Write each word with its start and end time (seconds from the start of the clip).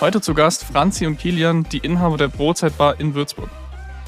Heute 0.00 0.20
zu 0.20 0.32
Gast 0.32 0.62
Franzi 0.62 1.06
und 1.06 1.18
Kilian, 1.18 1.64
die 1.64 1.78
Inhaber 1.78 2.16
der 2.16 2.28
Brotzeitbar 2.28 3.00
in 3.00 3.14
Würzburg. 3.14 3.50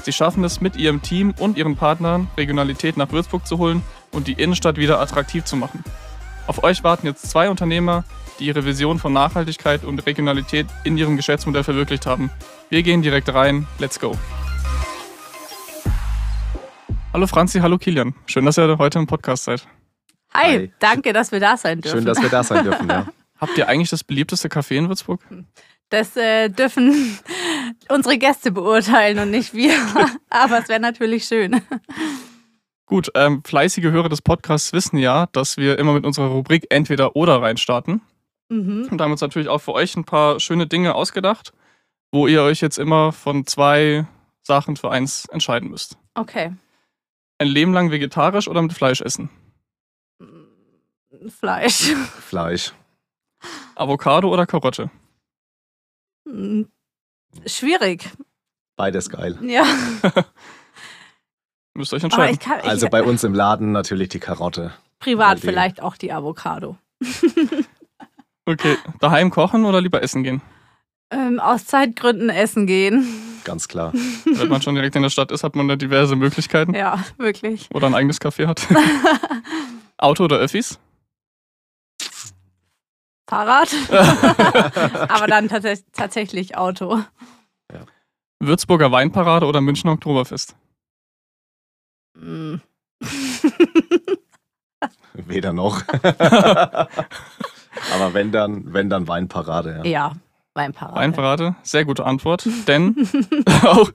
Sie 0.03 0.13
schaffen 0.13 0.41
es 0.45 0.61
mit 0.61 0.77
ihrem 0.77 1.01
Team 1.01 1.33
und 1.37 1.57
ihren 1.57 1.75
Partnern, 1.75 2.29
Regionalität 2.37 2.95
nach 2.95 3.11
Würzburg 3.11 3.45
zu 3.45 3.57
holen 3.57 3.83
und 4.11 4.27
die 4.27 4.33
Innenstadt 4.33 4.77
wieder 4.77 5.01
attraktiv 5.01 5.43
zu 5.43 5.57
machen. 5.57 5.83
Auf 6.47 6.63
euch 6.63 6.85
warten 6.85 7.07
jetzt 7.07 7.29
zwei 7.29 7.49
Unternehmer, 7.49 8.05
die 8.39 8.45
ihre 8.45 8.63
Vision 8.63 8.99
von 8.99 9.11
Nachhaltigkeit 9.11 9.83
und 9.83 9.99
Regionalität 10.05 10.67
in 10.85 10.97
ihrem 10.97 11.17
Geschäftsmodell 11.17 11.65
verwirklicht 11.65 12.05
haben. 12.05 12.31
Wir 12.69 12.83
gehen 12.83 13.01
direkt 13.01 13.27
rein. 13.33 13.67
Let's 13.77 13.99
go. 13.99 14.17
Hallo 17.11 17.27
Franzi, 17.27 17.59
hallo 17.59 17.77
Kilian. 17.77 18.15
Schön, 18.27 18.45
dass 18.45 18.57
ihr 18.57 18.77
heute 18.77 18.97
im 18.97 19.07
Podcast 19.07 19.43
seid. 19.43 19.67
Hi, 20.33 20.57
Hi. 20.57 20.71
danke, 20.79 21.11
dass 21.11 21.33
wir 21.33 21.41
da 21.41 21.57
sein 21.57 21.81
dürfen. 21.81 21.97
Schön, 21.97 22.05
dass 22.05 22.21
wir 22.21 22.29
da 22.29 22.45
sein 22.45 22.63
dürfen, 22.63 22.89
ja. 22.89 23.07
Habt 23.41 23.57
ihr 23.57 23.67
eigentlich 23.67 23.89
das 23.89 24.05
beliebteste 24.05 24.47
Café 24.47 24.75
in 24.75 24.87
Würzburg? 24.87 25.19
Das 25.91 26.15
äh, 26.15 26.47
dürfen 26.49 27.19
unsere 27.89 28.17
Gäste 28.17 28.51
beurteilen 28.51 29.19
und 29.19 29.29
nicht 29.29 29.53
wir. 29.53 29.73
Aber 30.29 30.59
es 30.59 30.69
wäre 30.69 30.79
natürlich 30.79 31.25
schön. 31.25 31.61
Gut, 32.85 33.11
ähm, 33.13 33.43
fleißige 33.43 33.91
Hörer 33.91 34.07
des 34.07 34.21
Podcasts 34.21 34.71
wissen 34.71 34.97
ja, 34.97 35.27
dass 35.33 35.57
wir 35.57 35.77
immer 35.77 35.93
mit 35.93 36.05
unserer 36.05 36.27
Rubrik 36.27 36.67
Entweder 36.69 37.15
oder 37.17 37.41
reinstarten. 37.41 38.01
Mhm. 38.47 38.87
Und 38.89 39.01
haben 39.01 39.11
uns 39.11 39.19
natürlich 39.19 39.49
auch 39.49 39.59
für 39.59 39.73
euch 39.73 39.97
ein 39.97 40.05
paar 40.05 40.39
schöne 40.39 40.65
Dinge 40.65 40.95
ausgedacht, 40.95 41.51
wo 42.11 42.25
ihr 42.25 42.41
euch 42.41 42.61
jetzt 42.61 42.79
immer 42.79 43.11
von 43.11 43.45
zwei 43.45 44.07
Sachen 44.43 44.77
für 44.77 44.91
eins 44.91 45.25
entscheiden 45.25 45.69
müsst. 45.69 45.97
Okay. 46.15 46.53
Ein 47.37 47.47
Leben 47.47 47.73
lang 47.73 47.91
vegetarisch 47.91 48.47
oder 48.47 48.61
mit 48.61 48.71
Fleisch 48.71 49.01
essen? 49.01 49.29
Fleisch. 51.27 51.93
Fleisch. 52.21 52.73
Avocado 53.75 54.29
oder 54.29 54.45
Karotte? 54.45 54.89
Hm, 56.27 56.67
Schwierig. 57.45 58.09
Beides 58.75 59.09
geil. 59.09 59.37
Ja. 59.41 59.63
Müsst 61.73 61.93
ihr 61.93 61.97
euch 61.97 62.03
entscheiden. 62.03 62.33
ich 62.33 62.39
kann 62.39 62.59
ich, 62.59 62.65
Also 62.65 62.87
bei 62.89 63.03
uns 63.03 63.23
im 63.23 63.33
Laden 63.33 63.71
natürlich 63.71 64.09
die 64.09 64.19
Karotte. 64.19 64.73
privat 64.99 65.37
die- 65.37 65.41
vielleicht 65.47 65.81
auch 65.81 65.97
die 65.97 66.11
Avocado. 66.11 66.77
Okay, 68.47 68.75
daheim 68.99 69.29
kochen 69.29 69.65
oder 69.65 69.79
lieber 69.81 70.01
essen 70.01 70.23
gehen? 70.23 70.41
Ähm, 71.11 71.39
aus 71.39 71.65
Zeitgründen 71.67 72.29
essen 72.29 72.65
gehen. 72.65 73.05
Ganz 73.43 73.67
klar. 73.67 73.93
Wenn 74.25 74.49
man 74.49 74.63
schon 74.63 74.73
direkt 74.73 74.95
in 74.95 75.03
der 75.03 75.11
Stadt 75.11 75.31
ist, 75.31 75.43
hat 75.43 75.55
man 75.55 75.67
da 75.67 75.75
diverse 75.75 76.15
Möglichkeiten. 76.15 76.73
Ja, 76.73 77.03
wirklich. 77.17 77.69
Oder 77.71 77.85
ein 77.87 77.93
eigenes 77.93 78.19
Café 78.19 78.47
hat. 78.47 78.67
Auto 79.97 80.23
oder 80.23 80.37
Öffis? 80.37 80.79
Fahrrad. 83.31 83.73
Aber 85.09 85.25
dann 85.27 85.47
tats 85.47 85.85
tatsächlich 85.93 86.57
Auto. 86.57 87.01
Würzburger 88.39 88.91
Weinparade 88.91 89.45
oder 89.45 89.61
Münchner 89.61 89.93
Oktoberfest? 89.93 90.57
Hm. 92.19 92.59
Weder 95.13 95.53
noch. 95.53 95.81
Aber 97.93 98.13
wenn 98.13 98.33
dann, 98.33 98.73
wenn 98.73 98.89
dann 98.89 99.07
Weinparade, 99.07 99.77
ja. 99.77 99.85
ja, 99.85 100.11
Weinparade. 100.53 100.95
Weinparade, 100.97 101.55
sehr 101.63 101.85
gute 101.85 102.05
Antwort. 102.05 102.45
Denn 102.67 103.07
auch 103.63 103.91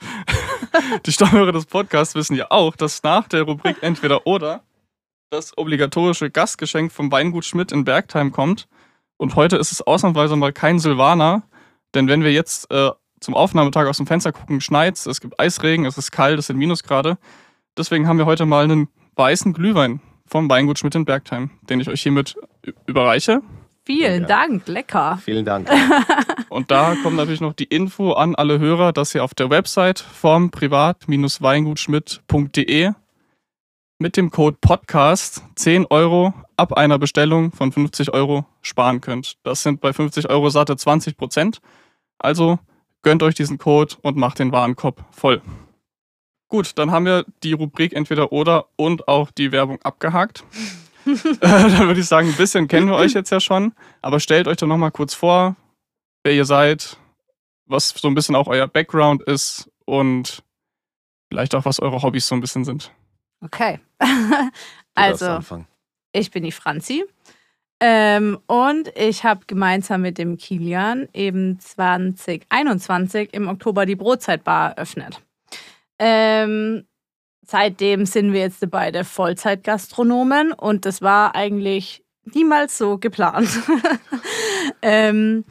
die 1.04 1.12
Stammhörer 1.12 1.52
des 1.52 1.66
Podcasts 1.66 2.14
wissen 2.14 2.36
ja 2.36 2.46
auch, 2.50 2.74
dass 2.74 3.02
nach 3.02 3.28
der 3.28 3.42
Rubrik 3.42 3.82
Entweder 3.82 4.26
oder 4.26 4.62
das 5.28 5.58
obligatorische 5.58 6.30
Gastgeschenk 6.30 6.90
vom 6.90 7.12
Weingut 7.12 7.44
Schmidt 7.44 7.70
in 7.70 7.84
Bergheim 7.84 8.32
kommt. 8.32 8.66
Und 9.16 9.36
heute 9.36 9.56
ist 9.56 9.72
es 9.72 9.80
ausnahmsweise 9.82 10.36
mal 10.36 10.52
kein 10.52 10.78
Silvaner, 10.78 11.42
denn 11.94 12.08
wenn 12.08 12.22
wir 12.22 12.32
jetzt 12.32 12.70
äh, 12.70 12.90
zum 13.20 13.34
Aufnahmetag 13.34 13.86
aus 13.86 13.96
dem 13.96 14.06
Fenster 14.06 14.32
gucken, 14.32 14.60
schneit 14.60 14.94
es 15.06 15.20
gibt 15.20 15.40
Eisregen, 15.40 15.86
es 15.86 15.96
ist 15.96 16.10
kalt, 16.10 16.38
es 16.38 16.48
sind 16.48 16.58
Minusgrade. 16.58 17.16
Deswegen 17.76 18.08
haben 18.08 18.18
wir 18.18 18.26
heute 18.26 18.46
mal 18.46 18.64
einen 18.64 18.88
weißen 19.16 19.52
Glühwein 19.52 20.00
vom 20.26 20.48
Weingut 20.50 20.78
Schmidt 20.78 20.94
in 20.94 21.04
Bergheim, 21.04 21.50
den 21.68 21.80
ich 21.80 21.88
euch 21.88 22.02
hiermit 22.02 22.36
überreiche. 22.86 23.40
Vielen 23.84 24.22
Ja. 24.22 24.28
Dank, 24.28 24.66
lecker. 24.66 25.18
Vielen 25.24 25.44
Dank. 25.44 25.70
Und 26.48 26.70
da 26.72 26.96
kommt 27.02 27.16
natürlich 27.16 27.40
noch 27.40 27.52
die 27.52 27.64
Info 27.64 28.12
an 28.12 28.34
alle 28.34 28.58
Hörer, 28.58 28.92
dass 28.92 29.14
ihr 29.14 29.22
auf 29.22 29.34
der 29.34 29.50
Website 29.50 30.00
vom 30.00 30.50
privat-weingutschmidt.de 30.50 32.90
mit 33.98 34.16
dem 34.16 34.30
Code 34.30 34.58
Podcast 34.60 35.42
10 35.54 35.86
Euro 35.86 36.34
ab 36.56 36.74
einer 36.74 36.98
Bestellung 36.98 37.52
von 37.52 37.72
50 37.72 38.12
Euro 38.12 38.44
sparen 38.60 39.00
könnt. 39.00 39.38
Das 39.42 39.62
sind 39.62 39.80
bei 39.80 39.92
50 39.92 40.28
Euro 40.28 40.50
satte 40.50 40.76
20 40.76 41.16
Prozent. 41.16 41.60
Also 42.18 42.58
gönnt 43.02 43.22
euch 43.22 43.34
diesen 43.34 43.58
Code 43.58 43.94
und 44.02 44.16
macht 44.16 44.38
den 44.38 44.52
Warenkorb 44.52 45.04
voll. 45.10 45.40
Gut, 46.48 46.78
dann 46.78 46.90
haben 46.90 47.06
wir 47.06 47.24
die 47.42 47.54
Rubrik 47.54 47.92
entweder 47.94 48.32
oder 48.32 48.66
und 48.76 49.08
auch 49.08 49.30
die 49.30 49.52
Werbung 49.52 49.80
abgehakt. 49.82 50.44
Äh, 51.06 51.38
dann 51.38 51.86
würde 51.86 52.00
ich 52.00 52.06
sagen, 52.06 52.30
ein 52.30 52.34
bisschen 52.34 52.66
kennen 52.66 52.88
wir 52.88 52.96
euch 52.96 53.12
jetzt 53.12 53.30
ja 53.30 53.38
schon, 53.38 53.74
aber 54.02 54.18
stellt 54.18 54.48
euch 54.48 54.56
doch 54.56 54.66
nochmal 54.66 54.90
kurz 54.90 55.14
vor, 55.14 55.54
wer 56.24 56.32
ihr 56.32 56.44
seid, 56.44 56.96
was 57.64 57.90
so 57.90 58.08
ein 58.08 58.16
bisschen 58.16 58.34
auch 58.34 58.48
euer 58.48 58.66
Background 58.66 59.22
ist 59.22 59.70
und 59.84 60.42
vielleicht 61.28 61.54
auch, 61.54 61.64
was 61.64 61.78
eure 61.78 62.02
Hobbys 62.02 62.26
so 62.26 62.34
ein 62.34 62.40
bisschen 62.40 62.64
sind. 62.64 62.90
Okay. 63.46 63.80
Also, 64.98 65.40
ich 66.12 66.30
bin 66.30 66.42
die 66.42 66.52
Franzi. 66.52 67.04
Ähm, 67.80 68.38
und 68.46 68.90
ich 68.96 69.24
habe 69.24 69.44
gemeinsam 69.46 70.00
mit 70.00 70.16
dem 70.16 70.38
Kilian 70.38 71.06
eben 71.12 71.60
2021 71.60 73.34
im 73.34 73.48
Oktober 73.48 73.84
die 73.84 73.96
Brotzeitbar 73.96 74.70
eröffnet. 74.70 75.20
Ähm, 75.98 76.86
seitdem 77.42 78.06
sind 78.06 78.32
wir 78.32 78.40
jetzt 78.40 78.64
beide 78.70 79.04
Vollzeitgastronomen 79.04 80.52
und 80.52 80.86
das 80.86 81.02
war 81.02 81.34
eigentlich 81.34 82.02
niemals 82.24 82.78
so 82.78 82.96
geplant. 82.96 83.50
ähm, 84.80 85.44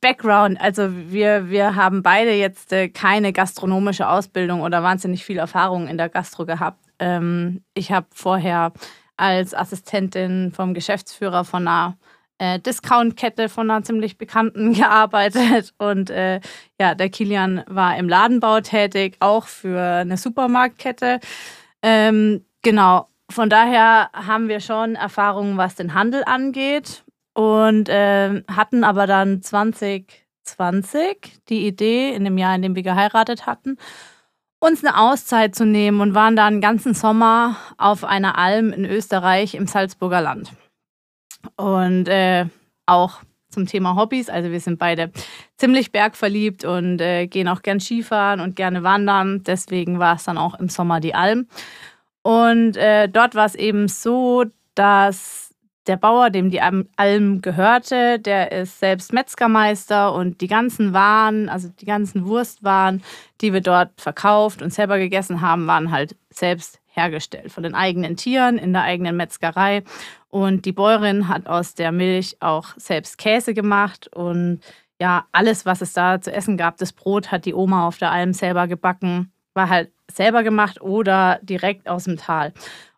Background, 0.00 0.60
also 0.60 0.88
wir, 0.92 1.50
wir 1.50 1.74
haben 1.74 2.02
beide 2.02 2.32
jetzt 2.32 2.72
äh, 2.72 2.88
keine 2.88 3.32
gastronomische 3.32 4.08
Ausbildung 4.08 4.62
oder 4.62 4.82
wahnsinnig 4.82 5.24
viel 5.24 5.38
Erfahrung 5.38 5.88
in 5.88 5.98
der 5.98 6.08
Gastro 6.08 6.46
gehabt. 6.46 6.78
Ähm, 6.98 7.64
ich 7.74 7.90
habe 7.90 8.06
vorher 8.14 8.72
als 9.16 9.54
Assistentin 9.54 10.52
vom 10.52 10.74
Geschäftsführer 10.74 11.44
von 11.44 11.66
einer 11.66 11.96
äh, 12.38 12.60
Discount-Kette 12.60 13.48
von 13.48 13.70
einer 13.70 13.82
ziemlich 13.82 14.16
bekannten 14.16 14.72
gearbeitet 14.74 15.74
und 15.78 16.10
äh, 16.10 16.40
ja, 16.80 16.94
der 16.94 17.10
Kilian 17.10 17.64
war 17.66 17.96
im 17.96 18.08
Ladenbau 18.08 18.60
tätig, 18.60 19.16
auch 19.20 19.46
für 19.46 19.80
eine 19.80 20.16
Supermarktkette. 20.16 21.20
Ähm, 21.82 22.44
genau, 22.62 23.08
von 23.30 23.50
daher 23.50 24.10
haben 24.12 24.48
wir 24.48 24.60
schon 24.60 24.94
Erfahrungen, 24.94 25.56
was 25.56 25.74
den 25.74 25.94
Handel 25.94 26.22
angeht 26.24 27.03
und 27.34 27.88
ähm, 27.90 28.44
hatten 28.48 28.84
aber 28.84 29.06
dann 29.06 29.42
2020 29.42 31.40
die 31.48 31.66
Idee, 31.66 32.14
in 32.14 32.24
dem 32.24 32.38
Jahr, 32.38 32.54
in 32.54 32.62
dem 32.62 32.74
wir 32.74 32.82
geheiratet 32.82 33.46
hatten, 33.46 33.76
uns 34.60 34.84
eine 34.84 34.98
Auszeit 34.98 35.54
zu 35.54 35.66
nehmen 35.66 36.00
und 36.00 36.14
waren 36.14 36.36
dann 36.36 36.54
einen 36.54 36.60
ganzen 36.60 36.94
Sommer 36.94 37.56
auf 37.76 38.02
einer 38.04 38.38
Alm 38.38 38.72
in 38.72 38.84
Österreich 38.84 39.54
im 39.54 39.66
Salzburger 39.66 40.22
Land. 40.22 40.52
Und 41.56 42.08
äh, 42.08 42.46
auch 42.86 43.20
zum 43.50 43.66
Thema 43.66 43.94
Hobbys, 43.94 44.30
also 44.30 44.50
wir 44.50 44.60
sind 44.60 44.78
beide 44.78 45.12
ziemlich 45.56 45.92
bergverliebt 45.92 46.64
und 46.64 47.00
äh, 47.00 47.26
gehen 47.26 47.48
auch 47.48 47.62
gern 47.62 47.78
Skifahren 47.78 48.40
und 48.40 48.56
gerne 48.56 48.82
wandern. 48.82 49.42
Deswegen 49.44 49.98
war 49.98 50.16
es 50.16 50.24
dann 50.24 50.38
auch 50.38 50.58
im 50.58 50.68
Sommer 50.68 51.00
die 51.00 51.14
Alm. 51.14 51.46
Und 52.22 52.76
äh, 52.76 53.08
dort 53.08 53.34
war 53.34 53.46
es 53.46 53.54
eben 53.54 53.86
so, 53.88 54.44
dass 54.74 55.43
der 55.86 55.96
Bauer, 55.96 56.30
dem 56.30 56.50
die 56.50 56.60
Alm- 56.60 57.42
gehörte, 57.42 58.18
der 58.18 58.52
ist 58.52 58.80
selbst 58.80 59.12
Metzgermeister 59.12 60.14
und 60.14 60.40
die 60.40 60.46
ganzen 60.46 60.92
Waren, 60.92 61.48
also 61.48 61.68
die 61.68 61.84
ganzen 61.84 62.26
Wurstwaren, 62.26 63.02
die 63.40 63.52
wir 63.52 63.60
dort 63.60 64.00
verkauft 64.00 64.62
und 64.62 64.72
selber 64.72 64.98
gegessen 64.98 65.40
haben, 65.40 65.66
waren 65.66 65.90
halt 65.90 66.16
selbst 66.30 66.80
hergestellt 66.86 67.52
von 67.52 67.62
den 67.62 67.74
eigenen 67.74 68.16
Tieren 68.16 68.56
in 68.56 68.72
der 68.72 68.82
eigenen 68.82 69.16
Metzgerei. 69.16 69.82
Und 70.28 70.64
die 70.64 70.72
Bäuerin 70.72 71.28
hat 71.28 71.46
aus 71.46 71.74
der 71.74 71.92
Milch 71.92 72.36
auch 72.40 72.68
selbst 72.76 73.18
Käse 73.18 73.52
gemacht 73.52 74.08
und 74.14 74.60
ja, 75.00 75.26
alles, 75.32 75.66
was 75.66 75.80
es 75.80 75.92
da 75.92 76.20
zu 76.20 76.32
essen 76.32 76.56
gab, 76.56 76.78
das 76.78 76.92
Brot 76.92 77.32
hat 77.32 77.44
die 77.44 77.54
Oma 77.54 77.86
auf 77.86 77.98
der 77.98 78.12
Alm 78.12 78.32
selber 78.32 78.68
gebacken, 78.68 79.32
war 79.52 79.68
halt 79.68 79.90
selber 80.10 80.42
gemacht 80.42 80.80
oder 80.80 81.40
direkt 81.42 81.88
aus 81.88 82.04
dem 82.04 82.16
Tal. 82.16 82.52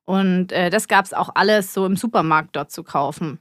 Und 0.06 0.52
äh, 0.52 0.70
das 0.70 0.88
gab 0.88 1.04
es 1.04 1.12
auch 1.12 1.30
alles 1.34 1.74
so 1.74 1.84
im 1.84 1.96
Supermarkt 1.96 2.56
dort 2.56 2.70
zu 2.70 2.82
kaufen. 2.82 3.38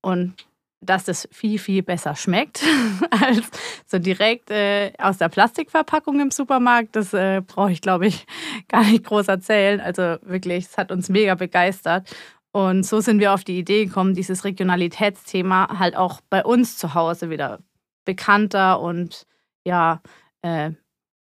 Und 0.00 0.34
dass 0.80 1.04
das 1.04 1.28
viel, 1.32 1.58
viel 1.58 1.82
besser 1.82 2.14
schmeckt 2.14 2.62
als 3.10 3.42
so 3.86 3.98
direkt 3.98 4.50
äh, 4.50 4.92
aus 4.98 5.18
der 5.18 5.28
Plastikverpackung 5.28 6.20
im 6.20 6.30
Supermarkt, 6.30 6.94
das 6.96 7.12
äh, 7.14 7.42
brauche 7.44 7.72
ich, 7.72 7.80
glaube 7.80 8.06
ich, 8.06 8.26
gar 8.68 8.84
nicht 8.84 9.04
groß 9.04 9.28
erzählen. 9.28 9.80
Also 9.80 10.16
wirklich, 10.22 10.66
es 10.66 10.78
hat 10.78 10.92
uns 10.92 11.08
mega 11.08 11.34
begeistert. 11.34 12.14
Und 12.52 12.86
so 12.86 13.00
sind 13.00 13.18
wir 13.18 13.34
auf 13.34 13.42
die 13.42 13.58
Idee 13.58 13.86
gekommen, 13.86 14.14
dieses 14.14 14.44
Regionalitätsthema 14.44 15.78
halt 15.78 15.96
auch 15.96 16.20
bei 16.30 16.44
uns 16.44 16.76
zu 16.78 16.94
Hause 16.94 17.28
wieder 17.28 17.58
bekannter 18.04 18.80
und 18.80 19.26
ja, 19.66 20.00
äh, 20.42 20.70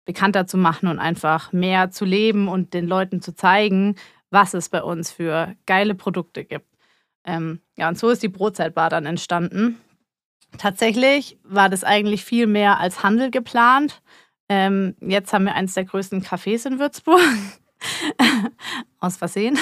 bekannter 0.06 0.46
zu 0.46 0.58
machen 0.58 0.90
und 0.90 1.00
einfach 1.00 1.52
mehr 1.52 1.90
zu 1.90 2.06
leben 2.06 2.48
und 2.48 2.74
den 2.74 2.86
Leuten 2.86 3.22
zu 3.22 3.34
zeigen, 3.34 3.96
was 4.34 4.56
es 4.56 4.68
bei 4.68 4.82
uns 4.82 5.12
für 5.12 5.56
geile 5.68 5.94
Produkte 5.94 6.44
gibt. 6.44 6.68
Ähm, 7.24 7.62
ja, 7.78 7.88
und 7.88 7.98
so 7.98 8.10
ist 8.10 8.24
die 8.24 8.30
Brotzeitbar 8.30 8.90
dann 8.90 9.06
entstanden. 9.06 9.80
Tatsächlich 10.58 11.38
war 11.44 11.70
das 11.70 11.84
eigentlich 11.84 12.26
viel 12.26 12.48
mehr 12.48 12.80
als 12.80 13.04
Handel 13.04 13.30
geplant. 13.30 14.02
Ähm, 14.50 14.96
jetzt 15.00 15.32
haben 15.34 15.46
wir 15.46 15.56
eines 15.56 15.76
der 15.76 15.86
größten 15.86 16.24
Cafés 16.24 16.68
in 16.68 16.80
Würzburg. 16.80 17.22
Aus 19.00 19.18
Versehen. 19.18 19.58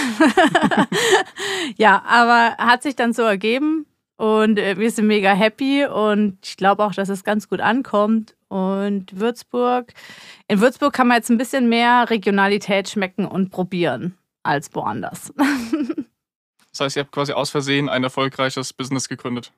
ja, 1.77 2.01
aber 2.07 2.55
hat 2.57 2.81
sich 2.81 2.95
dann 2.95 3.13
so 3.13 3.23
ergeben 3.23 3.85
und 4.15 4.57
äh, 4.57 4.77
wir 4.77 4.89
sind 4.89 5.07
mega 5.07 5.33
happy 5.33 5.85
und 5.85 6.37
ich 6.43 6.55
glaube 6.55 6.85
auch, 6.85 6.93
dass 6.93 7.09
es 7.09 7.23
ganz 7.23 7.49
gut 7.49 7.59
ankommt. 7.59 8.35
Und 8.47 9.19
Würzburg, 9.19 9.93
in 10.47 10.61
Würzburg 10.61 10.93
kann 10.93 11.07
man 11.07 11.17
jetzt 11.17 11.29
ein 11.29 11.37
bisschen 11.37 11.69
mehr 11.69 12.09
Regionalität 12.09 12.89
schmecken 12.89 13.25
und 13.25 13.49
probieren 13.49 14.17
als 14.43 14.73
woanders. 14.73 15.33
das 16.71 16.79
heißt, 16.79 16.95
ihr 16.95 17.03
habt 17.03 17.11
quasi 17.11 17.33
aus 17.33 17.49
Versehen 17.49 17.89
ein 17.89 18.03
erfolgreiches 18.03 18.73
Business 18.73 19.09
gegründet. 19.09 19.51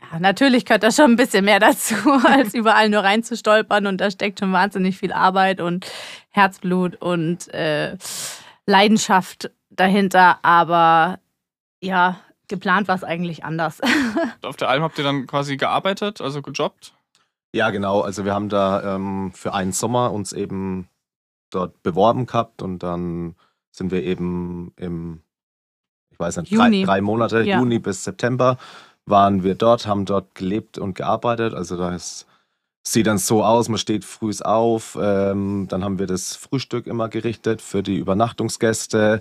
Ja, 0.00 0.18
natürlich 0.18 0.64
gehört 0.64 0.82
da 0.82 0.92
schon 0.92 1.12
ein 1.12 1.16
bisschen 1.16 1.44
mehr 1.44 1.60
dazu, 1.60 1.94
als 2.24 2.54
überall 2.54 2.88
nur 2.88 3.02
reinzustolpern. 3.02 3.86
Und 3.86 4.00
da 4.00 4.10
steckt 4.10 4.40
schon 4.40 4.52
wahnsinnig 4.52 4.98
viel 4.98 5.12
Arbeit 5.12 5.60
und 5.60 5.86
Herzblut 6.30 6.96
und 6.96 7.52
äh, 7.54 7.96
Leidenschaft 8.66 9.50
dahinter. 9.70 10.38
Aber 10.42 11.18
ja, 11.80 12.20
geplant 12.48 12.88
war 12.88 12.94
es 12.94 13.04
eigentlich 13.04 13.44
anders. 13.44 13.80
Auf 14.42 14.56
der 14.56 14.68
Alm 14.68 14.82
habt 14.82 14.98
ihr 14.98 15.04
dann 15.04 15.26
quasi 15.26 15.56
gearbeitet, 15.56 16.20
also 16.20 16.42
gejobbt? 16.42 16.94
Ja, 17.54 17.70
genau. 17.70 18.02
Also 18.02 18.24
wir 18.24 18.34
haben 18.34 18.48
da 18.48 18.96
ähm, 18.96 19.32
für 19.34 19.54
einen 19.54 19.72
Sommer 19.72 20.12
uns 20.12 20.32
eben 20.32 20.88
dort 21.50 21.82
beworben 21.82 22.26
gehabt 22.26 22.60
und 22.60 22.82
dann 22.82 23.34
sind 23.76 23.90
wir 23.90 24.02
eben 24.02 24.72
im, 24.76 25.20
ich 26.10 26.18
weiß 26.18 26.38
nicht, 26.38 26.56
drei, 26.56 26.82
drei, 26.82 27.00
Monate, 27.00 27.42
ja. 27.42 27.58
Juni 27.58 27.78
bis 27.78 28.04
September 28.04 28.56
waren 29.04 29.44
wir 29.44 29.54
dort, 29.54 29.86
haben 29.86 30.04
dort 30.04 30.34
gelebt 30.34 30.78
und 30.78 30.94
gearbeitet. 30.94 31.54
Also 31.54 31.76
da 31.76 31.94
ist, 31.94 32.26
sieht 32.86 33.06
dann 33.06 33.18
so 33.18 33.44
aus, 33.44 33.68
man 33.68 33.78
steht 33.78 34.04
früh 34.04 34.32
auf, 34.42 34.98
ähm, 35.00 35.66
dann 35.68 35.84
haben 35.84 35.98
wir 35.98 36.06
das 36.06 36.34
Frühstück 36.34 36.86
immer 36.86 37.08
gerichtet 37.08 37.60
für 37.60 37.82
die 37.82 37.98
Übernachtungsgäste. 37.98 39.20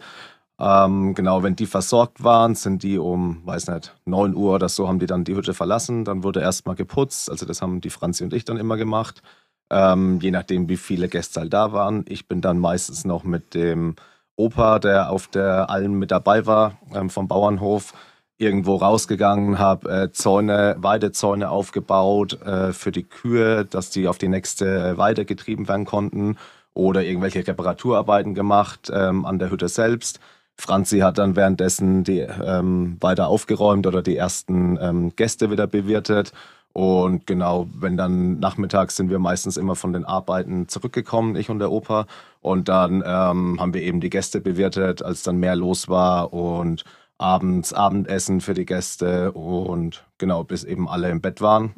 Ähm, 0.57 1.13
genau, 1.15 1.43
wenn 1.43 1.57
die 1.57 1.65
versorgt 1.65 2.23
waren, 2.23 2.55
sind 2.55 2.81
die 2.81 2.97
um, 2.97 3.45
weiß 3.45 3.67
nicht, 3.67 3.93
9 4.05 4.35
Uhr 4.35 4.53
oder 4.53 4.69
so, 4.69 4.87
haben 4.87 4.99
die 4.99 5.05
dann 5.05 5.25
die 5.25 5.35
Hütte 5.35 5.53
verlassen. 5.53 6.05
Dann 6.05 6.23
wurde 6.23 6.39
erstmal 6.39 6.75
geputzt. 6.75 7.29
Also 7.29 7.45
das 7.45 7.61
haben 7.61 7.81
die 7.81 7.89
Franzi 7.89 8.23
und 8.23 8.33
ich 8.33 8.45
dann 8.45 8.57
immer 8.57 8.77
gemacht. 8.77 9.21
Ähm, 9.69 10.19
je 10.21 10.31
nachdem, 10.31 10.69
wie 10.69 10.77
viele 10.77 11.09
Gäste 11.09 11.41
halt 11.41 11.53
da 11.53 11.73
waren. 11.73 12.05
Ich 12.07 12.27
bin 12.27 12.39
dann 12.39 12.57
meistens 12.57 13.03
noch 13.03 13.23
mit 13.25 13.53
dem 13.53 13.95
Opa, 14.37 14.79
der 14.79 15.11
auf 15.11 15.27
der 15.27 15.69
Alm 15.69 15.93
mit 15.99 16.11
dabei 16.11 16.45
war, 16.45 16.77
ähm, 16.93 17.09
vom 17.09 17.27
Bauernhof, 17.27 17.93
irgendwo 18.37 18.75
rausgegangen, 18.75 19.59
habe 19.59 19.89
äh, 19.89 20.11
Zäune, 20.11 20.75
Weidezäune 20.79 21.49
aufgebaut 21.49 22.41
äh, 22.41 22.73
für 22.73 22.91
die 22.91 23.03
Kühe, 23.03 23.65
dass 23.65 23.91
die 23.91 24.07
auf 24.07 24.17
die 24.17 24.27
nächste 24.27 24.65
äh, 24.65 24.97
Weide 24.97 25.25
getrieben 25.25 25.67
werden 25.67 25.85
konnten 25.85 26.37
oder 26.73 27.03
irgendwelche 27.03 27.47
Reparaturarbeiten 27.47 28.33
gemacht 28.35 28.91
ähm, 28.93 29.25
an 29.25 29.39
der 29.39 29.51
Hütte 29.51 29.69
selbst. 29.69 30.19
Franzi 30.57 30.99
hat 30.99 31.17
dann 31.17 31.35
währenddessen 31.35 32.03
die 32.03 32.19
ähm, 32.19 32.97
weiter 32.99 33.27
aufgeräumt 33.27 33.87
oder 33.87 34.01
die 34.01 34.17
ersten 34.17 34.77
ähm, 34.81 35.15
Gäste 35.15 35.51
wieder 35.51 35.67
bewirtet. 35.67 36.33
Und 36.75 37.25
genau, 37.25 37.69
wenn 37.73 37.95
dann 37.95 38.37
nachmittags 38.39 38.97
sind 38.97 39.09
wir 39.09 39.17
meistens 39.17 39.55
immer 39.55 39.77
von 39.77 39.93
den 39.93 40.03
Arbeiten 40.03 40.67
zurückgekommen, 40.67 41.37
ich 41.37 41.49
und 41.49 41.59
der 41.59 41.71
Opa. 41.71 42.05
Und 42.41 42.67
dann 42.67 42.95
ähm, 42.95 43.61
haben 43.61 43.73
wir 43.73 43.81
eben 43.81 44.01
die 44.01 44.09
Gäste 44.09 44.41
bewirtet, 44.41 45.01
als 45.01 45.23
dann 45.23 45.37
mehr 45.37 45.55
los 45.55 45.87
war 45.87 46.33
und 46.33 46.83
abends 47.17 47.71
Abendessen 47.71 48.41
für 48.41 48.53
die 48.53 48.65
Gäste 48.65 49.31
und 49.31 50.03
genau, 50.17 50.43
bis 50.43 50.65
eben 50.65 50.89
alle 50.89 51.09
im 51.11 51.21
Bett 51.21 51.39
waren. 51.39 51.73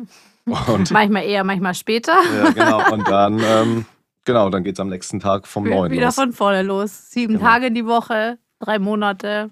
Und, 0.67 0.91
manchmal 0.91 1.25
eher, 1.25 1.43
manchmal 1.43 1.73
später. 1.73 2.13
Ja, 2.35 2.51
genau. 2.51 2.91
Und 2.93 3.05
dann, 3.09 3.39
ähm, 3.43 3.85
genau, 4.23 4.49
dann 4.49 4.63
geht 4.63 4.75
es 4.75 4.79
am 4.79 4.87
nächsten 4.87 5.19
Tag 5.19 5.45
vom 5.45 5.65
Neuen 5.65 5.91
Wieder 5.91 6.05
los. 6.05 6.15
von 6.15 6.31
vorne 6.31 6.61
los. 6.63 7.11
Sieben 7.11 7.33
genau. 7.33 7.45
Tage 7.45 7.69
die 7.69 7.85
Woche, 7.85 8.39
drei 8.59 8.79
Monate. 8.79 9.51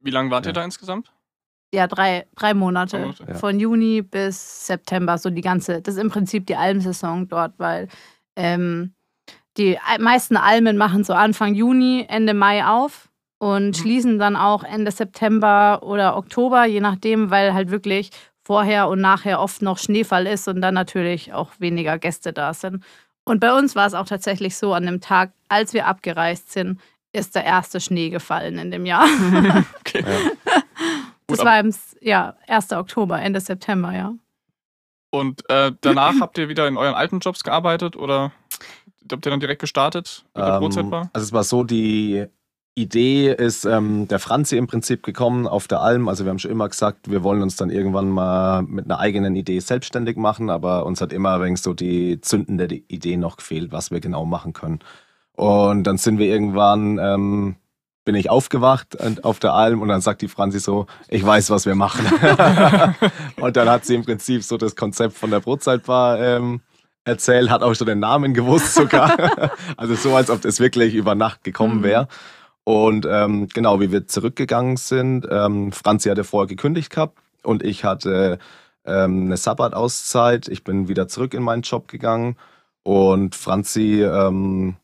Wie 0.00 0.10
lange 0.10 0.30
wart 0.30 0.46
ja. 0.46 0.50
ihr 0.50 0.54
da 0.54 0.64
insgesamt? 0.64 1.10
Ja, 1.76 1.86
drei, 1.86 2.24
drei 2.36 2.54
Monate. 2.54 3.00
Monate. 3.00 3.24
Ja. 3.28 3.34
Von 3.34 3.60
Juni 3.60 4.00
bis 4.00 4.66
September, 4.66 5.18
so 5.18 5.28
die 5.28 5.42
ganze, 5.42 5.82
das 5.82 5.96
ist 5.96 6.00
im 6.00 6.08
Prinzip 6.08 6.46
die 6.46 6.56
Almsaison 6.56 7.28
dort, 7.28 7.52
weil 7.58 7.88
ähm, 8.34 8.94
die 9.58 9.76
meisten 10.00 10.38
Almen 10.38 10.78
machen 10.78 11.04
so 11.04 11.12
Anfang 11.12 11.54
Juni, 11.54 12.06
Ende 12.08 12.32
Mai 12.32 12.66
auf 12.66 13.10
und 13.38 13.66
mhm. 13.66 13.74
schließen 13.74 14.18
dann 14.18 14.36
auch 14.36 14.64
Ende 14.64 14.90
September 14.90 15.80
oder 15.82 16.16
Oktober, 16.16 16.64
je 16.64 16.80
nachdem, 16.80 17.30
weil 17.30 17.52
halt 17.52 17.70
wirklich 17.70 18.08
vorher 18.42 18.88
und 18.88 19.02
nachher 19.02 19.38
oft 19.38 19.60
noch 19.60 19.76
Schneefall 19.76 20.26
ist 20.26 20.48
und 20.48 20.62
dann 20.62 20.72
natürlich 20.72 21.34
auch 21.34 21.50
weniger 21.58 21.98
Gäste 21.98 22.32
da 22.32 22.54
sind. 22.54 22.82
Und 23.26 23.40
bei 23.40 23.52
uns 23.52 23.76
war 23.76 23.86
es 23.86 23.92
auch 23.92 24.06
tatsächlich 24.06 24.56
so, 24.56 24.72
an 24.72 24.86
dem 24.86 25.02
Tag, 25.02 25.32
als 25.50 25.74
wir 25.74 25.86
abgereist 25.86 26.52
sind, 26.52 26.80
ist 27.12 27.34
der 27.34 27.44
erste 27.44 27.80
Schnee 27.80 28.08
gefallen 28.08 28.56
in 28.56 28.70
dem 28.70 28.86
Jahr. 28.86 29.04
okay. 29.80 30.02
Ja. 30.06 30.62
Das 31.28 31.44
war 31.44 31.58
im 31.58 31.74
ja, 32.00 32.36
1. 32.46 32.72
Oktober, 32.72 33.20
Ende 33.20 33.40
September, 33.40 33.92
ja. 33.92 34.14
Und 35.10 35.48
äh, 35.48 35.72
danach 35.80 36.14
habt 36.20 36.38
ihr 36.38 36.48
wieder 36.48 36.68
in 36.68 36.76
euren 36.76 36.94
alten 36.94 37.20
Jobs 37.20 37.42
gearbeitet 37.42 37.96
oder 37.96 38.32
habt 39.10 39.26
ihr 39.26 39.30
dann 39.30 39.40
direkt 39.40 39.60
gestartet 39.60 40.24
mit 40.34 40.44
der 40.44 40.54
ähm, 40.54 40.60
Brotzeitbar? 40.60 41.10
Also 41.12 41.24
es 41.24 41.32
war 41.32 41.44
so, 41.44 41.64
die 41.64 42.26
Idee 42.74 43.32
ist 43.32 43.64
ähm, 43.64 44.06
der 44.06 44.18
Franzi 44.18 44.58
im 44.58 44.66
Prinzip 44.66 45.02
gekommen 45.02 45.46
auf 45.46 45.66
der 45.66 45.80
Alm. 45.80 46.08
Also 46.08 46.24
wir 46.24 46.30
haben 46.30 46.38
schon 46.38 46.50
immer 46.50 46.68
gesagt, 46.68 47.10
wir 47.10 47.22
wollen 47.22 47.40
uns 47.40 47.56
dann 47.56 47.70
irgendwann 47.70 48.10
mal 48.10 48.62
mit 48.62 48.84
einer 48.84 48.98
eigenen 48.98 49.34
Idee 49.34 49.60
selbstständig 49.60 50.18
machen, 50.18 50.50
aber 50.50 50.84
uns 50.84 51.00
hat 51.00 51.12
immer 51.12 51.40
ein 51.40 51.56
so 51.56 51.72
die 51.72 52.20
zündende 52.20 52.66
Idee 52.66 53.16
noch 53.16 53.38
gefehlt, 53.38 53.72
was 53.72 53.90
wir 53.90 54.00
genau 54.00 54.26
machen 54.26 54.52
können. 54.52 54.80
Und 55.32 55.84
dann 55.84 55.96
sind 55.96 56.18
wir 56.18 56.26
irgendwann, 56.26 56.98
ähm, 56.98 57.56
bin 58.06 58.14
ich 58.14 58.30
aufgewacht 58.30 58.96
auf 59.24 59.40
der 59.40 59.52
Alm 59.52 59.82
und 59.82 59.88
dann 59.88 60.00
sagt 60.00 60.22
die 60.22 60.28
Franzi 60.28 60.60
so, 60.60 60.86
ich 61.08 61.26
weiß, 61.26 61.50
was 61.50 61.66
wir 61.66 61.74
machen. 61.74 62.06
und 63.40 63.56
dann 63.56 63.68
hat 63.68 63.84
sie 63.84 63.96
im 63.96 64.04
Prinzip 64.04 64.44
so 64.44 64.56
das 64.56 64.76
Konzept 64.76 65.18
von 65.18 65.30
der 65.32 65.40
Brotzeitbar 65.40 66.20
ähm, 66.20 66.60
erzählt, 67.04 67.50
hat 67.50 67.64
auch 67.64 67.74
schon 67.74 67.88
den 67.88 67.98
Namen 67.98 68.32
gewusst 68.32 68.74
sogar. 68.74 69.16
also 69.76 69.96
so, 69.96 70.14
als 70.14 70.30
ob 70.30 70.40
das 70.40 70.60
wirklich 70.60 70.94
über 70.94 71.16
Nacht 71.16 71.42
gekommen 71.42 71.78
mhm. 71.78 71.82
wäre. 71.82 72.08
Und 72.62 73.06
ähm, 73.10 73.48
genau, 73.52 73.80
wie 73.80 73.90
wir 73.90 74.06
zurückgegangen 74.06 74.76
sind, 74.76 75.26
ähm, 75.28 75.72
Franzi 75.72 76.08
hatte 76.08 76.22
vorher 76.22 76.46
gekündigt 76.46 76.90
gehabt 76.90 77.18
und 77.42 77.64
ich 77.64 77.82
hatte 77.84 78.38
ähm, 78.84 79.24
eine 79.26 79.36
Sabbatauszeit. 79.36 80.46
Ich 80.46 80.62
bin 80.62 80.86
wieder 80.86 81.08
zurück 81.08 81.34
in 81.34 81.42
meinen 81.42 81.62
Job 81.62 81.88
gegangen 81.88 82.36
und 82.84 83.34
Franzi 83.34 84.04
ähm, 84.04 84.76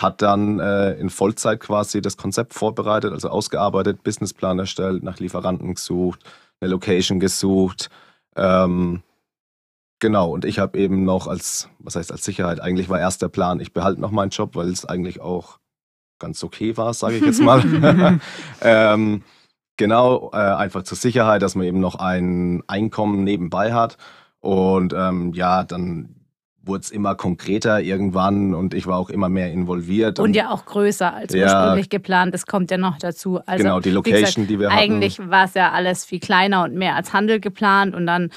hat 0.00 0.22
dann 0.22 0.60
äh, 0.60 0.92
in 0.94 1.10
Vollzeit 1.10 1.60
quasi 1.60 2.00
das 2.00 2.16
Konzept 2.16 2.54
vorbereitet, 2.54 3.12
also 3.12 3.28
ausgearbeitet, 3.28 4.02
Businessplan 4.02 4.58
erstellt, 4.58 5.02
nach 5.02 5.18
Lieferanten 5.18 5.74
gesucht, 5.74 6.20
eine 6.60 6.70
Location 6.70 7.20
gesucht. 7.20 7.90
Ähm, 8.34 9.02
genau, 9.98 10.30
und 10.30 10.44
ich 10.46 10.58
habe 10.58 10.78
eben 10.78 11.04
noch 11.04 11.26
als, 11.26 11.68
was 11.78 11.96
heißt 11.96 12.12
als 12.12 12.24
Sicherheit, 12.24 12.60
eigentlich 12.60 12.88
war 12.88 12.98
erst 12.98 13.20
der 13.20 13.28
Plan, 13.28 13.60
ich 13.60 13.74
behalte 13.74 14.00
noch 14.00 14.10
meinen 14.10 14.30
Job, 14.30 14.56
weil 14.56 14.70
es 14.70 14.86
eigentlich 14.86 15.20
auch 15.20 15.58
ganz 16.18 16.42
okay 16.42 16.76
war, 16.78 16.94
sage 16.94 17.16
ich 17.16 17.24
jetzt 17.24 17.42
mal. 17.42 18.20
ähm, 18.62 19.22
genau, 19.76 20.30
äh, 20.32 20.36
einfach 20.36 20.82
zur 20.82 20.96
Sicherheit, 20.96 21.42
dass 21.42 21.54
man 21.54 21.66
eben 21.66 21.80
noch 21.80 21.96
ein 21.96 22.62
Einkommen 22.68 23.22
nebenbei 23.24 23.74
hat. 23.74 23.98
Und 24.40 24.94
ähm, 24.96 25.34
ja, 25.34 25.64
dann 25.64 26.19
wurde 26.62 26.82
es 26.82 26.90
immer 26.90 27.14
konkreter 27.14 27.80
irgendwann 27.80 28.54
und 28.54 28.74
ich 28.74 28.86
war 28.86 28.98
auch 28.98 29.10
immer 29.10 29.28
mehr 29.28 29.50
involviert. 29.50 30.18
Und, 30.18 30.26
und 30.26 30.36
ja 30.36 30.50
auch 30.50 30.64
größer 30.66 31.12
als 31.12 31.32
ja, 31.32 31.44
ursprünglich 31.44 31.88
geplant. 31.88 32.34
Das 32.34 32.46
kommt 32.46 32.70
ja 32.70 32.76
noch 32.76 32.98
dazu. 32.98 33.40
Also, 33.46 33.62
genau, 33.62 33.80
die 33.80 33.90
Location, 33.90 34.22
gesagt, 34.22 34.50
die 34.50 34.58
wir 34.60 34.70
hatten. 34.70 34.78
Eigentlich 34.78 35.18
war 35.18 35.44
es 35.44 35.54
ja 35.54 35.72
alles 35.72 36.04
viel 36.04 36.20
kleiner 36.20 36.64
und 36.64 36.74
mehr 36.74 36.96
als 36.96 37.12
Handel 37.12 37.40
geplant 37.40 37.94
und 37.94 38.06
dann 38.06 38.30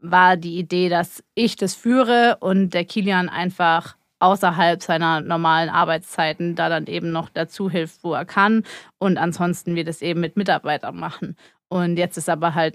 war 0.00 0.36
die 0.36 0.58
Idee, 0.58 0.88
dass 0.88 1.22
ich 1.34 1.56
das 1.56 1.74
führe 1.74 2.36
und 2.40 2.70
der 2.70 2.84
Kilian 2.84 3.28
einfach 3.28 3.96
außerhalb 4.20 4.82
seiner 4.82 5.20
normalen 5.20 5.68
Arbeitszeiten 5.68 6.54
da 6.54 6.68
dann 6.68 6.86
eben 6.86 7.12
noch 7.12 7.28
dazu 7.28 7.70
hilft, 7.70 8.02
wo 8.02 8.14
er 8.14 8.24
kann 8.24 8.64
und 8.98 9.18
ansonsten 9.18 9.74
wir 9.74 9.84
das 9.84 10.02
eben 10.02 10.20
mit 10.20 10.36
Mitarbeitern 10.36 10.96
machen. 10.96 11.36
Und 11.68 11.96
jetzt 11.96 12.16
ist 12.16 12.28
aber 12.28 12.54
halt 12.54 12.74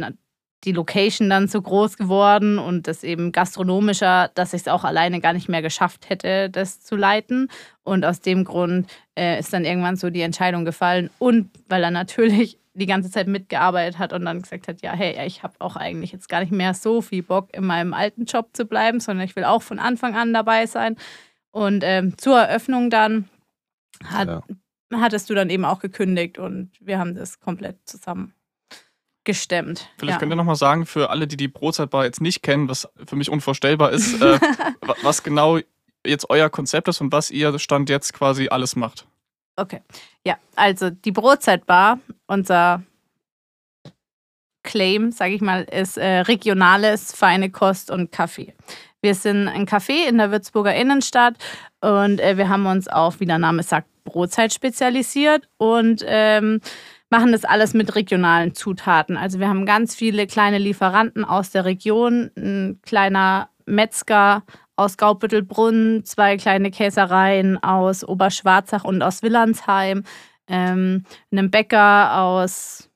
die 0.64 0.72
Location 0.72 1.30
dann 1.30 1.48
so 1.48 1.62
groß 1.62 1.98
geworden 1.98 2.58
und 2.58 2.88
das 2.88 3.04
eben 3.04 3.32
gastronomischer, 3.32 4.32
dass 4.34 4.54
ich 4.54 4.62
es 4.62 4.68
auch 4.68 4.84
alleine 4.84 5.20
gar 5.20 5.34
nicht 5.34 5.50
mehr 5.50 5.62
geschafft 5.62 6.10
hätte, 6.10 6.50
das 6.50 6.82
zu 6.82 6.96
leiten. 6.96 7.50
Und 7.84 8.06
aus 8.06 8.22
dem 8.22 8.46
Grund 8.46 8.90
äh, 9.18 9.40
ist 9.40 9.52
dann 9.52 9.66
irgendwann 9.66 9.98
so 9.98 10.10
die 10.10 10.22
Entscheidung 10.22 10.64
gefallen. 10.64 11.10
Und 11.20 11.50
weil 11.68 11.84
er 11.84 11.92
natürlich 11.92 12.58
die 12.76 12.86
ganze 12.86 13.12
Zeit 13.12 13.28
mitgearbeitet 13.28 14.00
hat 14.00 14.14
und 14.14 14.26
dann 14.26 14.42
gesagt 14.42 14.68
hat, 14.68 14.82
ja, 14.82 14.94
hey, 14.94 15.28
ich 15.28 15.44
habe 15.44 15.54
auch 15.60 15.76
eigentlich 15.76 16.12
jetzt 16.12 16.28
gar 16.28 16.40
nicht 16.40 16.52
mehr 16.52 16.74
so 16.74 17.02
viel 17.02 17.22
Bock, 17.22 17.50
in 17.54 17.66
meinem 17.66 17.94
alten 17.94 18.26
Job 18.26 18.50
zu 18.54 18.66
bleiben, 18.66 19.00
sondern 19.00 19.26
ich 19.26 19.36
will 19.36 19.44
auch 19.44 19.62
von 19.62 19.78
Anfang 19.78 20.16
an 20.16 20.34
dabei 20.34 20.66
sein. 20.66 20.96
Und 21.52 21.84
ähm, 21.86 22.18
zur 22.18 22.40
Eröffnung 22.40 22.90
dann 22.90 23.30
hat, 24.04 24.28
ja. 24.28 24.42
hattest 24.96 25.30
du 25.30 25.36
dann 25.36 25.52
eben 25.52 25.66
auch 25.66 25.80
gekündigt 25.80 26.40
und 26.40 26.72
wir 26.80 26.98
haben 26.98 27.14
das 27.14 27.40
komplett 27.40 27.78
zusammen 27.86 28.34
gestemmt. 29.24 29.90
Vielleicht 29.98 30.16
ja. 30.16 30.20
könnt 30.20 30.32
ihr 30.32 30.36
nochmal 30.36 30.56
sagen, 30.56 30.86
für 30.86 31.10
alle, 31.10 31.28
die 31.28 31.38
die 31.38 31.48
Brotzeitbar 31.48 32.06
jetzt 32.06 32.22
nicht 32.22 32.44
kennen, 32.44 32.70
was 32.70 32.88
für 33.06 33.16
mich 33.16 33.30
unvorstellbar 33.30 33.92
ist, 33.92 34.22
äh, 34.22 34.40
was 35.02 35.24
genau 35.24 35.60
jetzt 36.06 36.30
euer 36.30 36.50
Konzept 36.50 36.88
ist 36.88 37.02
und 37.02 37.12
was 37.12 37.32
ihr 37.32 37.58
Stand 37.60 37.90
jetzt 37.90 38.14
quasi 38.14 38.50
alles 38.50 38.76
macht. 38.76 39.08
Okay, 39.56 39.82
ja, 40.26 40.38
also 40.56 40.90
die 40.90 41.12
Brotzeitbar, 41.12 42.00
unser 42.28 42.84
Claim, 44.64 45.12
sage 45.12 45.36
ich 45.36 45.42
mal, 45.42 45.64
ist 45.64 45.98
äh, 45.98 46.20
regionales, 46.22 47.14
feine 47.14 47.52
Kost 47.52 47.92
und 47.92 48.12
Kaffee. 48.12 48.54
Wir 49.02 49.16
sind 49.16 49.50
ein 49.50 49.68
Café 49.68 50.08
in 50.08 50.18
der 50.18 50.32
Würzburger 50.32 50.74
Innenstadt 50.74 51.36
und 51.82 52.20
äh, 52.20 52.38
wir 52.38 52.50
haben 52.50 52.66
uns 52.66 52.88
auf, 52.88 53.20
wie 53.20 53.26
der 53.26 53.38
Name 53.38 53.62
sagt, 53.62 53.88
Brotzeit 54.06 54.54
spezialisiert 54.54 55.48
und 55.58 56.04
ähm, 56.06 56.62
machen 57.14 57.32
das 57.32 57.46
alles 57.46 57.76
mit 57.76 57.94
regionalen 57.94 58.56
Zutaten. 58.56 59.18
Also 59.18 59.40
wir 59.40 59.48
haben 59.48 59.68
ganz 59.68 59.94
viele 59.94 60.26
kleine 60.26 60.58
Lieferanten 60.58 61.24
aus 61.24 61.52
der 61.52 61.64
Region, 61.64 62.32
ein 62.36 62.80
kleiner 62.82 63.50
Metzger 63.68 64.42
aus 64.76 64.98
Gaubüttelbrunn, 64.98 66.06
zwei 66.06 66.38
kleine 66.38 66.72
Käsereien 66.72 67.62
aus 67.62 68.04
Oberschwarzach 68.04 68.84
und 68.84 69.04
aus 69.04 69.22
Willandsheim, 69.22 70.06
ähm, 70.48 71.04
einen 71.32 71.52
Bäcker 71.52 72.20
aus 72.20 72.90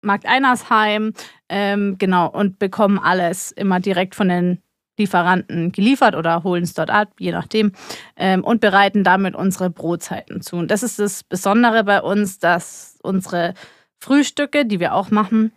Markt 0.00 0.26
Einersheim, 0.26 1.12
ähm, 1.48 1.96
genau, 1.98 2.30
und 2.30 2.60
bekommen 2.60 3.00
alles 3.00 3.50
immer 3.50 3.80
direkt 3.80 4.14
von 4.14 4.28
den 4.28 4.62
Lieferanten 5.00 5.72
geliefert 5.72 6.14
oder 6.14 6.44
holen 6.44 6.62
es 6.62 6.74
dort 6.74 6.90
ab, 6.90 7.08
je 7.18 7.32
nachdem, 7.32 7.72
ähm, 8.16 8.44
und 8.44 8.60
bereiten 8.60 9.02
damit 9.02 9.34
unsere 9.34 9.70
Brotzeiten 9.70 10.42
zu. 10.42 10.56
Und 10.56 10.70
das 10.70 10.82
ist 10.82 10.98
das 10.98 11.24
Besondere 11.24 11.84
bei 11.84 12.02
uns, 12.02 12.38
dass 12.38 12.98
unsere 13.02 13.54
Frühstücke, 13.98 14.64
die 14.64 14.80
wir 14.80 14.94
auch 14.94 15.10
machen, 15.10 15.52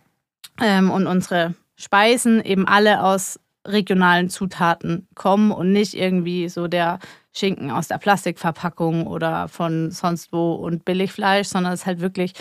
ähm, 0.60 0.90
und 0.90 1.06
unsere 1.06 1.54
Speisen 1.76 2.42
eben 2.42 2.66
alle 2.66 3.02
aus 3.02 3.40
regionalen 3.66 4.28
Zutaten 4.28 5.08
kommen 5.14 5.50
und 5.50 5.72
nicht 5.72 5.94
irgendwie 5.94 6.48
so 6.48 6.68
der 6.68 6.98
Schinken 7.32 7.70
aus 7.70 7.88
der 7.88 7.98
Plastikverpackung 7.98 9.06
oder 9.06 9.48
von 9.48 9.90
sonst 9.90 10.32
wo 10.32 10.54
und 10.54 10.84
Billigfleisch, 10.84 11.48
sondern 11.48 11.72
es 11.72 11.80
ist 11.80 11.86
halt 11.86 12.00
wirklich 12.00 12.34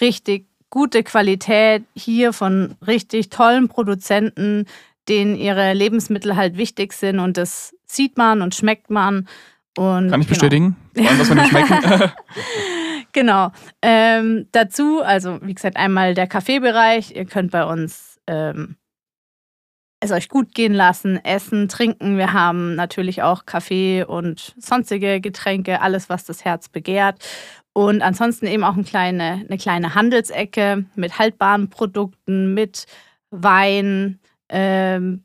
richtig 0.00 0.46
gute 0.70 1.02
Qualität 1.02 1.84
hier 1.94 2.32
von 2.32 2.76
richtig 2.86 3.30
tollen 3.30 3.68
Produzenten, 3.68 4.66
denen 5.08 5.36
ihre 5.36 5.72
Lebensmittel 5.72 6.36
halt 6.36 6.56
wichtig 6.56 6.92
sind 6.92 7.18
und 7.18 7.36
das 7.36 7.74
sieht 7.86 8.16
man 8.16 8.42
und 8.42 8.54
schmeckt 8.54 8.90
man. 8.90 9.28
Und, 9.76 10.10
Kann 10.10 10.20
ich 10.20 10.26
genau. 10.26 10.28
bestätigen? 10.28 10.76
Vor 10.94 11.06
allem, 11.06 11.18
dass 11.18 11.34
wir 11.34 11.44
schmecken. 11.44 12.12
genau. 13.12 13.52
Ähm, 13.82 14.48
dazu, 14.52 15.02
also 15.02 15.38
wie 15.42 15.54
gesagt, 15.54 15.76
einmal 15.76 16.14
der 16.14 16.26
Kaffeebereich. 16.26 17.14
Ihr 17.14 17.26
könnt 17.26 17.50
bei 17.50 17.64
uns 17.64 18.18
ähm, 18.26 18.76
es 20.00 20.12
euch 20.12 20.28
gut 20.28 20.54
gehen 20.54 20.74
lassen, 20.74 21.22
essen, 21.24 21.68
trinken. 21.68 22.16
Wir 22.16 22.32
haben 22.32 22.74
natürlich 22.74 23.22
auch 23.22 23.46
Kaffee 23.46 24.04
und 24.04 24.54
sonstige 24.58 25.20
Getränke, 25.20 25.80
alles, 25.80 26.08
was 26.08 26.24
das 26.24 26.44
Herz 26.44 26.68
begehrt. 26.68 27.22
Und 27.72 28.00
ansonsten 28.00 28.46
eben 28.46 28.64
auch 28.64 28.74
eine 28.74 28.84
kleine, 28.84 29.44
eine 29.46 29.58
kleine 29.58 29.94
Handelsecke 29.94 30.86
mit 30.94 31.18
haltbaren 31.18 31.68
Produkten, 31.68 32.54
mit 32.54 32.86
Wein, 33.30 34.18
ähm, 34.48 35.24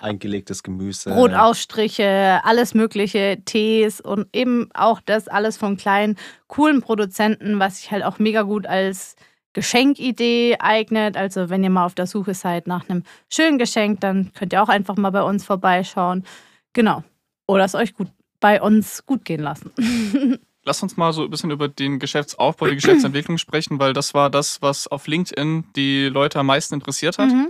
eingelegtes 0.00 0.62
Gemüse. 0.62 1.10
Brotausstriche, 1.10 2.40
alles 2.44 2.74
mögliche, 2.74 3.38
Tees 3.44 4.00
und 4.00 4.28
eben 4.32 4.70
auch 4.74 5.00
das 5.00 5.28
alles 5.28 5.56
von 5.56 5.76
kleinen, 5.76 6.16
coolen 6.46 6.80
Produzenten, 6.80 7.58
was 7.58 7.80
sich 7.80 7.90
halt 7.90 8.04
auch 8.04 8.18
mega 8.18 8.42
gut 8.42 8.66
als 8.66 9.16
Geschenkidee 9.52 10.56
eignet. 10.58 11.16
Also 11.16 11.50
wenn 11.50 11.64
ihr 11.64 11.70
mal 11.70 11.86
auf 11.86 11.94
der 11.94 12.06
Suche 12.06 12.34
seid 12.34 12.66
nach 12.66 12.88
einem 12.88 13.02
schönen 13.30 13.58
Geschenk, 13.58 14.00
dann 14.00 14.32
könnt 14.34 14.52
ihr 14.52 14.62
auch 14.62 14.68
einfach 14.68 14.96
mal 14.96 15.10
bei 15.10 15.22
uns 15.22 15.44
vorbeischauen. 15.44 16.24
Genau. 16.72 17.02
Oder 17.46 17.64
es 17.64 17.74
euch 17.74 17.94
gut 17.94 18.08
bei 18.40 18.62
uns 18.62 19.04
gut 19.04 19.24
gehen 19.24 19.40
lassen. 19.40 19.72
Lass 20.64 20.82
uns 20.82 20.96
mal 20.96 21.12
so 21.12 21.24
ein 21.24 21.30
bisschen 21.30 21.50
über 21.50 21.66
den 21.66 21.98
Geschäftsaufbau, 21.98 22.66
die 22.66 22.74
Geschäftsentwicklung 22.74 23.38
sprechen, 23.38 23.78
weil 23.78 23.94
das 23.94 24.12
war 24.12 24.28
das, 24.28 24.60
was 24.60 24.86
auf 24.86 25.06
LinkedIn 25.06 25.64
die 25.74 26.06
Leute 26.06 26.40
am 26.40 26.46
meisten 26.46 26.74
interessiert 26.74 27.18
hat. 27.18 27.30
Mhm. 27.30 27.48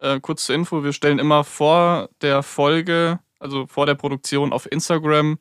Äh, 0.00 0.20
kurz 0.20 0.46
zur 0.46 0.54
Info, 0.54 0.84
wir 0.84 0.92
stellen 0.92 1.18
immer 1.18 1.44
vor 1.44 2.08
der 2.20 2.42
Folge, 2.42 3.18
also 3.38 3.66
vor 3.66 3.86
der 3.86 3.94
Produktion 3.94 4.52
auf 4.52 4.70
Instagram 4.70 5.38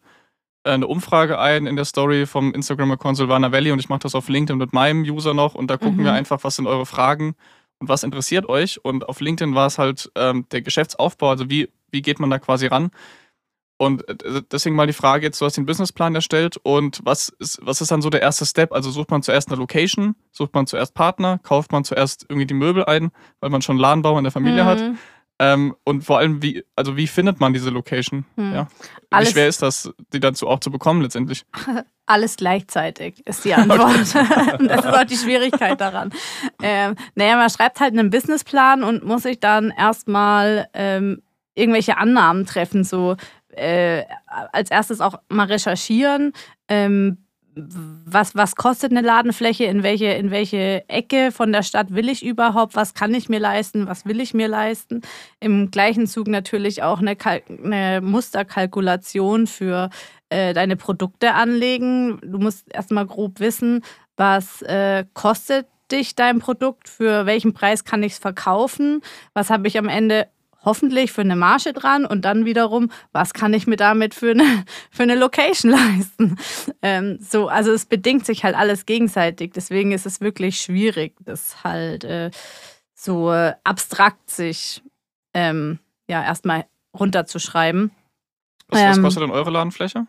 äh, 0.63 0.71
eine 0.71 0.87
Umfrage 0.87 1.39
ein 1.39 1.67
in 1.67 1.75
der 1.75 1.85
Story 1.85 2.25
vom 2.25 2.53
Instagram-Account 2.53 3.17
Silvana 3.17 3.51
Valley 3.51 3.71
und 3.71 3.79
ich 3.79 3.89
mache 3.89 3.99
das 3.99 4.15
auf 4.15 4.29
LinkedIn 4.29 4.57
mit 4.57 4.73
meinem 4.73 5.03
User 5.03 5.33
noch 5.33 5.55
und 5.55 5.69
da 5.69 5.77
gucken 5.77 5.97
mhm. 5.97 6.05
wir 6.05 6.13
einfach, 6.13 6.43
was 6.43 6.55
sind 6.55 6.67
eure 6.67 6.85
Fragen 6.85 7.35
und 7.79 7.89
was 7.89 8.03
interessiert 8.03 8.47
euch. 8.49 8.83
Und 8.83 9.07
auf 9.07 9.21
LinkedIn 9.21 9.55
war 9.55 9.67
es 9.67 9.77
halt 9.77 10.11
ähm, 10.15 10.45
der 10.51 10.61
Geschäftsaufbau, 10.61 11.29
also 11.29 11.49
wie, 11.49 11.69
wie 11.91 12.01
geht 12.01 12.19
man 12.19 12.29
da 12.29 12.39
quasi 12.39 12.67
ran. 12.67 12.91
Und 13.77 14.07
äh, 14.09 14.41
deswegen 14.51 14.75
mal 14.75 14.87
die 14.87 14.93
Frage 14.93 15.25
jetzt, 15.25 15.39
du 15.39 15.45
hast 15.45 15.55
den 15.55 15.65
Businessplan 15.65 16.15
erstellt 16.15 16.57
und 16.63 16.99
was 17.03 17.29
ist, 17.39 17.59
was 17.61 17.79
ist 17.81 17.91
dann 17.91 18.01
so 18.01 18.09
der 18.09 18.21
erste 18.21 18.45
Step? 18.45 18.73
Also 18.73 18.89
sucht 18.89 19.11
man 19.11 19.21
zuerst 19.21 19.49
eine 19.49 19.57
Location, 19.57 20.15
sucht 20.31 20.53
man 20.53 20.65
zuerst 20.65 20.95
Partner, 20.95 21.39
kauft 21.43 21.71
man 21.71 21.83
zuerst 21.83 22.25
irgendwie 22.27 22.47
die 22.47 22.55
Möbel 22.55 22.85
ein, 22.85 23.11
weil 23.39 23.49
man 23.49 23.61
schon 23.61 23.77
Ladenbau 23.77 24.17
in 24.17 24.23
der 24.23 24.31
Familie 24.31 24.63
mhm. 24.63 24.67
hat. 24.67 24.83
Ähm, 25.39 25.75
und 25.83 26.03
vor 26.03 26.17
allem, 26.17 26.41
wie, 26.41 26.63
also 26.75 26.97
wie 26.97 27.05
findet 27.05 27.39
man 27.39 27.53
diese 27.53 27.69
Location? 27.69 28.25
Mhm. 28.35 28.53
Ja? 28.53 28.67
Wie 29.19 29.25
schwer 29.27 29.47
ist 29.47 29.61
das, 29.61 29.91
die 30.11 30.19
dazu 30.19 30.47
auch 30.47 30.59
zu 30.59 30.71
bekommen 30.71 31.01
letztendlich? 31.01 31.45
Alles 32.07 32.37
gleichzeitig 32.37 33.25
ist 33.27 33.45
die 33.45 33.53
Antwort. 33.53 33.79
das 34.59 34.85
ist 34.85 34.87
auch 34.87 35.03
die 35.03 35.17
Schwierigkeit 35.17 35.79
daran. 35.79 36.11
Ähm, 36.63 36.95
naja, 37.13 37.35
man 37.35 37.49
schreibt 37.51 37.79
halt 37.79 37.93
einen 37.93 38.09
Businessplan 38.09 38.83
und 38.83 39.03
muss 39.03 39.23
sich 39.23 39.39
dann 39.39 39.69
erstmal 39.69 40.67
ähm, 40.73 41.21
irgendwelche 41.53 41.97
Annahmen 41.97 42.45
treffen, 42.45 42.83
so 42.83 43.15
äh, 43.57 44.05
als 44.51 44.71
erstes 44.71 45.01
auch 45.01 45.19
mal 45.29 45.47
recherchieren. 45.47 46.33
Ähm, 46.67 47.17
was, 48.05 48.35
was 48.35 48.55
kostet 48.55 48.91
eine 48.91 49.01
Ladenfläche, 49.01 49.65
in 49.65 49.83
welche, 49.83 50.07
in 50.07 50.31
welche 50.31 50.87
Ecke 50.87 51.31
von 51.31 51.51
der 51.51 51.63
Stadt 51.63 51.93
will 51.93 52.09
ich 52.09 52.23
überhaupt, 52.23 52.75
was 52.75 52.93
kann 52.93 53.13
ich 53.13 53.29
mir 53.29 53.39
leisten, 53.39 53.87
was 53.87 54.05
will 54.05 54.19
ich 54.19 54.33
mir 54.33 54.47
leisten. 54.47 55.01
Im 55.39 55.71
gleichen 55.71 56.07
Zug 56.07 56.27
natürlich 56.27 56.83
auch 56.83 56.99
eine, 56.99 57.17
eine 57.63 58.01
Musterkalkulation 58.01 59.47
für 59.47 59.89
äh, 60.29 60.53
deine 60.53 60.75
Produkte 60.75 61.33
anlegen. 61.33 62.19
Du 62.21 62.37
musst 62.37 62.71
erstmal 62.73 63.05
grob 63.05 63.39
wissen, 63.39 63.83
was 64.17 64.61
äh, 64.63 65.05
kostet 65.13 65.67
dich 65.91 66.15
dein 66.15 66.39
Produkt, 66.39 66.89
für 66.89 67.25
welchen 67.25 67.53
Preis 67.53 67.85
kann 67.85 68.03
ich 68.03 68.13
es 68.13 68.19
verkaufen, 68.19 69.01
was 69.33 69.49
habe 69.49 69.67
ich 69.67 69.77
am 69.77 69.87
Ende 69.87 70.27
hoffentlich 70.63 71.11
für 71.11 71.21
eine 71.21 71.35
Marge 71.35 71.73
dran 71.73 72.05
und 72.05 72.25
dann 72.25 72.45
wiederum, 72.45 72.91
was 73.11 73.33
kann 73.33 73.53
ich 73.53 73.67
mir 73.67 73.77
damit 73.77 74.13
für 74.13 74.31
eine, 74.31 74.65
für 74.91 75.03
eine 75.03 75.15
Location 75.15 75.71
leisten? 75.71 76.37
Ähm, 76.81 77.17
so, 77.21 77.47
also 77.47 77.71
es 77.71 77.85
bedingt 77.85 78.25
sich 78.25 78.43
halt 78.43 78.55
alles 78.55 78.85
gegenseitig. 78.85 79.53
Deswegen 79.53 79.91
ist 79.91 80.05
es 80.05 80.21
wirklich 80.21 80.59
schwierig, 80.59 81.15
das 81.19 81.63
halt 81.63 82.03
äh, 82.03 82.31
so 82.93 83.31
äh, 83.31 83.53
abstrakt 83.63 84.29
sich 84.29 84.81
ähm, 85.33 85.79
ja 86.09 86.23
erstmal 86.23 86.65
runterzuschreiben. 86.97 87.91
Was, 88.69 88.81
was 88.81 88.97
ähm, 88.97 89.03
kostet 89.03 89.23
denn 89.23 89.31
eure 89.31 89.51
Ladenfläche? 89.51 90.07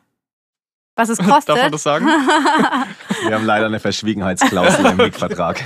Was 0.98 1.10
es 1.10 1.18
kostet? 1.18 1.48
Darf 1.54 1.62
man 1.62 1.72
das 1.72 1.82
sagen? 1.84 2.06
Wir 3.26 3.34
haben 3.34 3.44
leider 3.44 3.66
eine 3.66 3.78
Verschwiegenheitsklausel 3.78 4.84
im 4.84 4.96
Mietvertrag. 4.98 5.62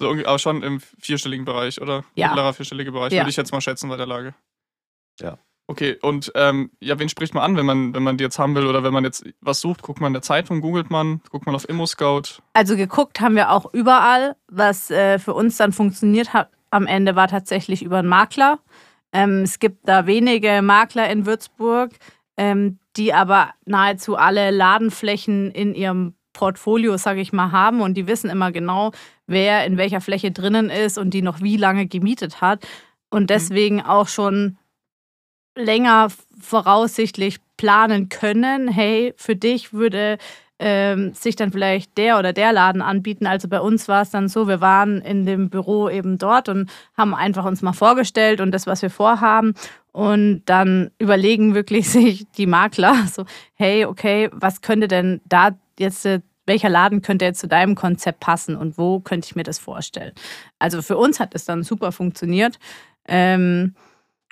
So, 0.00 0.10
aber 0.10 0.38
schon 0.40 0.64
im 0.64 0.80
vierstelligen 0.98 1.44
Bereich, 1.44 1.80
oder? 1.80 2.02
Ja. 2.16 2.28
Mittlerer 2.28 2.52
vierstelliger 2.52 2.90
Bereich, 2.90 3.12
ja. 3.12 3.20
würde 3.20 3.30
ich 3.30 3.36
jetzt 3.36 3.52
mal 3.52 3.60
schätzen 3.60 3.88
bei 3.88 3.96
der 3.96 4.06
Lage. 4.06 4.34
Ja. 5.20 5.38
Okay, 5.68 5.96
und 6.02 6.32
ähm, 6.34 6.70
ja, 6.80 6.98
wen 6.98 7.08
spricht 7.08 7.32
man 7.32 7.44
an, 7.44 7.56
wenn 7.56 7.66
man, 7.66 7.94
wenn 7.94 8.02
man 8.02 8.16
die 8.16 8.24
jetzt 8.24 8.40
haben 8.40 8.56
will 8.56 8.66
oder 8.66 8.82
wenn 8.82 8.92
man 8.92 9.04
jetzt 9.04 9.24
was 9.40 9.60
sucht? 9.60 9.82
Guckt 9.82 10.00
man 10.00 10.08
in 10.08 10.14
der 10.14 10.22
Zeitung, 10.22 10.60
googelt 10.60 10.90
man, 10.90 11.20
guckt 11.30 11.46
man 11.46 11.54
auf 11.54 11.68
ImmoScout? 11.68 12.40
Also 12.52 12.76
geguckt 12.76 13.20
haben 13.20 13.36
wir 13.36 13.52
auch 13.52 13.72
überall. 13.72 14.34
Was 14.48 14.90
äh, 14.90 15.20
für 15.20 15.34
uns 15.34 15.56
dann 15.56 15.72
funktioniert 15.72 16.32
hat 16.32 16.50
am 16.70 16.86
Ende 16.86 17.14
war 17.14 17.28
tatsächlich 17.28 17.82
über 17.82 17.98
einen 17.98 18.08
Makler. 18.08 18.58
Ähm, 19.12 19.42
es 19.42 19.60
gibt 19.60 19.88
da 19.88 20.06
wenige 20.06 20.60
Makler 20.62 21.08
in 21.08 21.24
Würzburg, 21.24 21.92
ähm, 22.36 22.78
die 22.96 23.12
aber 23.12 23.54
nahezu 23.64 24.16
alle 24.16 24.50
Ladenflächen 24.50 25.50
in 25.50 25.74
ihrem 25.74 26.14
Portfolio, 26.32 26.96
sage 26.96 27.20
ich 27.20 27.32
mal, 27.32 27.52
haben 27.52 27.80
und 27.80 27.94
die 27.94 28.06
wissen 28.06 28.28
immer 28.28 28.52
genau, 28.52 28.92
wer 29.26 29.64
in 29.64 29.78
welcher 29.78 30.00
Fläche 30.00 30.30
drinnen 30.30 30.70
ist 30.70 30.98
und 30.98 31.14
die 31.14 31.22
noch 31.22 31.40
wie 31.40 31.56
lange 31.56 31.86
gemietet 31.86 32.40
hat 32.40 32.66
und 33.10 33.22
mhm. 33.22 33.26
deswegen 33.28 33.82
auch 33.82 34.08
schon 34.08 34.58
länger 35.56 36.08
voraussichtlich 36.38 37.38
planen 37.56 38.10
können, 38.10 38.68
hey, 38.68 39.14
für 39.16 39.34
dich 39.34 39.72
würde 39.72 40.18
ähm, 40.58 41.12
sich 41.14 41.36
dann 41.36 41.52
vielleicht 41.52 41.98
der 41.98 42.18
oder 42.18 42.32
der 42.32 42.52
Laden 42.52 42.82
anbieten. 42.82 43.26
Also 43.26 43.48
bei 43.48 43.60
uns 43.60 43.88
war 43.88 44.02
es 44.02 44.10
dann 44.10 44.28
so, 44.28 44.48
wir 44.48 44.60
waren 44.60 45.00
in 45.00 45.26
dem 45.26 45.50
Büro 45.50 45.88
eben 45.88 46.18
dort 46.18 46.48
und 46.48 46.70
haben 46.96 47.14
einfach 47.14 47.44
uns 47.44 47.62
mal 47.62 47.72
vorgestellt 47.72 48.40
und 48.40 48.52
das, 48.52 48.66
was 48.66 48.82
wir 48.82 48.90
vorhaben. 48.90 49.54
Und 49.92 50.42
dann 50.46 50.90
überlegen 50.98 51.54
wirklich 51.54 51.88
sich 51.90 52.26
die 52.36 52.46
Makler 52.46 52.94
so, 53.12 53.24
hey, 53.54 53.84
okay, 53.84 54.30
was 54.32 54.60
könnte 54.60 54.88
denn 54.88 55.20
da 55.26 55.50
jetzt, 55.78 56.06
äh, 56.06 56.20
welcher 56.46 56.68
Laden 56.68 57.02
könnte 57.02 57.24
jetzt 57.24 57.40
zu 57.40 57.48
deinem 57.48 57.74
Konzept 57.74 58.20
passen 58.20 58.56
und 58.56 58.78
wo 58.78 59.00
könnte 59.00 59.26
ich 59.26 59.36
mir 59.36 59.42
das 59.42 59.58
vorstellen? 59.58 60.12
Also 60.58 60.80
für 60.80 60.96
uns 60.96 61.18
hat 61.18 61.34
es 61.34 61.44
dann 61.44 61.64
super 61.64 61.92
funktioniert. 61.92 62.58
Ähm, 63.08 63.74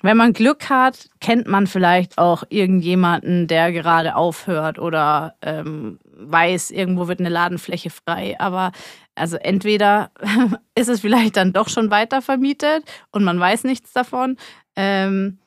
wenn 0.01 0.17
man 0.17 0.33
Glück 0.33 0.69
hat, 0.69 1.09
kennt 1.19 1.47
man 1.47 1.67
vielleicht 1.67 2.17
auch 2.17 2.43
irgendjemanden, 2.49 3.47
der 3.47 3.71
gerade 3.71 4.15
aufhört 4.15 4.77
oder 4.77 5.35
ähm, 5.41 5.99
weiß, 6.17 6.71
irgendwo 6.71 7.07
wird 7.07 7.19
eine 7.19 7.29
Ladenfläche 7.29 7.89
frei. 7.89 8.39
Aber 8.39 8.71
also 9.15 9.37
entweder 9.37 10.11
ist 10.75 10.89
es 10.89 11.01
vielleicht 11.01 11.37
dann 11.37 11.53
doch 11.53 11.69
schon 11.69 11.91
weiter 11.91 12.21
vermietet 12.21 12.83
und 13.11 13.23
man 13.23 13.39
weiß 13.39 13.63
nichts 13.63 13.93
davon. 13.93 14.37
Ähm, 14.75 15.39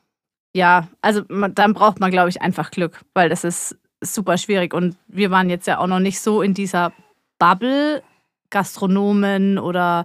ja, 0.54 0.88
also 1.02 1.22
man, 1.28 1.54
dann 1.54 1.74
braucht 1.74 2.00
man, 2.00 2.10
glaube 2.10 2.30
ich, 2.30 2.42
einfach 2.42 2.70
Glück, 2.70 3.00
weil 3.14 3.28
das 3.28 3.44
ist 3.44 3.76
super 4.00 4.38
schwierig. 4.38 4.74
Und 4.74 4.96
wir 5.06 5.30
waren 5.30 5.50
jetzt 5.50 5.66
ja 5.66 5.78
auch 5.78 5.86
noch 5.86 6.00
nicht 6.00 6.20
so 6.20 6.42
in 6.42 6.54
dieser 6.54 6.92
Bubble, 7.38 8.02
Gastronomen 8.50 9.58
oder 9.58 10.04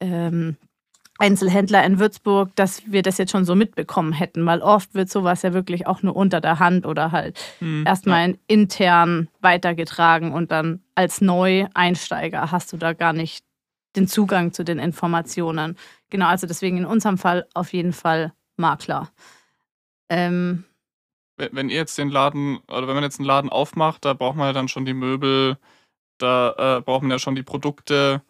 ähm, 0.00 0.56
Einzelhändler 1.18 1.84
in 1.84 2.00
Würzburg, 2.00 2.50
dass 2.56 2.90
wir 2.90 3.02
das 3.02 3.18
jetzt 3.18 3.30
schon 3.30 3.44
so 3.44 3.54
mitbekommen 3.54 4.12
hätten, 4.12 4.44
weil 4.46 4.60
oft 4.60 4.94
wird 4.94 5.08
sowas 5.08 5.42
ja 5.42 5.52
wirklich 5.52 5.86
auch 5.86 6.02
nur 6.02 6.16
unter 6.16 6.40
der 6.40 6.58
Hand 6.58 6.86
oder 6.86 7.12
halt 7.12 7.38
hm, 7.60 7.84
erstmal 7.86 8.30
ja. 8.30 8.36
intern 8.48 9.28
weitergetragen 9.40 10.32
und 10.32 10.50
dann 10.50 10.82
als 10.96 11.20
Neueinsteiger 11.20 12.50
hast 12.50 12.72
du 12.72 12.76
da 12.76 12.94
gar 12.94 13.12
nicht 13.12 13.44
den 13.94 14.08
Zugang 14.08 14.52
zu 14.52 14.64
den 14.64 14.80
Informationen. 14.80 15.76
Genau, 16.10 16.26
also 16.26 16.48
deswegen 16.48 16.78
in 16.78 16.86
unserem 16.86 17.16
Fall 17.16 17.46
auf 17.54 17.72
jeden 17.72 17.92
Fall 17.92 18.32
Makler. 18.56 19.10
Ähm, 20.08 20.64
wenn 21.36 21.68
ihr 21.68 21.76
jetzt 21.76 21.98
den 21.98 22.10
Laden, 22.10 22.58
oder 22.68 22.86
wenn 22.86 22.94
man 22.94 23.04
jetzt 23.04 23.18
einen 23.18 23.26
Laden 23.26 23.50
aufmacht, 23.50 24.04
da 24.04 24.14
braucht 24.14 24.36
man 24.36 24.46
ja 24.46 24.52
dann 24.52 24.68
schon 24.68 24.84
die 24.84 24.94
Möbel, 24.94 25.58
da 26.18 26.78
äh, 26.78 26.80
braucht 26.80 27.02
man 27.02 27.10
ja 27.10 27.18
schon 27.18 27.34
die 27.34 27.42
Produkte 27.42 28.22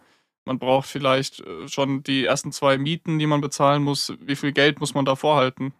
man 0.45 0.59
braucht 0.59 0.89
vielleicht 0.89 1.41
äh, 1.41 1.69
schon 1.69 2.03
die 2.03 2.25
ersten 2.25 2.51
zwei 2.53 2.79
Mieten, 2.79 3.19
die 3.19 3.27
man 3.27 3.41
bezahlen 3.41 3.83
muss. 3.83 4.13
Wie 4.21 4.37
viel 4.37 4.53
Geld 4.53 4.79
muss 4.81 4.95
man 4.95 5.05
da 5.05 5.17
vorhalten? 5.17 5.75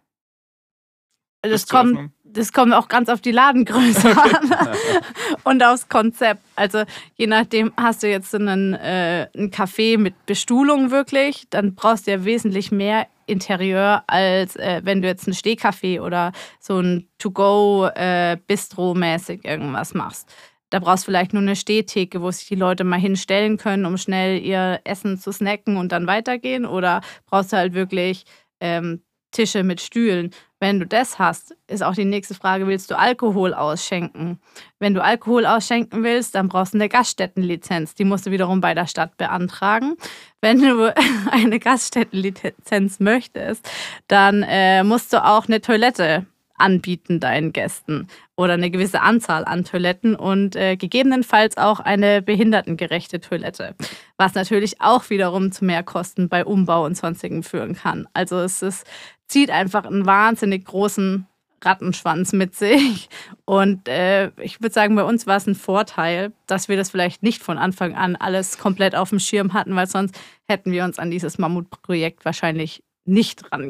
Das 1.41 1.67
kommt, 1.67 2.11
das 2.23 2.53
kommt 2.53 2.73
auch 2.73 2.87
ganz 2.87 3.09
auf 3.09 3.21
die 3.21 3.31
Ladengröße 3.31 4.17
an 4.17 4.51
und 5.43 5.63
aufs 5.63 5.89
Konzept. 5.89 6.41
Also 6.55 6.83
je 7.15 7.27
nachdem, 7.27 7.71
hast 7.77 8.01
du 8.03 8.09
jetzt 8.09 8.33
einen, 8.33 8.73
äh, 8.73 9.27
einen 9.35 9.51
Café 9.51 9.99
mit 9.99 10.25
Bestuhlung 10.25 10.91
wirklich, 10.91 11.47
dann 11.49 11.75
brauchst 11.75 12.07
du 12.07 12.11
ja 12.11 12.23
wesentlich 12.25 12.71
mehr 12.71 13.07
Interieur, 13.27 14.03
als 14.07 14.55
äh, 14.55 14.81
wenn 14.83 15.01
du 15.01 15.07
jetzt 15.07 15.27
ein 15.27 15.33
Stehkaffee 15.33 15.99
oder 15.99 16.31
so 16.59 16.79
ein 16.79 17.07
To-Go-Bistro-mäßig 17.17 19.45
äh, 19.45 19.51
irgendwas 19.51 19.95
machst. 19.95 20.31
Da 20.75 20.79
brauchst 20.79 21.05
du 21.05 21.11
vielleicht 21.11 21.31
nur 21.31 21.41
eine 21.41 21.55
Stehtheke, 21.55 22.21
wo 22.21 22.29
sich 22.31 22.49
die 22.49 22.55
Leute 22.55 22.83
mal 22.83 22.99
hinstellen 22.99 23.55
können, 23.55 23.85
um 23.85 23.95
schnell 23.95 24.41
ihr 24.41 24.81
Essen 24.83 25.17
zu 25.17 25.31
snacken 25.31 25.77
und 25.77 25.93
dann 25.93 26.05
weitergehen. 26.05 26.65
Oder 26.65 26.99
brauchst 27.27 27.53
du 27.53 27.55
halt 27.55 27.73
wirklich 27.73 28.25
ähm, 28.59 29.01
Tische 29.31 29.63
mit 29.63 29.79
Stühlen. 29.79 30.31
Wenn 30.59 30.81
du 30.81 30.85
das 30.85 31.17
hast, 31.17 31.55
ist 31.67 31.81
auch 31.81 31.95
die 31.95 32.03
nächste 32.03 32.33
Frage, 32.33 32.67
willst 32.67 32.91
du 32.91 32.97
Alkohol 32.97 33.53
ausschenken? 33.53 34.41
Wenn 34.77 34.93
du 34.93 35.01
Alkohol 35.01 35.45
ausschenken 35.45 36.03
willst, 36.03 36.35
dann 36.35 36.49
brauchst 36.49 36.73
du 36.73 36.77
eine 36.77 36.89
Gaststättenlizenz. 36.89 37.95
Die 37.95 38.03
musst 38.03 38.25
du 38.25 38.31
wiederum 38.31 38.59
bei 38.59 38.73
der 38.73 38.87
Stadt 38.87 39.15
beantragen. 39.15 39.95
Wenn 40.41 40.59
du 40.61 40.93
eine 41.31 41.59
Gaststättenlizenz 41.59 42.99
möchtest, 42.99 43.65
dann 44.09 44.43
äh, 44.43 44.83
musst 44.83 45.13
du 45.13 45.23
auch 45.23 45.47
eine 45.47 45.61
Toilette 45.61 46.25
anbieten 46.57 47.19
deinen 47.19 47.53
Gästen 47.53 48.07
oder 48.35 48.53
eine 48.53 48.71
gewisse 48.71 49.01
Anzahl 49.01 49.45
an 49.45 49.63
Toiletten 49.63 50.15
und 50.15 50.55
äh, 50.55 50.75
gegebenenfalls 50.77 51.57
auch 51.57 51.79
eine 51.79 52.21
behindertengerechte 52.21 53.19
Toilette, 53.19 53.75
was 54.17 54.33
natürlich 54.33 54.81
auch 54.81 55.09
wiederum 55.09 55.51
zu 55.51 55.65
Mehrkosten 55.65 56.29
bei 56.29 56.45
Umbau 56.45 56.85
und 56.85 56.95
sonstigen 56.97 57.43
führen 57.43 57.75
kann. 57.75 58.07
Also 58.13 58.39
es 58.39 58.61
ist, 58.61 58.85
zieht 59.27 59.49
einfach 59.51 59.85
einen 59.85 60.05
wahnsinnig 60.05 60.65
großen 60.65 61.27
Rattenschwanz 61.65 62.31
mit 62.33 62.55
sich. 62.55 63.09
Und 63.43 63.87
äh, 63.87 64.31
ich 64.41 64.61
würde 64.61 64.73
sagen, 64.73 64.95
bei 64.95 65.03
uns 65.03 65.27
war 65.27 65.37
es 65.37 65.47
ein 65.47 65.55
Vorteil, 65.55 66.31
dass 66.47 66.69
wir 66.69 66.77
das 66.77 66.91
vielleicht 66.91 67.23
nicht 67.23 67.41
von 67.43 67.57
Anfang 67.57 67.95
an 67.95 68.15
alles 68.15 68.57
komplett 68.57 68.95
auf 68.95 69.09
dem 69.09 69.19
Schirm 69.19 69.53
hatten, 69.53 69.75
weil 69.75 69.87
sonst 69.87 70.15
hätten 70.47 70.71
wir 70.71 70.83
uns 70.83 70.99
an 70.99 71.11
dieses 71.11 71.37
Mammutprojekt 71.37 72.23
wahrscheinlich 72.23 72.83
nicht 73.05 73.49
dran 73.49 73.69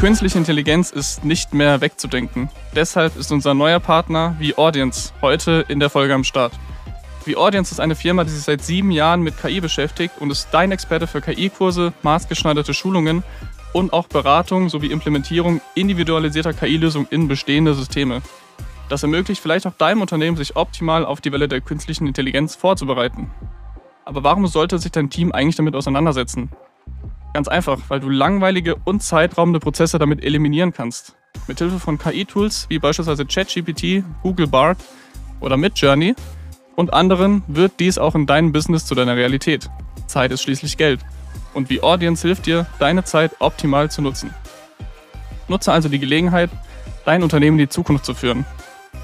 Künstliche 0.00 0.38
Intelligenz 0.38 0.92
ist 0.92 1.26
nicht 1.26 1.52
mehr 1.52 1.82
wegzudenken. 1.82 2.48
Deshalb 2.74 3.16
ist 3.16 3.30
unser 3.32 3.52
neuer 3.52 3.80
Partner 3.80 4.34
V-Audience 4.40 5.12
heute 5.20 5.66
in 5.68 5.78
der 5.78 5.90
Folge 5.90 6.14
am 6.14 6.24
Start. 6.24 6.54
V-Audience 7.26 7.70
ist 7.70 7.80
eine 7.80 7.94
Firma, 7.94 8.24
die 8.24 8.30
sich 8.30 8.44
seit 8.44 8.62
sieben 8.62 8.92
Jahren 8.92 9.20
mit 9.20 9.38
KI 9.38 9.60
beschäftigt 9.60 10.14
und 10.18 10.30
ist 10.30 10.48
dein 10.52 10.72
Experte 10.72 11.06
für 11.06 11.20
KI-Kurse, 11.20 11.92
maßgeschneiderte 12.00 12.72
Schulungen 12.72 13.22
und 13.74 13.92
auch 13.92 14.06
Beratung 14.06 14.70
sowie 14.70 14.90
Implementierung 14.90 15.60
individualisierter 15.74 16.54
KI-Lösungen 16.54 17.08
in 17.10 17.28
bestehende 17.28 17.74
Systeme. 17.74 18.22
Das 18.88 19.02
ermöglicht 19.02 19.42
vielleicht 19.42 19.66
auch 19.66 19.74
deinem 19.74 20.00
Unternehmen, 20.00 20.38
sich 20.38 20.56
optimal 20.56 21.04
auf 21.04 21.20
die 21.20 21.30
Welle 21.30 21.46
der 21.46 21.60
künstlichen 21.60 22.06
Intelligenz 22.06 22.54
vorzubereiten. 22.56 23.30
Aber 24.06 24.24
warum 24.24 24.46
sollte 24.46 24.78
sich 24.78 24.92
dein 24.92 25.10
Team 25.10 25.30
eigentlich 25.32 25.56
damit 25.56 25.76
auseinandersetzen? 25.76 26.48
Ganz 27.32 27.46
einfach, 27.48 27.78
weil 27.88 28.00
du 28.00 28.08
langweilige 28.08 28.76
und 28.84 29.02
zeitraubende 29.02 29.60
Prozesse 29.60 29.98
damit 29.98 30.24
eliminieren 30.24 30.72
kannst. 30.72 31.14
Mithilfe 31.46 31.78
von 31.78 31.98
KI-Tools 31.98 32.66
wie 32.68 32.78
beispielsweise 32.78 33.24
ChatGPT, 33.24 34.04
Google 34.22 34.48
Bard 34.48 34.78
oder 35.40 35.56
Midjourney 35.56 36.14
und 36.74 36.92
anderen 36.92 37.42
wird 37.46 37.72
dies 37.78 37.98
auch 37.98 38.14
in 38.14 38.26
deinem 38.26 38.52
Business 38.52 38.84
zu 38.84 38.94
deiner 38.94 39.16
Realität. 39.16 39.70
Zeit 40.06 40.32
ist 40.32 40.42
schließlich 40.42 40.76
Geld. 40.76 41.00
Und 41.54 41.70
wie 41.70 41.82
Audience 41.82 42.26
hilft 42.26 42.46
dir, 42.46 42.66
deine 42.78 43.04
Zeit 43.04 43.32
optimal 43.38 43.90
zu 43.90 44.02
nutzen. 44.02 44.34
Nutze 45.48 45.72
also 45.72 45.88
die 45.88 45.98
Gelegenheit, 45.98 46.50
dein 47.04 47.22
Unternehmen 47.22 47.58
in 47.58 47.66
die 47.66 47.68
Zukunft 47.68 48.04
zu 48.04 48.14
führen. 48.14 48.44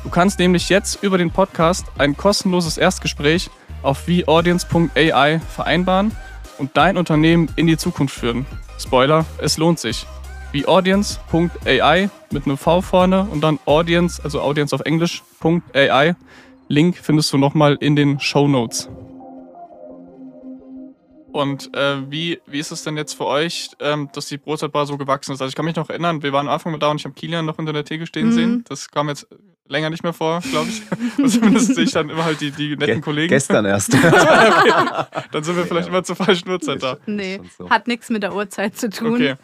Du 0.05 0.11
kannst 0.11 0.39
nämlich 0.39 0.69
jetzt 0.69 1.03
über 1.03 1.19
den 1.19 1.33
Podcast 1.33 1.87
ein 1.99 2.17
kostenloses 2.17 2.79
Erstgespräch 2.79 3.51
auf 3.83 4.07
vaudience.ai 4.07 5.41
vereinbaren 5.41 6.13
und 6.59 6.77
dein 6.77 6.97
Unternehmen 6.97 7.49
in 7.57 7.67
die 7.67 7.77
Zukunft 7.77 8.15
führen. 8.15 8.47
Spoiler, 8.79 9.25
es 9.39 9.59
lohnt 9.59 9.79
sich. 9.79 10.07
Wie 10.53 10.67
audience.ai 10.67 12.11
mit 12.31 12.47
einem 12.47 12.57
V 12.57 12.81
vorne 12.81 13.27
und 13.31 13.43
dann 13.43 13.59
audience, 13.67 14.23
also 14.23 14.41
audience 14.41 14.75
auf 14.75 14.81
Englisch.ai. 14.83 16.17
Link 16.69 16.97
findest 16.97 17.33
du 17.33 17.39
nochmal 17.39 17.77
in 17.81 17.97
den 17.97 18.19
Show 18.21 18.49
Notes. 18.49 18.89
Und 21.33 21.75
äh, 21.77 22.11
wie, 22.11 22.41
wie 22.47 22.59
ist 22.59 22.73
es 22.73 22.83
denn 22.83 22.97
jetzt 22.97 23.13
für 23.13 23.27
euch, 23.27 23.71
ähm, 23.81 24.09
dass 24.15 24.27
die 24.27 24.39
Brotzeitbar 24.39 24.87
so 24.87 24.97
gewachsen 24.97 25.33
ist? 25.33 25.43
Also 25.43 25.51
ich 25.51 25.55
kann 25.55 25.67
mich 25.67 25.77
noch 25.77 25.91
erinnern, 25.91 26.23
wir 26.23 26.33
waren 26.33 26.47
am 26.47 26.55
Anfang 26.55 26.73
mit 26.73 26.83
da 26.83 26.91
und 26.91 26.99
ich 26.99 27.05
habe 27.05 27.15
Kilian 27.15 27.45
noch 27.45 27.59
unter 27.59 27.75
der 27.75 27.85
Theke 27.85 28.07
stehen 28.07 28.29
mhm. 28.29 28.33
sehen. 28.33 28.65
Das 28.69 28.91
kam 28.91 29.09
jetzt 29.09 29.27
länger 29.69 29.91
nicht 29.91 30.03
mehr 30.03 30.13
vor, 30.13 30.41
glaube 30.41 30.69
ich. 30.69 30.83
Und 31.19 31.29
zumindest 31.29 31.75
sehe 31.75 31.85
ich 31.85 31.93
dann 31.93 32.11
immer 32.11 32.25
halt 32.25 32.41
die, 32.41 32.51
die 32.51 32.71
netten 32.71 32.87
Ge 32.87 33.01
Kollegen. 33.01 33.29
Gestern 33.29 33.65
erst. 33.65 33.95
okay. 33.95 34.73
Dann 35.33 35.45
sind 35.45 35.57
wir 35.57 35.67
vielleicht 35.67 35.89
immer 35.89 36.05
zur 36.05 36.17
falschen 36.17 36.49
Uhrzeit 36.49 36.83
da. 36.83 36.99
Nee, 37.07 37.41
hat 37.69 37.87
nichts 37.89 38.11
mit 38.11 38.23
der 38.23 38.35
Uhrzeit 38.35 38.77
zu 38.77 38.91
tun. 38.91 39.15
Okay. 39.15 39.37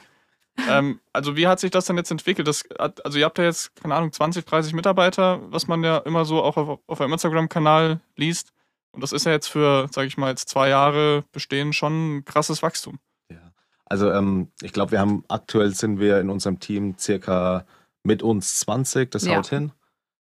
Ähm, 0.69 1.01
also 1.13 1.37
wie 1.37 1.47
hat 1.47 1.61
sich 1.61 1.71
das 1.71 1.87
denn 1.87 1.97
jetzt 1.97 2.11
entwickelt? 2.11 2.47
Das, 2.47 2.65
also 2.79 3.19
ihr 3.19 3.25
habt 3.25 3.39
ja 3.39 3.45
jetzt, 3.45 3.75
keine 3.77 3.95
Ahnung, 3.95 4.13
20, 4.13 4.45
30 4.45 4.75
Mitarbeiter, 4.75 5.41
was 5.51 5.67
man 5.67 5.83
ja 5.83 5.99
immer 5.99 6.25
so 6.25 6.43
auch 6.43 6.57
auf, 6.57 6.79
auf 6.87 7.01
eurem 7.01 7.13
Instagram-Kanal 7.13 8.01
liest. 8.17 8.53
Und 8.93 9.03
das 9.03 9.13
ist 9.13 9.25
ja 9.25 9.33
jetzt 9.33 9.49
für, 9.49 9.89
sage 9.91 10.07
ich 10.07 10.19
mal, 10.19 10.29
jetzt 10.29 10.49
zwei 10.49 10.69
Jahre 10.69 11.25
bestehen 11.33 11.73
schon 11.73 12.19
ein 12.19 12.25
krasses 12.27 12.63
Wachstum. 12.63 12.99
Ja. 13.31 13.53
Also 13.87 14.11
ähm, 14.13 14.53
ich 14.61 14.73
glaube, 14.73 14.93
wir 14.93 15.01
haben 15.01 15.25
aktuell 15.29 15.75
sind 15.75 15.99
wir 15.99 16.21
in 16.21 16.29
unserem 16.29 16.61
Team 16.61 16.97
circa 16.99 17.65
mit 18.03 18.23
uns 18.23 18.61
20, 18.61 19.11
das 19.11 19.25
ja. 19.25 19.37
haut 19.37 19.49
hin. 19.49 19.73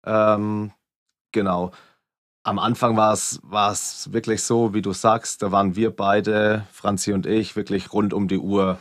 Ähm, 0.08 0.72
genau. 1.32 1.70
Am 2.42 2.58
Anfang 2.58 2.96
war 2.96 3.12
es 3.12 4.12
wirklich 4.12 4.42
so, 4.42 4.72
wie 4.72 4.80
du 4.80 4.92
sagst, 4.92 5.42
da 5.42 5.52
waren 5.52 5.76
wir 5.76 5.94
beide, 5.94 6.66
Franzi 6.72 7.12
und 7.12 7.26
ich, 7.26 7.56
wirklich 7.56 7.92
rund 7.92 8.14
um 8.14 8.26
die 8.26 8.38
Uhr 8.38 8.78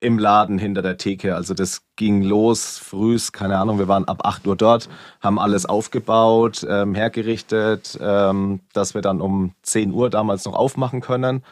im 0.00 0.18
Laden 0.18 0.58
hinter 0.58 0.82
der 0.82 0.96
Theke. 0.96 1.34
Also 1.34 1.54
das 1.54 1.82
ging 1.96 2.22
los 2.22 2.78
frühs, 2.78 3.32
keine 3.32 3.58
Ahnung, 3.58 3.78
wir 3.78 3.88
waren 3.88 4.06
ab 4.06 4.20
8 4.24 4.46
Uhr 4.46 4.56
dort, 4.56 4.88
haben 5.20 5.40
alles 5.40 5.66
aufgebaut, 5.66 6.64
ähm, 6.68 6.94
hergerichtet, 6.94 7.98
ähm, 8.00 8.60
dass 8.72 8.94
wir 8.94 9.02
dann 9.02 9.20
um 9.20 9.54
10 9.62 9.92
Uhr 9.92 10.10
damals 10.10 10.44
noch 10.44 10.54
aufmachen 10.54 11.00
können. 11.00 11.42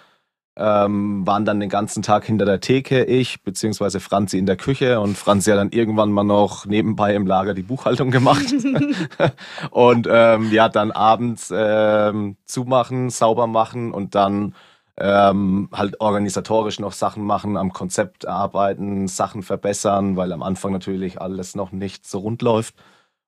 Ähm, 0.58 1.26
waren 1.26 1.44
dann 1.44 1.60
den 1.60 1.68
ganzen 1.68 2.02
Tag 2.02 2.24
hinter 2.24 2.46
der 2.46 2.60
Theke, 2.60 3.04
ich 3.04 3.42
beziehungsweise 3.42 4.00
Franzi 4.00 4.38
in 4.38 4.46
der 4.46 4.56
Küche 4.56 5.00
und 5.00 5.18
Franzi 5.18 5.50
hat 5.50 5.58
dann 5.58 5.70
irgendwann 5.70 6.10
mal 6.10 6.24
noch 6.24 6.64
nebenbei 6.64 7.14
im 7.14 7.26
Lager 7.26 7.52
die 7.52 7.62
Buchhaltung 7.62 8.10
gemacht 8.10 8.54
und 9.70 10.08
ähm, 10.10 10.50
ja, 10.52 10.70
dann 10.70 10.92
abends 10.92 11.52
ähm, 11.54 12.36
zumachen, 12.46 13.10
sauber 13.10 13.46
machen 13.46 13.92
und 13.92 14.14
dann 14.14 14.54
ähm, 14.98 15.68
halt 15.72 16.00
organisatorisch 16.00 16.80
noch 16.80 16.92
Sachen 16.92 17.24
machen, 17.24 17.58
am 17.58 17.72
Konzept 17.74 18.26
arbeiten, 18.26 19.08
Sachen 19.08 19.42
verbessern, 19.42 20.16
weil 20.16 20.32
am 20.32 20.42
Anfang 20.42 20.72
natürlich 20.72 21.20
alles 21.20 21.54
noch 21.54 21.70
nicht 21.72 22.06
so 22.06 22.20
rund 22.20 22.40
läuft. 22.40 22.74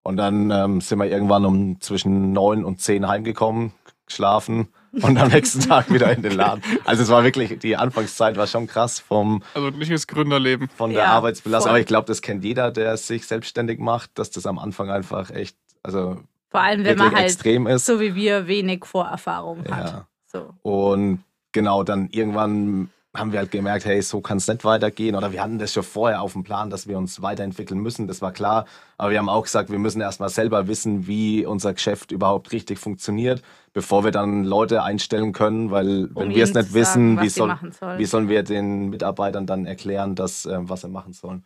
Und 0.03 0.17
dann 0.17 0.51
ähm, 0.51 0.81
sind 0.81 0.99
wir 0.99 1.07
irgendwann 1.07 1.45
um 1.45 1.81
zwischen 1.83 2.33
neun 2.33 2.65
und 2.65 2.81
zehn 2.81 3.07
heimgekommen, 3.07 3.73
geschlafen 4.07 4.69
und 4.93 5.19
am 5.19 5.29
nächsten 5.29 5.61
Tag 5.61 5.93
wieder 5.93 6.13
in 6.13 6.23
den 6.23 6.33
Laden. 6.33 6.63
Also 6.85 7.03
es 7.03 7.09
war 7.09 7.25
wirklich, 7.25 7.59
die 7.59 7.77
Anfangszeit 7.77 8.37
war 8.37 8.47
schon 8.47 8.67
krass 8.67 8.99
vom 9.01 9.43
Also 9.55 9.69
ein 9.69 9.75
richtiges 9.75 10.07
Gründerleben. 10.07 10.69
von 10.77 10.91
der 10.91 11.01
Ja, 11.05 11.11
Arbeitsbelastung. 11.13 11.69
voll. 11.69 11.71
Aber 11.71 11.81
ich 11.81 11.87
glaube, 11.87 12.07
das 12.07 12.23
kennt 12.23 12.45
jeder, 12.45 12.71
der 12.71 12.97
sich 12.97 13.27
selbstständig 13.27 13.79
macht, 13.79 14.11
dass 14.19 14.31
das 14.31 14.47
am 14.47 14.59
Anfang 14.59 14.91
einfach 14.91 15.31
echt, 15.31 15.57
also 15.83 16.19
Vor 16.51 16.61
allem, 16.61 16.85
wenn 16.85 16.99
man 16.99 17.15
halt 17.15 17.25
extrem 17.27 17.67
ist. 17.67 17.87
so 17.87 18.01
wie 18.01 18.15
wir 18.15 18.47
wenig 18.47 18.85
Vorerfahrung 18.85 19.65
hat. 19.71 19.91
Ja. 19.93 20.07
So. 20.33 20.51
Und 20.63 21.23
genau, 21.53 21.83
dann 21.85 22.09
irgendwann 22.11 22.91
haben 23.19 23.33
wir 23.33 23.41
halt 23.41 23.51
gemerkt, 23.51 23.85
hey, 23.85 24.01
so 24.03 24.21
kann 24.21 24.39
es 24.39 24.49
nicht 24.49 24.65
weitergehen. 24.65 25.15
Oder 25.15 25.33
wir 25.33 25.43
hatten 25.43 25.59
das 25.59 25.73
schon 25.73 25.83
vorher 25.83 26.23
auf 26.23 26.33
dem 26.33 26.45
Plan, 26.45 26.71
dass 26.71 26.87
wir 26.87 26.99
uns 26.99 27.21
weiterentwickeln 27.23 27.81
müssen, 27.81 28.07
das 28.07 28.23
war 28.23 28.33
klar. 28.33 28.67
Aber 28.97 29.11
wir 29.11 29.19
haben 29.19 29.29
auch 29.29 29.45
gesagt, 29.45 29.71
wir 29.71 29.79
müssen 29.79 30.01
erstmal 30.01 30.29
selber 30.29 30.69
wissen, 30.69 31.07
wie 31.07 31.45
unser 31.47 31.73
Geschäft 31.75 32.13
überhaupt 32.13 32.53
richtig 32.53 32.79
funktioniert, 32.79 33.43
bevor 33.73 34.05
wir 34.05 34.11
dann 34.11 34.45
Leute 34.45 34.83
einstellen 34.83 35.33
können, 35.33 35.71
weil 35.71 36.09
wenn 36.15 36.29
Um 36.29 36.35
wir 36.35 36.45
es 36.45 36.55
nicht 36.55 36.75
wissen, 36.75 37.17
sagen, 37.17 37.25
wie, 37.25 37.29
soll, 37.29 37.59
sollen. 37.79 37.99
wie 37.99 38.05
sollen 38.05 38.29
wir 38.29 38.43
den 38.43 38.89
Mitarbeitern 38.89 39.47
dann 39.47 39.67
erklären, 39.67 40.15
dass, 40.15 40.47
äh, 40.47 40.59
was 40.61 40.83
sie 40.83 40.89
machen 40.89 41.13
sollen. 41.13 41.45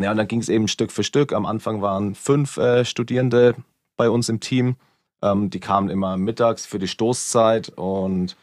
Ja, 0.00 0.12
und 0.12 0.16
dann 0.16 0.28
ging 0.28 0.40
es 0.40 0.48
eben 0.48 0.68
Stück 0.68 0.92
für 0.92 1.02
Stück. 1.02 1.32
Am 1.32 1.44
Anfang 1.44 1.82
waren 1.82 2.14
fünf 2.14 2.56
äh, 2.56 2.84
Studierende 2.84 3.56
bei 3.96 4.08
uns 4.08 4.28
im 4.28 4.38
Team. 4.38 4.76
Ähm, 5.22 5.50
die 5.50 5.60
kamen 5.60 5.90
immer 5.90 6.16
mittags 6.16 6.66
für 6.66 6.78
die 6.78 6.86
Stoßzeit 6.86 7.70
und 7.70 8.36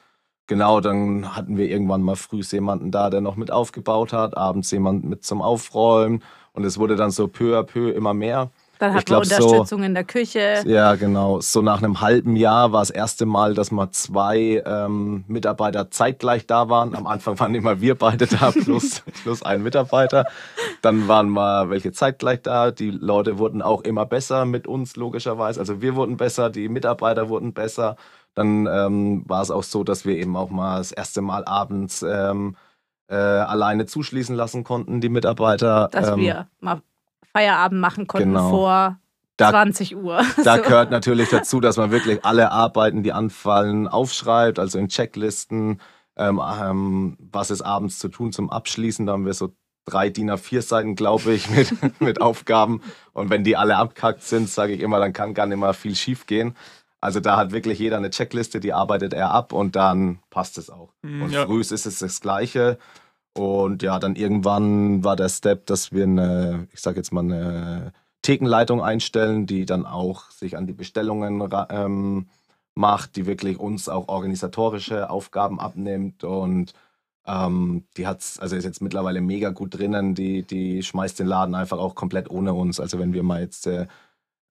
genau, 0.48 0.80
dann 0.82 1.36
hatten 1.36 1.58
wir 1.58 1.70
irgendwann 1.70 2.02
mal 2.02 2.16
früh 2.16 2.42
jemanden 2.42 2.92
da, 2.92 3.10
der 3.10 3.22
noch 3.22 3.36
mit 3.36 3.52
aufgebaut 3.52 4.14
hat, 4.14 4.38
abends 4.38 4.72
jemand 4.72 5.04
mit 5.06 5.24
zum 5.24 5.42
Aufräumen 5.42 6.24
und 6.54 6.64
es 6.66 6.78
wurde 6.78 6.96
dann 6.96 7.12
so 7.12 7.28
peu 7.28 7.58
à 7.58 7.64
peu 7.64 7.92
immer 7.92 8.14
mehr. 8.14 8.50
Dann 8.78 8.90
hat 8.94 9.10
man 9.10 9.22
glaub, 9.22 9.26
so- 9.26 9.36
Unterstützung 9.46 9.84
in 9.84 9.94
der 9.94 10.04
Küche. 10.04 10.62
Ja, 10.66 10.96
genau. 10.96 11.40
So 11.40 11.62
nach 11.62 11.82
einem 11.82 12.02
halben 12.02 12.36
Jahr 12.36 12.74
war 12.74 12.82
das 12.82 12.90
erste 12.90 13.26
Mal, 13.26 13.54
dass 13.54 13.72
mal 13.72 13.90
zwei 13.92 14.62
ähm, 14.66 15.24
Mitarbeiter 15.28 15.92
zeitgleich 15.92 16.46
da 16.46 16.68
waren. 16.68 16.94
Am 16.94 17.08
Anfang 17.08 17.40
waren 17.40 17.56
immer 17.56 17.80
wir 17.80 17.96
beide 17.96 18.28
da, 18.28 18.52
plus, 18.64 19.02
plus 19.24 19.44
ein 19.44 19.64
Mitarbeiter. 19.64 20.26
Dann 20.82 21.08
waren 21.08 21.30
mal 21.30 21.70
welche 21.70 21.94
zeitgleich 21.94 22.42
da. 22.42 22.72
Die 22.72 22.92
Leute 22.92 23.38
wurden 23.40 23.62
auch 23.62 23.82
immer 23.82 24.06
besser 24.06 24.46
mit 24.46 24.68
uns, 24.68 24.98
logischerweise. 24.98 25.60
Also 25.62 25.82
wir 25.82 25.96
wurden 25.96 26.18
besser, 26.18 26.50
die 26.50 26.68
Mitarbeiter 26.68 27.30
wurden 27.30 27.54
besser. 27.54 27.96
Dann 28.36 28.68
ähm, 28.68 29.24
war 29.28 29.42
es 29.42 29.50
auch 29.52 29.64
so, 29.64 29.84
dass 29.84 30.06
wir 30.06 30.18
eben 30.18 30.36
auch 30.36 30.50
mal 30.50 30.78
das 30.78 30.92
erste 30.92 31.22
Mal 31.22 31.46
abends 31.46 32.04
ähm, 32.08 32.56
äh, 33.08 33.16
alleine 33.16 33.86
zuschließen 33.86 34.36
lassen 34.36 34.64
konnten, 34.64 35.02
die 35.02 35.10
Mitarbeiter. 35.10 35.88
dass 35.92 36.10
ähm, 36.10 36.18
wir 36.20 36.48
mal 36.60 36.82
Feierabend 37.32 37.80
machen 37.82 38.08
konnten 38.08 38.30
genau. 38.30 38.50
vor 38.50 39.00
Da- 39.38 39.50
20 39.52 39.96
Uhr. 39.96 40.22
Da 40.44 40.58
So. 40.58 40.64
gehört 40.64 40.92
natürlich 40.92 41.30
dazu, 41.30 41.60
dass 41.60 41.78
man 41.78 41.92
wirklich 41.92 42.24
alle 42.26 42.52
Arbeiten, 42.52 43.04
die 43.04 43.12
anfallen, 43.14 43.88
aufschreibt, 43.88 44.60
also 44.60 44.78
in 44.80 44.88
Checklisten. 44.90 45.80
Ähm, 46.18 46.42
ähm, 46.62 47.18
was 47.32 47.52
ist 47.52 47.62
abends 47.62 48.00
zu 48.00 48.08
tun 48.08 48.32
zum 48.32 48.50
Abschließen? 48.50 49.06
Da 49.06 49.14
haben 49.14 49.26
wir 49.26 49.34
so 49.34 49.54
drei 49.86 50.10
DIN 50.10 50.32
A4 50.32 50.62
Seiten, 50.62 50.96
glaube 50.96 51.34
ich, 51.34 51.50
mit, 51.50 51.70
mit 52.02 52.22
Aufgaben. 52.22 52.82
Und 53.14 53.30
wenn 53.30 53.44
die 53.44 53.56
alle 53.58 53.76
abkackt 53.78 54.24
sind, 54.24 54.50
sage 54.50 54.74
ich 54.74 54.80
immer, 54.82 55.00
dann 55.00 55.14
kann 55.14 55.34
gar 55.34 55.46
nicht 55.46 55.58
mal 55.58 55.74
viel 55.74 55.96
schief 55.96 56.26
gehen. 56.26 56.56
Also 57.06 57.20
da 57.20 57.38
hat 57.38 57.52
wirklich 57.52 57.80
jeder 57.80 57.98
eine 57.98 58.10
Checkliste, 58.10 58.60
die 58.60 58.74
arbeitet 58.74 59.14
er 59.14 59.32
ab 59.32 59.54
und 59.54 59.76
dann 59.76 60.20
passt 60.30 60.58
es 60.58 60.70
auch. 60.70 60.92
Hm, 61.04 61.22
Und 61.22 61.32
ja. 61.32 61.46
früh 61.46 61.62
ist 61.62 61.72
es 61.72 62.00
das 62.00 62.20
Gleiche. 62.20 62.78
Und 63.38 63.84
ja, 63.84 64.00
dann 64.00 64.16
irgendwann 64.16 65.04
war 65.04 65.16
der 65.16 65.30
Step, 65.30 65.66
dass 65.68 65.92
wir 65.92 66.04
eine, 66.04 66.68
ich 66.74 66.82
sage 66.82 66.98
jetzt 66.98 67.12
mal, 67.12 67.22
eine 67.22 67.94
Thekenleitung 68.22 68.82
einstellen, 68.82 69.46
die 69.46 69.66
dann 69.66 69.86
auch 69.86 70.32
sich 70.32 70.58
an 70.58 70.66
die 70.66 70.74
Bestellungen 70.74 71.48
ähm, 71.70 72.28
macht, 72.74 73.16
die 73.16 73.26
wirklich 73.26 73.60
uns 73.60 73.88
auch 73.88 74.08
organisatorische 74.08 75.10
Aufgaben 75.10 75.60
abnimmt 75.60 76.24
und 76.24 76.74
ähm, 77.28 77.84
die 77.98 78.08
hat's, 78.08 78.40
also 78.40 78.56
ist 78.56 78.66
jetzt 78.66 78.82
mittlerweile 78.82 79.22
mega 79.22 79.50
gut 79.50 79.78
drinnen, 79.78 80.16
die, 80.16 80.44
die 80.44 80.82
schmeißt 80.84 81.20
den 81.20 81.28
Laden 81.28 81.56
einfach 81.56 81.78
auch 81.78 81.96
komplett 81.96 82.30
ohne 82.30 82.54
uns. 82.54 82.80
Also 82.80 83.00
wenn 83.00 83.14
wir 83.14 83.24
mal 83.24 83.42
jetzt 83.42 83.68
äh, 83.68 83.88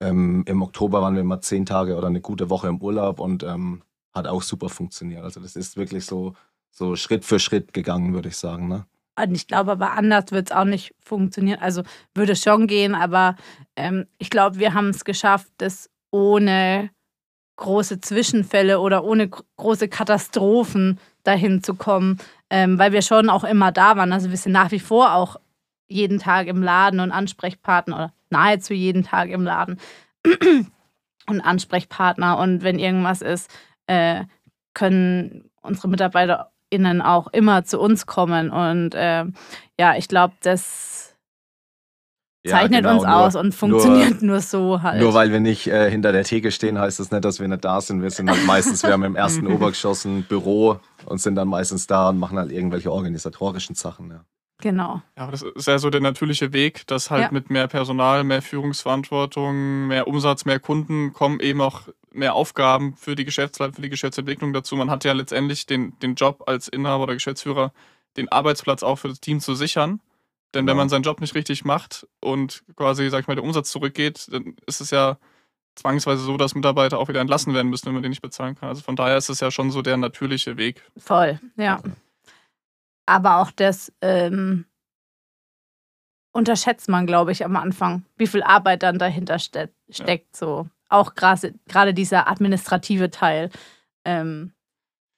ähm, 0.04 0.44
im 0.46 0.62
Oktober 0.62 1.02
waren 1.02 1.16
wir 1.16 1.24
mal 1.24 1.40
zehn 1.40 1.66
Tage 1.66 1.96
oder 1.96 2.08
eine 2.08 2.20
gute 2.20 2.50
Woche 2.50 2.68
im 2.68 2.80
Urlaub 2.80 3.20
und 3.20 3.42
ähm, 3.42 3.82
hat 4.14 4.26
auch 4.26 4.42
super 4.42 4.68
funktioniert. 4.68 5.24
Also 5.24 5.40
das 5.40 5.56
ist 5.56 5.76
wirklich 5.76 6.06
so, 6.06 6.34
so 6.70 6.96
Schritt 6.96 7.24
für 7.24 7.38
Schritt 7.38 7.72
gegangen, 7.72 8.14
würde 8.14 8.28
ich 8.28 8.36
sagen. 8.36 8.68
Ne? 8.68 8.86
Und 9.20 9.34
ich 9.34 9.46
glaube 9.46 9.72
aber 9.72 9.92
anders 9.92 10.26
wird 10.30 10.50
es 10.50 10.56
auch 10.56 10.64
nicht 10.64 10.94
funktionieren. 11.00 11.60
Also 11.60 11.82
würde 12.14 12.36
schon 12.36 12.66
gehen, 12.66 12.94
aber 12.94 13.36
ähm, 13.76 14.06
ich 14.18 14.30
glaube, 14.30 14.58
wir 14.58 14.74
haben 14.74 14.90
es 14.90 15.04
geschafft, 15.04 15.52
das 15.58 15.90
ohne 16.10 16.90
große 17.56 18.00
Zwischenfälle 18.00 18.80
oder 18.80 19.04
ohne 19.04 19.28
gr- 19.28 19.44
große 19.56 19.88
Katastrophen 19.88 20.98
dahin 21.22 21.62
zu 21.62 21.74
kommen, 21.74 22.18
ähm, 22.50 22.78
weil 22.78 22.92
wir 22.92 23.02
schon 23.02 23.30
auch 23.30 23.44
immer 23.44 23.72
da 23.72 23.96
waren. 23.96 24.12
Also 24.12 24.30
wir 24.30 24.36
sind 24.36 24.52
nach 24.52 24.70
wie 24.72 24.80
vor 24.80 25.14
auch 25.14 25.36
jeden 25.88 26.18
Tag 26.18 26.46
im 26.48 26.62
Laden 26.62 27.00
und 27.00 27.12
Ansprechpartner 27.12 27.96
oder 27.96 28.12
nahezu 28.34 28.74
jeden 28.74 29.04
Tag 29.04 29.30
im 29.30 29.44
Laden 29.44 29.78
und 31.26 31.40
Ansprechpartner. 31.40 32.38
Und 32.38 32.62
wenn 32.62 32.78
irgendwas 32.78 33.22
ist, 33.22 33.50
äh, 33.86 34.24
können 34.74 35.50
unsere 35.62 35.88
MitarbeiterInnen 35.88 37.00
auch 37.00 37.28
immer 37.28 37.64
zu 37.64 37.80
uns 37.80 38.06
kommen. 38.06 38.50
Und 38.50 38.94
äh, 38.94 39.24
ja, 39.78 39.96
ich 39.96 40.08
glaube, 40.08 40.34
das 40.42 41.16
zeichnet 42.46 42.82
genau, 42.82 42.94
uns 42.96 43.04
nur- 43.04 43.16
aus 43.16 43.36
und 43.36 43.54
funktioniert 43.54 44.20
nur, 44.22 44.40
so 44.40 44.82
halt. 44.82 45.00
Nur 45.00 45.14
weil 45.14 45.32
wir 45.32 45.40
nicht 45.40 45.66
äh, 45.66 45.90
hinter 45.90 46.12
der 46.12 46.24
Theke 46.24 46.50
stehen, 46.50 46.78
heißt 46.78 47.00
das 47.00 47.10
nicht, 47.10 47.24
dass 47.24 47.40
wir 47.40 47.48
nicht 47.48 47.64
da 47.64 47.80
sind. 47.80 48.02
Wir 48.02 48.10
sind 48.10 48.28
halt 48.28 48.44
meistens, 48.46 48.82
wir 48.82 48.92
haben 48.92 49.04
im 49.04 49.16
ersten 49.16 49.46
Obergeschoss 49.52 50.04
ein 50.04 50.24
Büro 50.24 50.78
und 51.06 51.20
sind 51.20 51.36
dann 51.36 51.48
meistens 51.48 51.86
da 51.86 52.10
und 52.10 52.18
machen 52.18 52.38
halt 52.38 52.52
irgendwelche 52.52 52.92
organisatorischen 52.92 53.74
Sachen. 53.74 54.10
Ja. 54.10 54.24
Genau. 54.64 55.00
Ja, 55.16 55.22
aber 55.24 55.30
das 55.32 55.42
ist 55.42 55.68
ja 55.68 55.78
so 55.78 55.90
der 55.90 56.00
natürliche 56.00 56.52
Weg, 56.52 56.84
dass 56.88 57.10
halt 57.10 57.22
Ja. 57.22 57.30
mit 57.30 57.50
mehr 57.50 57.68
Personal, 57.68 58.24
mehr 58.24 58.42
Führungsverantwortung, 58.42 59.86
mehr 59.86 60.08
Umsatz, 60.08 60.44
mehr 60.44 60.58
Kunden 60.58 61.12
kommen 61.12 61.38
eben 61.40 61.60
auch 61.60 61.82
mehr 62.12 62.34
Aufgaben 62.34 62.96
für 62.96 63.14
die 63.14 63.24
Geschäftsleitung, 63.24 63.74
für 63.74 63.82
die 63.82 63.90
Geschäftsentwicklung 63.90 64.52
dazu. 64.52 64.74
Man 64.76 64.90
hat 64.90 65.04
ja 65.04 65.12
letztendlich 65.12 65.66
den, 65.66 65.98
den 66.00 66.14
Job 66.14 66.44
als 66.46 66.68
Inhaber 66.68 67.04
oder 67.04 67.14
Geschäftsführer, 67.14 67.72
den 68.16 68.30
Arbeitsplatz 68.30 68.82
auch 68.82 68.96
für 68.96 69.08
das 69.08 69.20
Team 69.20 69.40
zu 69.40 69.54
sichern. 69.54 70.00
Denn 70.54 70.60
wenn 70.60 70.66
Genau. 70.66 70.76
man 70.76 70.88
seinen 70.88 71.02
Job 71.02 71.20
nicht 71.20 71.34
richtig 71.34 71.64
macht 71.64 72.06
und 72.20 72.62
quasi, 72.76 73.08
sag 73.10 73.20
ich 73.22 73.26
mal, 73.26 73.34
der 73.34 73.42
Umsatz 73.44 73.70
zurückgeht, 73.70 74.28
dann 74.30 74.54
ist 74.66 74.80
es 74.80 74.90
ja 74.90 75.18
zwangsweise 75.74 76.22
so, 76.22 76.36
dass 76.36 76.54
Mitarbeiter 76.54 76.98
auch 77.00 77.08
wieder 77.08 77.20
entlassen 77.20 77.52
werden 77.54 77.68
müssen, 77.68 77.86
wenn 77.86 77.94
man 77.94 78.02
den 78.04 78.10
nicht 78.10 78.22
bezahlen 78.22 78.54
kann. 78.54 78.68
Also 78.68 78.82
von 78.82 78.94
daher 78.94 79.16
ist 79.16 79.28
es 79.28 79.40
ja 79.40 79.50
schon 79.50 79.72
so 79.72 79.82
der 79.82 79.96
natürliche 79.96 80.56
Weg. 80.56 80.82
Voll, 80.96 81.40
ja. 81.56 81.80
Aber 83.06 83.38
auch 83.38 83.50
das 83.50 83.92
ähm, 84.00 84.64
unterschätzt 86.32 86.88
man, 86.88 87.06
glaube 87.06 87.32
ich, 87.32 87.44
am 87.44 87.56
Anfang, 87.56 88.04
wie 88.16 88.26
viel 88.26 88.42
Arbeit 88.42 88.82
dann 88.82 88.98
dahinter 88.98 89.38
ste 89.38 89.70
steckt. 89.88 90.36
So. 90.36 90.68
Auch 90.88 91.14
gerade 91.14 91.54
gerade 91.68 91.94
dieser 91.94 92.28
administrative 92.28 93.10
Teil. 93.10 93.50
Ähm, 94.04 94.52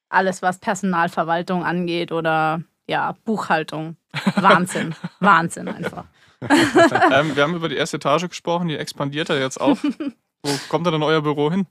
alles, 0.08 0.42
was 0.42 0.58
Personalverwaltung 0.58 1.64
angeht 1.64 2.12
oder 2.12 2.62
ja, 2.86 3.16
Buchhaltung. 3.24 3.96
Wahnsinn. 4.36 4.94
Wahnsinn 5.20 5.68
einfach. 5.68 6.04
ähm, 6.40 7.34
wir 7.34 7.42
haben 7.42 7.54
über 7.54 7.68
die 7.68 7.76
erste 7.76 7.96
Etage 7.96 8.28
gesprochen, 8.28 8.68
die 8.68 8.76
expandiert 8.76 9.28
ja 9.28 9.36
jetzt 9.36 9.60
auch. 9.60 9.78
Wo 10.42 10.50
kommt 10.68 10.86
da 10.86 10.90
denn 10.90 11.02
euer 11.02 11.22
Büro 11.22 11.50
hin? 11.50 11.66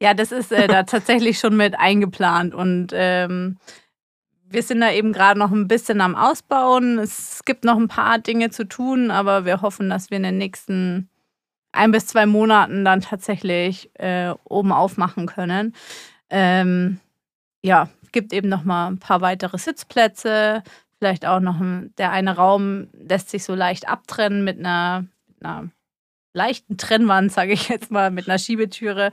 Ja, 0.00 0.12
das 0.12 0.30
ist 0.32 0.52
äh, 0.52 0.66
da 0.66 0.82
tatsächlich 0.82 1.38
schon 1.38 1.56
mit 1.56 1.78
eingeplant 1.78 2.54
und 2.54 2.88
ähm, 2.92 3.58
wir 4.48 4.62
sind 4.62 4.80
da 4.80 4.90
eben 4.90 5.12
gerade 5.12 5.38
noch 5.38 5.52
ein 5.52 5.68
bisschen 5.68 6.00
am 6.00 6.14
Ausbauen. 6.14 6.98
Es 6.98 7.44
gibt 7.44 7.64
noch 7.64 7.76
ein 7.76 7.88
paar 7.88 8.18
Dinge 8.18 8.50
zu 8.50 8.66
tun, 8.66 9.10
aber 9.10 9.44
wir 9.44 9.62
hoffen, 9.62 9.90
dass 9.90 10.10
wir 10.10 10.16
in 10.16 10.22
den 10.22 10.38
nächsten 10.38 11.08
ein 11.72 11.92
bis 11.92 12.06
zwei 12.06 12.26
Monaten 12.26 12.84
dann 12.84 13.00
tatsächlich 13.00 13.90
äh, 13.94 14.32
oben 14.44 14.72
aufmachen 14.72 15.26
können. 15.26 15.74
Ähm, 16.30 17.00
ja, 17.62 17.88
gibt 18.12 18.32
eben 18.32 18.48
noch 18.48 18.64
mal 18.64 18.88
ein 18.88 18.98
paar 18.98 19.20
weitere 19.20 19.58
Sitzplätze 19.58 20.62
Vielleicht 20.98 21.26
auch 21.26 21.40
noch 21.40 21.60
ein, 21.60 21.92
der 21.98 22.10
eine 22.10 22.36
Raum 22.36 22.88
lässt 22.92 23.28
sich 23.28 23.44
so 23.44 23.54
leicht 23.54 23.86
abtrennen 23.86 24.44
mit 24.44 24.58
einer, 24.58 25.04
mit 25.26 25.44
einer 25.44 25.68
leichten 26.32 26.78
Trennwand, 26.78 27.32
sage 27.32 27.52
ich 27.52 27.68
jetzt 27.68 27.90
mal, 27.90 28.10
mit 28.10 28.28
einer 28.28 28.38
Schiebetüre, 28.38 29.10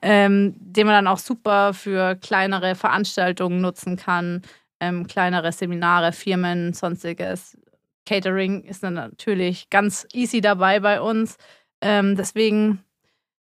ähm, 0.00 0.54
den 0.58 0.86
man 0.86 0.94
dann 0.94 1.06
auch 1.06 1.18
super 1.18 1.74
für 1.74 2.16
kleinere 2.16 2.74
Veranstaltungen 2.74 3.60
nutzen 3.60 3.96
kann, 3.96 4.42
ähm, 4.80 5.06
kleinere 5.06 5.52
Seminare, 5.52 6.12
Firmen, 6.12 6.72
sonstiges. 6.72 7.56
Catering 8.04 8.62
ist 8.64 8.82
dann 8.82 8.94
natürlich 8.94 9.68
ganz 9.70 10.06
easy 10.12 10.40
dabei 10.40 10.80
bei 10.80 11.00
uns. 11.00 11.38
Ähm, 11.80 12.16
deswegen 12.16 12.84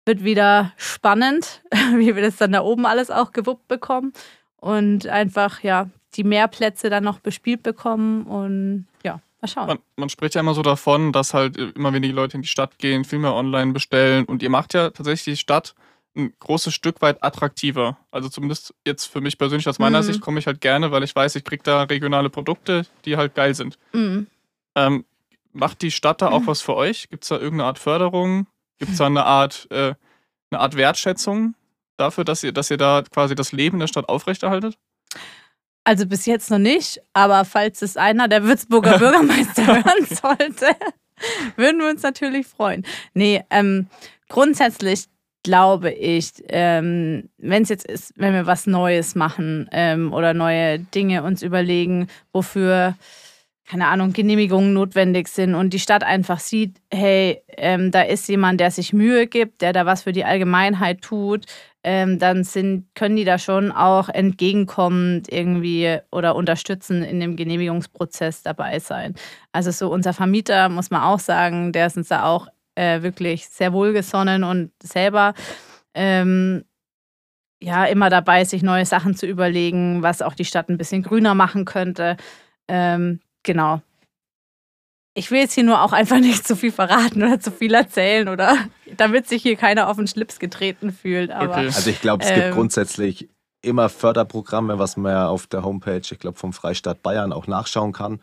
wird 0.06 0.24
wieder 0.24 0.74
spannend, 0.78 1.64
wie 1.96 2.16
wir 2.16 2.22
das 2.22 2.38
dann 2.38 2.52
da 2.52 2.62
oben 2.62 2.86
alles 2.86 3.10
auch 3.10 3.32
gewuppt 3.32 3.68
bekommen 3.68 4.14
und 4.58 5.08
einfach 5.08 5.64
ja 5.64 5.90
die 6.16 6.24
Mehrplätze 6.24 6.90
dann 6.90 7.04
noch 7.04 7.20
bespielt 7.20 7.64
bekommen 7.64 8.24
und 8.24 8.86
ja, 9.04 9.20
Mal 9.44 9.50
schauen. 9.50 9.68
Man, 9.68 9.80
man, 9.98 10.10
spricht 10.10 10.36
ja 10.36 10.42
immer 10.42 10.54
so 10.54 10.62
davon, 10.62 11.12
dass 11.12 11.34
halt 11.34 11.58
immer 11.58 11.92
weniger 11.92 12.14
Leute 12.14 12.38
in 12.38 12.44
die 12.44 12.48
Stadt 12.48 12.80
gehen, 12.80 13.04
viel 13.04 13.20
mehr 13.20 13.34
online 13.34 13.74
bestellen. 13.74 14.24
Und 14.24 14.42
ihr 14.42 14.50
macht 14.50 14.74
ja 14.74 14.90
tatsächlich 14.90 15.36
die 15.36 15.42
Stadt 15.42 15.76
ein 16.16 16.34
großes 16.40 16.74
Stück 16.74 17.02
weit 17.02 17.24
attraktiver. 17.24 17.98
Also 18.12 18.30
zumindest 18.30 18.74
jetzt 18.86 19.06
für 19.06 19.22
mich 19.22 19.38
persönlich 19.38 19.68
aus 19.68 19.80
meiner 19.80 20.02
mhm. 20.02 20.04
Sicht 20.04 20.22
komme 20.22 20.40
ich 20.40 20.48
halt 20.48 20.62
gerne, 20.62 20.92
weil 20.92 21.04
ich 21.04 21.16
weiß, 21.16 21.36
ich 21.36 21.44
kriege 21.44 21.64
da 21.64 21.84
regionale 21.84 22.30
Produkte, 22.30 22.86
die 23.06 23.18
halt 23.18 23.36
geil 23.36 23.56
sind. 23.56 23.78
Mhm. 23.94 24.28
Ähm, 24.76 25.06
macht 25.54 25.82
die 25.82 25.92
Stadt 25.92 26.22
da 26.22 26.30
auch 26.30 26.44
was 26.48 26.62
für 26.62 26.76
euch? 26.76 27.10
Gibt 27.10 27.24
es 27.24 27.30
da 27.30 27.36
irgendeine 27.36 27.66
Art 27.66 27.80
Förderung? 27.80 28.48
Gibt 28.78 28.92
es 28.92 28.98
da 28.98 29.06
eine 29.06 29.26
Art, 29.26 29.68
äh, 29.72 29.96
eine 30.52 30.60
Art 30.60 30.76
Wertschätzung 30.76 31.56
dafür, 31.98 32.24
dass 32.24 32.44
ihr, 32.44 32.52
dass 32.52 32.70
ihr 32.70 32.78
da 32.78 33.04
quasi 33.12 33.36
das 33.36 33.52
Leben 33.52 33.76
in 33.76 33.82
der 33.82 33.88
Stadt 33.88 34.10
aufrechterhaltet? 34.10 34.78
Also 35.84 36.06
bis 36.06 36.26
jetzt 36.26 36.50
noch 36.50 36.60
nicht, 36.60 37.02
aber 37.12 37.44
falls 37.44 37.82
es 37.82 37.98
einer 37.98 38.28
der 38.28 38.44
Würzburger 38.44 38.98
Bürgermeister 39.00 39.68
hören 39.68 40.06
sollte, 40.06 40.76
würden 41.56 41.80
wir 41.80 41.90
uns 41.90 42.04
natürlich 42.04 42.48
freuen. 42.48 42.86
Nee, 43.14 43.44
ähm, 43.50 43.88
grundsätzlich 44.30 45.08
glaube 45.44 45.92
ich, 45.92 46.32
ähm, 46.50 47.30
wenn 47.38 47.64
es 47.64 47.70
jetzt 47.70 47.86
ist, 47.86 48.14
wenn 48.16 48.34
wir 48.34 48.46
was 48.46 48.66
Neues 48.66 49.14
machen 49.14 49.70
ähm, 49.72 50.14
oder 50.14 50.34
neue 50.34 50.80
Dinge 50.80 51.24
uns 51.24 51.44
überlegen, 51.44 52.08
wofür, 52.32 52.96
keine 53.68 53.88
Ahnung, 53.88 54.14
Genehmigungen 54.14 54.74
notwendig 54.74 55.28
sind 55.28 55.54
und 55.54 55.74
die 55.74 55.80
Stadt 55.80 56.04
einfach 56.04 56.40
sieht, 56.40 56.78
hey, 56.92 57.44
ähm, 57.58 57.92
da 57.92 58.02
ist 58.02 58.28
jemand, 58.30 58.60
der 58.62 58.72
sich 58.72 58.94
Mühe 58.94 59.28
gibt, 59.28 59.62
der 59.62 59.74
da 59.74 59.86
was 59.86 60.04
für 60.04 60.14
die 60.14 60.26
Allgemeinheit 60.26 61.02
tut, 61.02 61.46
ähm, 61.84 62.18
dann 62.18 62.46
sind, 62.46 62.88
können 62.96 63.18
die 63.18 63.26
da 63.26 63.38
schon 63.38 63.72
auch 63.72 64.08
entgegenkommend 64.08 65.30
irgendwie 65.30 65.98
oder 66.12 66.36
unterstützen 66.36 67.04
in 67.04 67.20
dem 67.20 67.36
Genehmigungsprozess 67.36 68.44
dabei 68.44 68.80
sein. 68.80 69.16
Also 69.52 69.72
so 69.72 69.92
unser 69.92 70.14
Vermieter, 70.14 70.70
muss 70.70 70.90
man 70.90 71.02
auch 71.02 71.20
sagen, 71.20 71.74
der 71.74 71.88
ist 71.88 71.98
uns 71.98 72.08
da 72.08 72.24
auch 72.24 72.48
äh, 72.76 73.02
wirklich 73.02 73.48
sehr 73.48 73.74
wohlgesonnen 73.74 74.44
und 74.44 74.72
selber 74.82 75.34
ähm, 75.94 76.64
ja 77.62 77.86
immer 77.86 78.10
dabei, 78.10 78.44
sich 78.44 78.64
neue 78.64 78.86
Sachen 78.86 79.16
zu 79.16 79.26
überlegen, 79.26 80.02
was 80.02 80.22
auch 80.22 80.34
die 80.34 80.46
Stadt 80.46 80.70
ein 80.70 80.78
bisschen 80.78 81.04
grüner 81.04 81.36
machen 81.36 81.66
könnte. 81.66 82.18
Ähm, 82.68 83.20
genau, 83.44 83.82
ich 85.16 85.30
will 85.32 85.40
jetzt 85.40 85.54
hier 85.54 85.64
nur 85.64 85.82
auch 85.82 85.94
einfach 85.94 86.20
nicht 86.20 86.48
zu 86.48 86.56
viel 86.56 86.72
verraten 86.72 87.24
oder 87.24 87.40
zu 87.40 87.52
viel 87.52 87.74
erzählen 87.74 88.28
oder 88.30 88.58
damit 88.98 89.28
sich 89.28 89.42
hier 89.42 89.56
keiner 89.56 89.90
auf 89.90 89.98
den 89.98 90.08
Schlips 90.08 90.40
getreten 90.40 90.92
fühlt. 90.92 91.32
Aber, 91.32 91.52
okay. 91.52 91.66
Also 91.68 91.90
ich 91.90 92.02
glaube, 92.02 92.24
es 92.24 92.32
ähm, 92.32 92.36
gibt 92.36 92.52
grundsätzlich 92.54 93.30
immer 93.62 93.90
Förderprogramme, 93.90 94.78
was 94.80 94.98
man 94.98 95.12
ja 95.12 95.28
auf 95.28 95.48
der 95.48 95.64
Homepage, 95.64 96.02
ich 96.10 96.20
glaube, 96.20 96.38
vom 96.38 96.54
Freistaat 96.54 97.02
Bayern 97.02 97.32
auch 97.32 97.48
nachschauen 97.48 97.94
kann. 97.94 98.20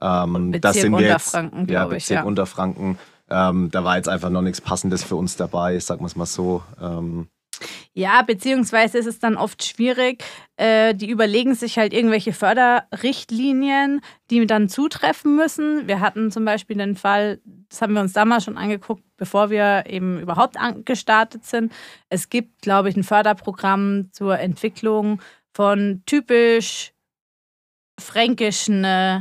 Ähm, 0.00 0.50
Bezirk 0.50 0.62
das 0.62 0.76
sind 0.76 0.92
wir 0.92 1.00
jetzt, 1.00 1.34
ja, 1.34 1.84
Bezirk 1.86 1.92
ich, 1.96 2.08
ja. 2.08 2.22
Unterfranken. 2.24 2.98
Ähm, 3.32 3.70
da 3.70 3.84
war 3.84 3.96
jetzt 3.96 4.08
einfach 4.08 4.30
noch 4.30 4.42
nichts 4.42 4.60
Passendes 4.60 5.02
für 5.02 5.16
uns 5.16 5.36
dabei, 5.36 5.78
sagen 5.78 6.02
wir 6.02 6.06
es 6.06 6.16
mal 6.16 6.26
so. 6.26 6.62
Ähm, 6.80 7.28
ja, 7.94 8.22
beziehungsweise 8.22 8.98
ist 8.98 9.06
es 9.06 9.18
dann 9.18 9.36
oft 9.36 9.64
schwierig. 9.64 10.24
Äh, 10.56 10.94
die 10.94 11.10
überlegen 11.10 11.54
sich 11.54 11.78
halt 11.78 11.92
irgendwelche 11.92 12.32
Förderrichtlinien, 12.32 14.00
die 14.30 14.46
dann 14.46 14.68
zutreffen 14.68 15.36
müssen. 15.36 15.86
Wir 15.86 16.00
hatten 16.00 16.30
zum 16.30 16.44
Beispiel 16.44 16.76
den 16.76 16.96
Fall, 16.96 17.40
das 17.68 17.82
haben 17.82 17.94
wir 17.94 18.00
uns 18.00 18.12
damals 18.14 18.44
schon 18.44 18.56
angeguckt, 18.56 19.04
bevor 19.16 19.50
wir 19.50 19.84
eben 19.86 20.20
überhaupt 20.20 20.56
gestartet 20.84 21.44
sind. 21.44 21.72
Es 22.08 22.30
gibt, 22.30 22.62
glaube 22.62 22.88
ich, 22.88 22.96
ein 22.96 23.04
Förderprogramm 23.04 24.08
zur 24.12 24.38
Entwicklung 24.38 25.20
von 25.52 26.02
typisch 26.06 26.92
fränkischen 28.00 28.84
äh, 28.84 29.20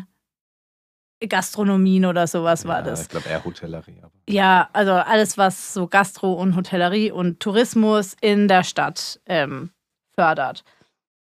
Gastronomien 1.28 2.06
oder 2.06 2.28
sowas 2.28 2.66
war 2.66 2.82
das. 2.82 3.04
Ich 3.04 3.10
glaube 3.10 3.30
eher 3.30 3.44
Hotellerie. 3.44 3.98
Aber. 4.02 4.12
Ja, 4.28 4.70
also 4.74 4.92
alles, 4.92 5.38
was 5.38 5.74
so 5.74 5.88
Gastro 5.88 6.34
und 6.34 6.56
Hotellerie 6.56 7.12
und 7.12 7.40
Tourismus 7.40 8.16
in 8.22 8.48
der 8.48 8.64
Stadt 8.64 9.20
ähm, 9.26 9.72
fördert. 10.16 10.64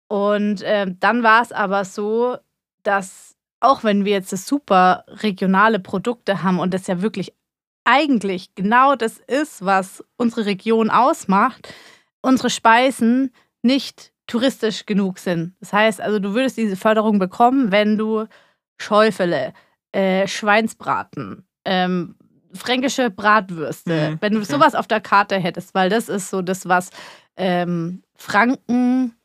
Und 0.08 0.62
ähm, 0.64 0.98
dann 1.00 1.24
war 1.24 1.42
es 1.42 1.52
aber 1.52 1.86
so, 1.86 2.38
dass 2.84 3.36
auch 3.60 3.84
wenn 3.84 4.06
wir 4.06 4.14
jetzt 4.14 4.32
das 4.32 4.46
super 4.46 5.04
regionale 5.08 5.80
Produkte 5.80 6.44
haben 6.44 6.60
und 6.60 6.74
das 6.74 6.88
ja 6.88 7.02
wirklich 7.02 7.34
eigentlich 7.84 8.54
genau 8.56 8.96
das 8.96 9.18
ist, 9.18 9.64
was 9.64 10.04
unsere 10.18 10.46
Region 10.46 10.90
ausmacht, 10.90 11.74
unsere 12.22 12.50
Speisen 12.50 13.32
nicht 13.62 14.12
touristisch 14.28 14.86
genug 14.86 15.20
sind. 15.20 15.56
Das 15.60 15.72
heißt 15.74 16.02
also, 16.02 16.20
du 16.20 16.34
würdest 16.34 16.58
diese 16.58 16.76
Förderung 16.76 17.18
bekommen, 17.18 17.72
wenn 17.72 17.98
du 17.98 18.26
Schäufele, 18.78 19.54
äh, 19.92 20.28
Schweinsbraten, 20.28 21.48
ähm, 21.66 22.16
fränkische 22.54 23.10
Bratwürste. 23.10 24.12
Mhm, 24.12 24.18
Wenn 24.22 24.34
du 24.34 24.44
sowas 24.44 24.76
auf 24.76 24.88
der 24.88 25.02
Karte 25.02 25.38
hättest, 25.38 25.74
weil 25.74 25.90
das 25.90 26.10
ist 26.10 26.30
so 26.30 26.42
das, 26.42 26.68
was 26.68 26.90
ähm, 27.36 28.04
Franken 28.16 29.16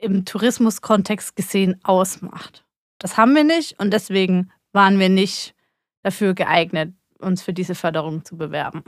im 0.00 0.24
Tourismuskontext 0.24 1.36
gesehen 1.36 1.80
ausmacht. 1.82 2.64
Das 2.98 3.16
haben 3.16 3.34
wir 3.34 3.44
nicht 3.44 3.78
und 3.78 3.92
deswegen 3.92 4.50
waren 4.72 4.98
wir 4.98 5.08
nicht 5.08 5.54
dafür 6.02 6.34
geeignet, 6.34 6.94
uns 7.18 7.42
für 7.42 7.52
diese 7.52 7.74
Förderung 7.74 8.24
zu 8.24 8.36
bewerben. 8.36 8.82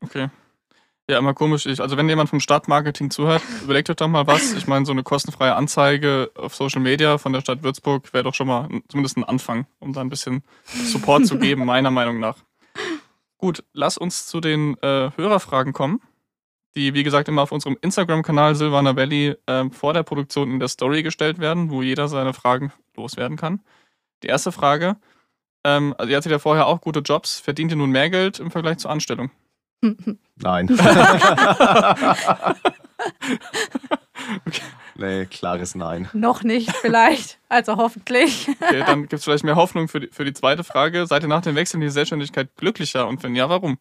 Okay. 0.00 0.28
Ja, 1.10 1.18
immer 1.18 1.32
komisch. 1.32 1.64
Ich, 1.64 1.80
also 1.80 1.96
wenn 1.96 2.06
jemand 2.06 2.28
vom 2.28 2.38
Stadtmarketing 2.38 3.10
zuhört, 3.10 3.42
überlegt 3.62 3.88
euch 3.88 3.96
doch 3.96 4.08
mal 4.08 4.26
was. 4.26 4.52
Ich 4.52 4.66
meine, 4.66 4.84
so 4.84 4.92
eine 4.92 5.02
kostenfreie 5.02 5.54
Anzeige 5.54 6.30
auf 6.34 6.54
Social 6.54 6.82
Media 6.82 7.16
von 7.16 7.32
der 7.32 7.40
Stadt 7.40 7.62
Würzburg 7.62 8.12
wäre 8.12 8.24
doch 8.24 8.34
schon 8.34 8.46
mal 8.46 8.68
zumindest 8.88 9.16
ein 9.16 9.24
Anfang, 9.24 9.66
um 9.78 9.94
da 9.94 10.02
ein 10.02 10.10
bisschen 10.10 10.42
Support 10.64 11.26
zu 11.26 11.38
geben, 11.38 11.64
meiner 11.66 11.90
Meinung 11.90 12.20
nach. 12.20 12.36
Gut, 13.38 13.64
lass 13.72 13.96
uns 13.96 14.26
zu 14.26 14.40
den 14.40 14.76
äh, 14.82 15.10
Hörerfragen 15.16 15.72
kommen, 15.72 16.02
die, 16.76 16.92
wie 16.92 17.04
gesagt, 17.04 17.28
immer 17.28 17.42
auf 17.42 17.52
unserem 17.52 17.78
Instagram-Kanal 17.80 18.54
Silvana 18.54 18.94
Valley 18.94 19.34
äh, 19.46 19.70
vor 19.70 19.94
der 19.94 20.02
Produktion 20.02 20.50
in 20.50 20.58
der 20.58 20.68
Story 20.68 21.02
gestellt 21.02 21.38
werden, 21.38 21.70
wo 21.70 21.80
jeder 21.80 22.08
seine 22.08 22.34
Fragen 22.34 22.70
loswerden 22.96 23.38
kann. 23.38 23.62
Die 24.22 24.26
erste 24.26 24.52
Frage, 24.52 24.96
ähm, 25.64 25.94
also 25.96 26.10
ihr 26.10 26.18
hattet 26.18 26.32
ja 26.32 26.38
vorher 26.38 26.66
auch 26.66 26.82
gute 26.82 27.00
Jobs, 27.00 27.40
verdient 27.40 27.70
ihr 27.70 27.76
nun 27.76 27.90
mehr 27.90 28.10
Geld 28.10 28.40
im 28.40 28.50
Vergleich 28.50 28.76
zur 28.78 28.90
Anstellung? 28.90 29.30
Nein. 30.36 30.70
okay. 30.70 32.54
Nee, 34.98 35.26
klares 35.26 35.76
Nein. 35.76 36.08
Noch 36.12 36.42
nicht, 36.42 36.76
vielleicht. 36.76 37.38
Also 37.48 37.76
hoffentlich. 37.76 38.48
Okay, 38.60 38.82
dann 38.84 39.02
gibt 39.02 39.12
es 39.12 39.24
vielleicht 39.24 39.44
mehr 39.44 39.54
Hoffnung 39.54 39.86
für 39.86 40.00
die, 40.00 40.08
für 40.08 40.24
die 40.24 40.32
zweite 40.32 40.64
Frage. 40.64 41.06
Seid 41.06 41.22
ihr 41.22 41.28
nach 41.28 41.42
dem 41.42 41.54
Wechsel 41.54 41.76
in 41.76 41.82
die 41.82 41.88
Selbstständigkeit 41.88 42.56
glücklicher? 42.56 43.06
Und 43.06 43.22
wenn 43.22 43.36
ja, 43.36 43.48
warum? 43.48 43.78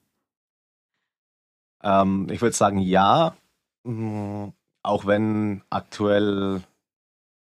Ähm, 1.81 2.27
ich 2.29 2.39
würde 2.39 2.55
sagen, 2.55 2.77
ja. 2.77 3.35
Mm, 3.83 4.49
auch 4.83 5.07
wenn 5.07 5.63
aktuell, 5.71 6.61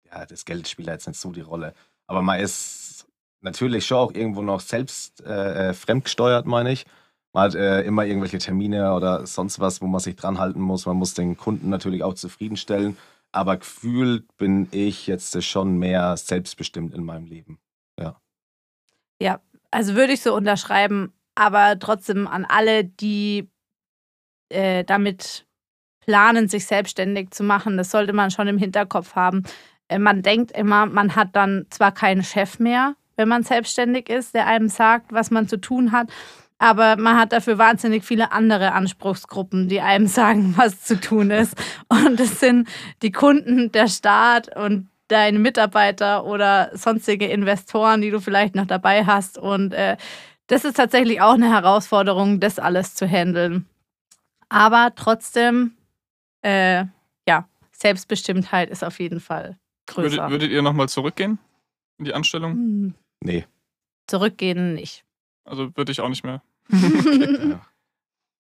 ja, 0.08 0.24
das 0.24 0.44
Geld 0.44 0.68
spielt 0.68 0.86
jetzt 0.86 1.08
nicht 1.08 1.18
so 1.18 1.32
die 1.32 1.40
Rolle. 1.40 1.74
Aber 2.06 2.22
man 2.22 2.38
ist 2.38 3.08
natürlich 3.40 3.86
schon 3.86 3.98
auch 3.98 4.14
irgendwo 4.14 4.42
noch 4.42 4.60
selbst 4.60 5.20
äh, 5.26 5.70
äh 5.70 5.74
fremdgesteuert, 5.74 6.46
meine 6.46 6.70
ich. 6.70 6.86
Man 7.38 7.44
hat 7.44 7.54
äh, 7.54 7.82
immer 7.82 8.04
irgendwelche 8.04 8.38
Termine 8.38 8.94
oder 8.94 9.24
sonst 9.24 9.60
was, 9.60 9.80
wo 9.80 9.86
man 9.86 10.00
sich 10.00 10.16
dran 10.16 10.40
halten 10.40 10.60
muss. 10.60 10.86
Man 10.86 10.96
muss 10.96 11.14
den 11.14 11.36
Kunden 11.36 11.68
natürlich 11.68 12.02
auch 12.02 12.14
zufriedenstellen. 12.14 12.96
Aber 13.30 13.58
gefühlt 13.58 14.36
bin 14.38 14.66
ich 14.72 15.06
jetzt 15.06 15.40
schon 15.44 15.78
mehr 15.78 16.16
selbstbestimmt 16.16 16.92
in 16.92 17.04
meinem 17.04 17.26
Leben. 17.26 17.60
Ja. 17.96 18.20
Ja, 19.22 19.40
also 19.70 19.94
würde 19.94 20.14
ich 20.14 20.20
so 20.20 20.34
unterschreiben, 20.34 21.12
aber 21.36 21.78
trotzdem 21.78 22.26
an 22.26 22.44
alle, 22.44 22.82
die 22.82 23.48
äh, 24.48 24.82
damit 24.82 25.46
planen, 26.00 26.48
sich 26.48 26.66
selbstständig 26.66 27.30
zu 27.30 27.44
machen, 27.44 27.76
das 27.76 27.92
sollte 27.92 28.14
man 28.14 28.32
schon 28.32 28.48
im 28.48 28.58
Hinterkopf 28.58 29.14
haben. 29.14 29.44
Äh, 29.86 30.00
man 30.00 30.22
denkt 30.22 30.50
immer, 30.50 30.86
man 30.86 31.14
hat 31.14 31.36
dann 31.36 31.66
zwar 31.70 31.92
keinen 31.92 32.24
Chef 32.24 32.58
mehr, 32.58 32.96
wenn 33.14 33.28
man 33.28 33.44
selbstständig 33.44 34.08
ist, 34.08 34.34
der 34.34 34.48
einem 34.48 34.68
sagt, 34.68 35.12
was 35.12 35.30
man 35.30 35.46
zu 35.46 35.60
tun 35.60 35.92
hat, 35.92 36.10
aber 36.58 36.96
man 36.96 37.16
hat 37.16 37.32
dafür 37.32 37.58
wahnsinnig 37.58 38.04
viele 38.04 38.32
andere 38.32 38.72
Anspruchsgruppen, 38.72 39.68
die 39.68 39.80
einem 39.80 40.06
sagen, 40.08 40.54
was 40.56 40.82
zu 40.82 41.00
tun 41.00 41.30
ist. 41.30 41.54
Und 41.88 42.18
es 42.20 42.40
sind 42.40 42.68
die 43.02 43.12
Kunden, 43.12 43.72
der 43.72 43.88
Staat 43.88 44.54
und 44.56 44.88
deine 45.08 45.38
Mitarbeiter 45.38 46.24
oder 46.24 46.70
sonstige 46.74 47.26
Investoren, 47.26 48.02
die 48.02 48.10
du 48.10 48.20
vielleicht 48.20 48.54
noch 48.54 48.66
dabei 48.66 49.06
hast. 49.06 49.38
Und 49.38 49.72
äh, 49.72 49.96
das 50.48 50.64
ist 50.64 50.76
tatsächlich 50.76 51.20
auch 51.20 51.34
eine 51.34 51.50
Herausforderung, 51.50 52.40
das 52.40 52.58
alles 52.58 52.94
zu 52.94 53.06
handeln. 53.06 53.66
Aber 54.50 54.92
trotzdem, 54.96 55.72
äh, 56.42 56.84
ja, 57.26 57.48
Selbstbestimmtheit 57.72 58.70
ist 58.70 58.82
auf 58.84 58.98
jeden 58.98 59.20
Fall 59.20 59.58
größer. 59.86 60.16
Würdet, 60.16 60.30
würdet 60.30 60.50
ihr 60.50 60.62
nochmal 60.62 60.88
zurückgehen 60.88 61.38
in 61.98 62.04
die 62.04 62.14
Anstellung? 62.14 62.52
Hm, 62.52 62.94
Nee. 63.20 63.44
Zurückgehen 64.06 64.74
nicht. 64.74 65.04
Also 65.48 65.74
würde 65.76 65.92
ich 65.92 66.00
auch 66.00 66.08
nicht 66.08 66.24
mehr. 66.24 66.42
Ja. 66.70 67.60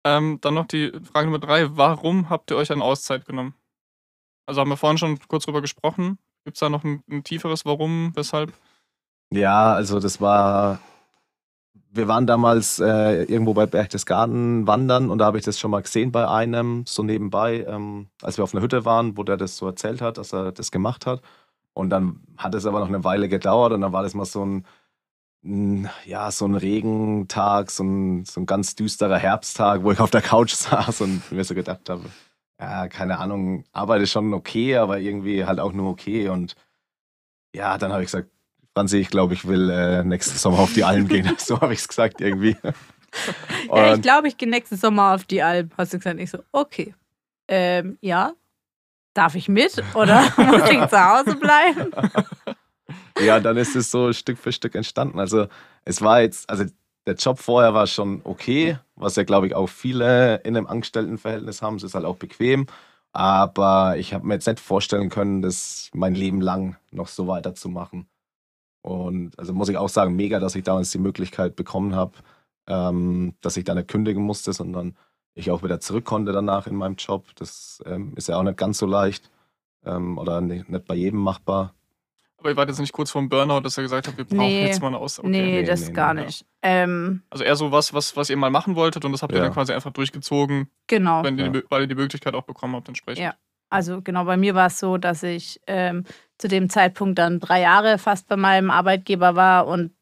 Ähm, 0.04 0.40
dann 0.42 0.56
noch 0.56 0.66
die 0.66 0.92
Frage 1.12 1.28
Nummer 1.28 1.40
drei. 1.40 1.78
Warum 1.78 2.30
habt 2.30 2.50
ihr 2.52 2.58
euch 2.58 2.72
eine 2.72 2.84
Auszeit 2.84 3.26
genommen? 3.26 3.54
Also 4.46 4.62
haben 4.62 4.70
wir 4.70 4.78
vorhin 4.78 4.98
schon 4.98 5.20
kurz 5.28 5.46
drüber 5.46 5.62
gesprochen. 5.62 6.18
Gibt 6.44 6.58
es 6.58 6.60
da 6.60 6.70
noch 6.70 6.84
ein, 6.84 7.04
ein 7.10 7.24
tieferes 7.24 7.66
Warum, 7.66 8.12
weshalb? 8.16 8.52
Ja, 9.32 9.74
also 9.74 10.00
das 10.00 10.20
war. 10.20 10.80
Wir 11.94 12.08
waren 12.08 12.26
damals 12.26 12.80
äh, 12.80 13.24
irgendwo 13.24 13.54
bei 13.54 13.66
Berchtesgaden 13.66 14.66
wandern 14.66 15.10
und 15.10 15.18
da 15.18 15.26
habe 15.26 15.38
ich 15.38 15.44
das 15.44 15.60
schon 15.60 15.72
mal 15.72 15.82
gesehen 15.82 16.14
bei 16.14 16.26
einem, 16.26 16.86
so 16.88 17.04
nebenbei, 17.04 17.66
ähm, 17.68 18.08
als 18.22 18.38
wir 18.38 18.46
auf 18.46 18.54
einer 18.54 18.64
Hütte 18.64 18.86
waren, 18.86 19.18
wo 19.18 19.24
der 19.24 19.36
das 19.36 19.58
so 19.58 19.68
erzählt 19.68 20.02
hat, 20.02 20.18
dass 20.18 20.34
er 20.34 20.54
das 20.54 20.72
gemacht 20.72 21.06
hat. 21.06 21.22
Und 21.74 21.90
dann 21.90 22.22
hat 22.38 22.56
es 22.56 22.66
aber 22.66 22.80
noch 22.80 22.88
eine 22.88 23.04
Weile 23.04 23.28
gedauert 23.28 23.74
und 23.74 23.82
dann 23.82 23.92
war 23.92 24.04
das 24.04 24.14
mal 24.14 24.24
so 24.24 24.46
ein 24.46 24.66
ja, 25.44 26.30
so 26.30 26.46
ein 26.46 26.56
Regentag, 26.56 27.72
so 27.72 27.84
ein, 27.84 28.26
so 28.26 28.42
ein 28.42 28.46
ganz 28.46 28.76
düsterer 28.76 29.18
Herbsttag, 29.18 29.84
wo 29.84 29.92
ich 29.92 30.00
auf 30.00 30.12
der 30.12 30.22
Couch 30.22 30.54
saß 30.54 31.02
und 31.02 31.32
mir 31.32 31.44
so 31.44 31.56
gedacht 31.56 31.90
habe, 31.90 32.06
ja, 32.60 32.88
keine 32.88 33.18
Ahnung, 33.18 33.66
Arbeit 33.72 34.04
ist 34.04 34.12
schon 34.12 34.34
okay, 34.34 34.78
aber 34.78 35.00
irgendwie 35.00 35.46
halt 35.46 35.60
auch 35.60 35.74
nur 35.74 35.90
okay. 35.90 36.30
Und 36.30 36.56
ja, 37.56 37.78
dann 37.80 37.92
habe 37.92 38.04
ich 38.04 38.08
gesagt, 38.08 38.30
Franzi, 38.76 38.98
ich 38.98 39.10
glaube, 39.10 39.34
ich 39.34 39.48
will 39.48 39.70
äh, 39.70 40.04
nächsten 40.04 40.38
Sommer 40.38 40.60
auf 40.60 40.74
die 40.74 40.84
Alm 40.84 41.08
gehen. 41.08 41.36
so 41.38 41.60
habe 41.60 41.74
ich 41.74 41.80
es 41.80 41.88
gesagt 41.88 42.22
irgendwie. 42.22 42.56
Ja, 43.68 43.96
ich 43.96 44.02
glaube, 44.02 44.30
ich 44.30 44.38
gehe 44.38 44.50
nächsten 44.50 44.78
Sommer 44.78 45.14
auf 45.14 45.26
die 45.26 45.44
Alm. 45.44 45.70
Hast 45.78 45.92
du 45.92 45.98
gesagt? 45.98 46.18
Ich 46.18 46.30
so, 46.30 46.46
okay. 46.54 46.96
Ähm, 47.50 47.98
ja. 48.00 48.32
Darf 49.14 49.36
ich 49.36 49.50
mit 49.50 49.84
oder 49.96 50.22
muss 50.38 50.70
ich 50.70 50.88
zu 50.88 51.06
Hause 51.06 51.36
bleiben? 51.36 51.92
Ja, 53.20 53.40
dann 53.40 53.58
ist 53.58 53.76
es 53.76 53.92
so 53.92 54.14
Stück 54.14 54.38
für 54.38 54.52
Stück 54.52 54.76
entstanden. 54.76 55.20
Also 55.20 55.48
es 55.86 56.02
war 56.02 56.22
jetzt, 56.22 56.50
also 56.50 56.66
der 57.06 57.16
Job 57.16 57.40
vorher 57.40 57.74
war 57.74 57.88
schon 57.88 58.22
okay, 58.24 58.78
was 58.96 59.16
ja 59.16 59.24
glaube 59.24 59.48
ich 59.48 59.56
auch 59.56 59.68
viele 59.68 60.38
in 60.38 60.56
einem 60.56 60.68
Angestelltenverhältnis 60.68 61.62
haben. 61.62 61.78
Es 61.78 61.84
ist 61.84 61.96
halt 61.96 62.06
auch 62.06 62.18
bequem. 62.18 62.68
Aber 63.14 63.98
ich 63.98 64.14
habe 64.14 64.26
mir 64.26 64.36
jetzt 64.36 64.48
nicht 64.48 64.60
vorstellen 64.60 65.10
können, 65.10 65.42
das 65.42 65.90
mein 65.94 66.16
Leben 66.16 66.42
lang 66.42 66.78
noch 66.92 67.08
so 67.08 67.28
weiterzumachen. 67.28 68.08
Und 68.82 69.38
also 69.38 69.54
muss 69.54 69.70
ich 69.70 69.78
auch 69.78 69.90
sagen, 69.90 70.16
mega, 70.16 70.40
dass 70.40 70.56
ich 70.56 70.64
damals 70.64 70.92
die 70.92 70.98
Möglichkeit 71.00 71.56
bekommen 71.56 71.96
habe, 71.96 72.14
ähm, 72.68 73.36
dass 73.42 73.58
ich 73.58 73.64
da 73.66 73.76
nicht 73.76 73.90
kündigen 73.90 74.24
musste, 74.24 74.54
sondern 74.54 74.96
ich 75.34 75.52
auch 75.52 75.64
wieder 75.64 75.80
zurück 75.80 76.06
konnte 76.06 76.32
danach 76.32 76.68
in 76.68 76.76
meinem 76.76 76.96
Job. 76.96 77.28
Das 77.36 77.82
ähm, 77.86 78.14
ist 78.16 78.28
ja 78.28 78.38
auch 78.38 78.44
nicht 78.44 78.58
ganz 78.58 78.78
so 78.80 78.86
leicht 78.86 79.30
ähm, 79.86 80.18
oder 80.18 80.42
nicht, 80.42 80.70
nicht 80.70 80.86
bei 80.86 80.96
jedem 80.96 81.20
machbar. 81.20 81.74
Aber 82.42 82.50
ihr 82.50 82.58
wart 82.58 82.70
jetzt 82.70 82.80
nicht 82.80 82.92
kurz 82.92 83.12
vorm 83.12 83.30
Burnout, 83.30 83.60
dass 83.62 83.78
ihr 83.78 83.84
gesagt 83.84 84.08
habt, 84.08 84.18
wir 84.18 84.26
brauchen 84.26 84.40
Nee. 84.40 84.66
jetzt 84.66 84.82
mal 84.82 84.88
eine 84.88 84.98
Auszeit. 84.98 85.26
Okay. 85.26 85.32
Nee, 85.32 85.62
Nee, 85.62 85.64
das 85.64 85.88
nee, 85.88 85.94
gar 85.94 86.14
nee. 86.16 86.26
nicht. 86.26 86.44
Ähm, 86.64 87.22
Also 87.30 87.44
eher 87.44 87.56
so 87.56 87.72
was, 87.72 87.94
was, 87.94 88.18
was 88.18 88.32
ihr 88.32 88.38
mal 88.38 88.50
machen 88.50 88.76
wolltet 88.76 89.06
und 89.06 89.12
das 89.12 89.22
habt 89.22 89.32
ihr 89.32 89.38
Ja. 89.38 89.44
dann 89.46 89.54
quasi 89.54 89.74
einfach 89.74 89.92
durchgezogen, 89.92 90.68
genau. 90.88 91.24
wenn 91.24 91.38
ihr, 91.38 91.64
weil 91.70 91.82
ihr 91.82 91.88
die 91.88 91.94
Möglichkeit 91.96 92.34
auch 92.34 92.42
bekommen 92.44 92.76
habt 92.76 92.88
entsprechend. 92.88 93.24
Ja. 93.24 93.36
Also 93.70 94.02
genau, 94.02 94.26
bei 94.26 94.38
mir 94.38 94.56
war 94.56 94.68
es 94.68 94.80
so, 94.80 94.98
dass 94.98 95.22
ich 95.24 95.62
ähm, 95.68 96.04
zu 96.40 96.48
dem 96.48 96.68
Zeitpunkt 96.70 97.20
dann 97.20 97.40
drei 97.40 97.62
Jahre 97.62 98.00
fast 98.00 98.28
bei 98.28 98.36
meinem 98.38 98.72
Arbeitgeber 98.72 99.36
war 99.36 99.68
und 99.68 99.94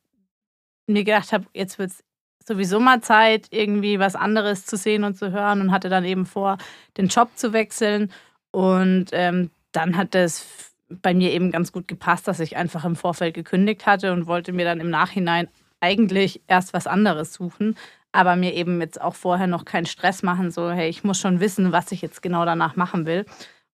mir 0.88 1.04
gedacht 1.04 1.34
habe, 1.34 1.46
jetzt 1.54 1.78
wird 1.78 1.92
es 1.92 2.04
sowieso 2.48 2.80
mal 2.80 3.02
Zeit, 3.02 3.48
irgendwie 3.52 4.00
was 4.00 4.16
anderes 4.16 4.66
zu 4.66 4.78
sehen 4.78 5.04
und 5.04 5.16
zu 5.18 5.32
hören 5.32 5.60
und 5.62 5.72
hatte 5.72 5.90
dann 5.90 6.06
eben 6.06 6.26
vor, 6.26 6.58
den 6.98 7.10
Job 7.10 7.30
zu 7.36 7.52
wechseln. 7.54 8.12
Und 8.52 9.08
ähm, 9.12 9.52
dann 9.72 9.98
hat 9.98 10.16
es 10.16 10.69
bei 10.90 11.14
mir 11.14 11.32
eben 11.32 11.52
ganz 11.52 11.72
gut 11.72 11.88
gepasst, 11.88 12.28
dass 12.28 12.40
ich 12.40 12.58
einfach 12.58 12.84
im 12.86 12.96
Vorfeld 12.96 13.36
gekündigt 13.36 13.86
hatte 13.86 14.12
und 14.12 14.28
wollte 14.28 14.54
mir 14.54 14.66
dann 14.66 14.80
im 14.80 14.90
Nachhinein 14.90 15.48
eigentlich 15.80 16.42
erst 16.48 16.74
was 16.74 16.88
anderes 16.88 17.34
suchen, 17.34 17.76
aber 18.12 18.36
mir 18.36 18.54
eben 18.54 18.82
jetzt 18.82 19.00
auch 19.00 19.16
vorher 19.16 19.48
noch 19.48 19.66
keinen 19.66 19.86
Stress 19.86 20.24
machen, 20.24 20.52
so, 20.52 20.72
hey, 20.72 20.90
ich 20.90 21.04
muss 21.04 21.20
schon 21.20 21.40
wissen, 21.40 21.72
was 21.72 21.92
ich 21.92 22.02
jetzt 22.02 22.22
genau 22.22 22.44
danach 22.44 22.76
machen 22.76 23.06
will. 23.06 23.26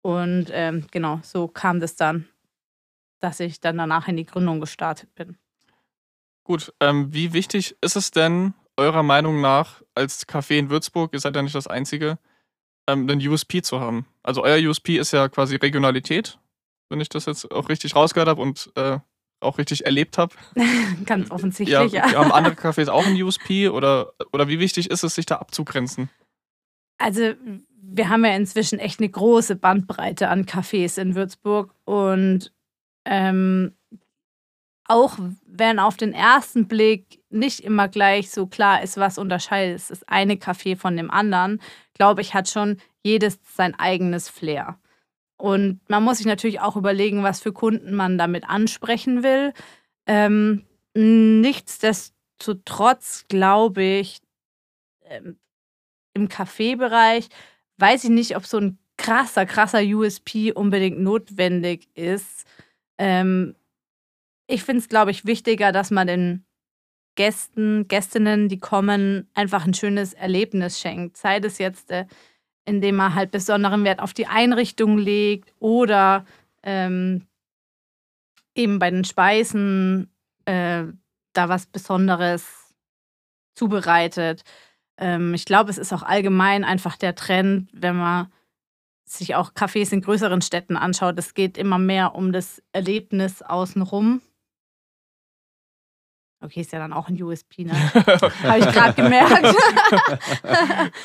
Und 0.03 0.47
ähm, 0.53 0.87
genau, 0.91 1.21
so 1.23 1.49
kam 1.49 1.81
das 1.81 1.97
dann, 1.97 2.29
dass 3.21 3.41
ich 3.41 3.61
dann 3.61 3.77
danach 3.77 4.09
in 4.09 4.17
die 4.17 4.25
Gründung 4.25 4.61
gestartet 4.61 5.15
bin. 5.15 5.37
Gut, 6.45 6.73
ähm, 6.81 7.13
wie 7.13 7.33
wichtig 7.33 7.77
ist 7.81 7.97
es 7.97 8.11
denn 8.11 8.55
eurer 8.77 9.03
Meinung 9.03 9.41
nach 9.41 9.83
als 9.95 10.27
Café 10.27 10.59
in 10.59 10.71
Würzburg, 10.71 11.13
ihr 11.13 11.21
seid 11.21 11.37
ja 11.37 11.43
nicht 11.43 11.55
das 11.55 11.67
Einzige, 11.67 12.19
ähm, 12.89 13.09
einen 13.09 13.27
USP 13.27 13.63
zu 13.63 13.81
haben? 13.81 14.07
Also 14.23 14.43
euer 14.43 14.59
USP 14.69 14.97
ist 14.97 15.13
ja 15.13 15.29
quasi 15.29 15.57
Regionalität, 15.57 16.39
wenn 16.91 17.01
ich 17.01 17.09
das 17.09 17.27
jetzt 17.27 17.51
auch 17.51 17.69
richtig 17.69 17.97
rausgehört 17.97 18.29
habe 18.29 18.43
und 18.43 18.71
äh, 18.75 18.99
auch 19.41 19.59
richtig 19.59 19.87
erlebt 19.87 20.19
habe. 20.19 20.35
Ganz 21.07 21.29
Ja, 21.29 21.35
offensichtlich, 21.35 21.93
ja. 21.93 22.13
Haben 22.13 22.33
andere 22.33 22.55
Cafés 22.61 22.89
auch 22.89 23.07
einen 23.07 23.21
USP 23.21 23.69
oder, 23.69 24.13
oder 24.33 24.49
wie 24.49 24.59
wichtig 24.59 24.91
ist 24.91 25.03
es, 25.03 25.15
sich 25.15 25.27
da 25.27 25.37
abzugrenzen? 25.37 26.11
Also, 26.99 27.33
wir 27.83 28.09
haben 28.11 28.25
ja 28.25 28.35
inzwischen 28.37 28.79
echt 28.79 29.01
eine 29.01 29.09
große 29.09 29.57
Bandbreite 29.57 30.29
an 30.29 30.45
Cafés 30.45 31.01
in 31.01 31.15
Würzburg 31.15 31.75
und 31.85 32.53
ähm, 33.07 33.73
auch 34.85 35.19
wenn 35.47 35.79
auf 35.79 35.97
den 35.97 36.13
ersten 36.13 36.67
Blick 36.67 37.23
nicht 37.31 37.61
immer 37.61 37.89
gleich 37.89 38.31
so 38.31 38.47
klar 38.47 38.83
ist, 38.83 38.97
was 38.97 39.19
unterscheidet 39.19 39.89
das 39.89 40.03
eine 40.09 40.35
Café 40.35 40.77
von 40.77 40.97
dem 40.97 41.11
anderen, 41.11 41.61
glaube 41.95 42.21
ich, 42.21 42.35
hat 42.35 42.49
schon 42.49 42.79
jedes 43.03 43.39
sein 43.55 43.79
eigenes 43.79 44.29
Flair. 44.29 44.79
Und 45.41 45.81
man 45.89 46.05
muss 46.05 46.19
sich 46.19 46.27
natürlich 46.27 46.61
auch 46.61 46.77
überlegen, 46.77 47.23
was 47.23 47.41
für 47.41 47.53
Kunden 47.53 47.95
man 47.95 48.19
damit 48.19 48.47
ansprechen 48.49 49.23
will. 49.23 49.55
Ähm, 50.07 50.67
nichtsdestotrotz 50.95 53.27
glaube 53.29 53.83
ich, 53.83 54.21
ähm, 55.05 55.39
im 56.15 56.29
Kaffeebereich 56.29 57.29
weiß 57.79 58.05
ich 58.05 58.11
nicht, 58.11 58.37
ob 58.37 58.47
so 58.47 58.59
ein 58.59 58.79
krasser, 58.97 59.47
krasser 59.47 59.81
USP 59.81 60.53
unbedingt 60.53 61.01
notwendig 61.01 61.89
ist. 61.95 62.45
Ähm, 62.99 63.57
ich 64.47 64.63
finde 64.63 64.81
es, 64.81 64.89
glaube 64.89 65.11
ich, 65.11 65.25
wichtiger, 65.25 65.73
dass 65.73 65.91
man 65.91 66.07
den 66.07 66.45
Gästen, 67.15 67.89
Gästinnen, 67.89 68.49
die 68.49 68.59
kommen, 68.59 69.29
einfach 69.35 69.67
ein 69.67 69.75
schönes 69.75 70.13
Erlebnis 70.13 70.81
schenkt. 70.81 71.17
Sei 71.17 71.41
das 71.41 71.59
jetzt, 71.59 71.91
äh, 71.91 72.07
indem 72.71 72.95
man 72.95 73.17
halt 73.17 73.33
besonderen 73.33 73.83
Wert 73.83 73.99
auf 73.99 74.15
die 74.15 74.29
Einrichtung 74.29 74.97
legt 74.97 75.53
oder 75.59 76.25
ähm, 76.63 77.27
eben 78.55 78.79
bei 78.79 78.91
den 78.91 79.05
Speisen 79.05 80.09
äh, 80.45 80.85
da 81.33 81.49
was 81.49 81.67
Besonderes 81.67 82.73
zubereitet. 83.57 84.45
Ähm, 84.99 85.35
ich 85.35 85.47
glaube, 85.47 85.71
es 85.71 85.79
ist 85.79 85.93
auch 85.93 86.05
allgemein 86.05 86.63
einfach 86.63 86.97
der 86.97 87.17
Trend, 87.17 87.69
wenn 87.73 87.97
man 87.97 88.33
sich 89.05 89.35
auch 89.35 89.53
Cafés 89.53 89.93
in 89.93 90.01
größeren 90.01 90.41
Städten 90.41 90.77
anschaut. 90.77 91.19
Es 91.19 91.35
geht 91.35 91.59
immer 91.59 91.81
mehr 91.81 92.15
um 92.15 92.31
das 92.31 92.63
Erlebnis 92.71 93.43
außenrum. 93.43 94.23
Okay, 96.43 96.61
ist 96.61 96.73
ja 96.73 96.79
dann 96.79 96.95
auch 96.95 97.09
ein 97.09 97.23
USP, 97.23 97.65
ne? 97.65 97.73
Habe 97.95 98.59
ich 98.59 98.73
gerade 98.73 98.95
gemerkt. 98.95 99.55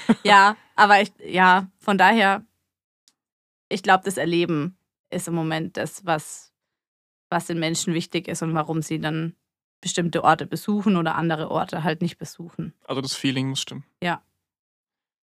ja, 0.24 0.56
aber 0.76 1.02
ich, 1.02 1.12
ja, 1.26 1.68
von 1.78 1.98
daher, 1.98 2.46
ich 3.68 3.84
glaube, 3.84 4.06
das 4.06 4.16
Erleben 4.16 4.78
ist 5.10 5.28
im 5.28 5.36
Moment 5.36 5.76
das, 5.76 6.06
was, 6.06 6.54
was 7.30 7.48
den 7.48 7.60
Menschen 7.60 7.94
wichtig 7.94 8.30
ist 8.30 8.44
und 8.44 8.54
warum 8.54 8.82
sie 8.82 9.00
dann 9.00 9.36
bestimmte 9.82 10.24
Orte 10.24 10.48
besuchen 10.48 10.96
oder 10.96 11.16
andere 11.16 11.52
Orte 11.52 11.84
halt 11.84 12.02
nicht 12.02 12.18
besuchen. 12.18 12.74
Also 12.86 13.02
das 13.02 13.14
Feeling 13.14 13.50
muss 13.50 13.62
stimmen. 13.62 13.84
Ja. 14.02 14.22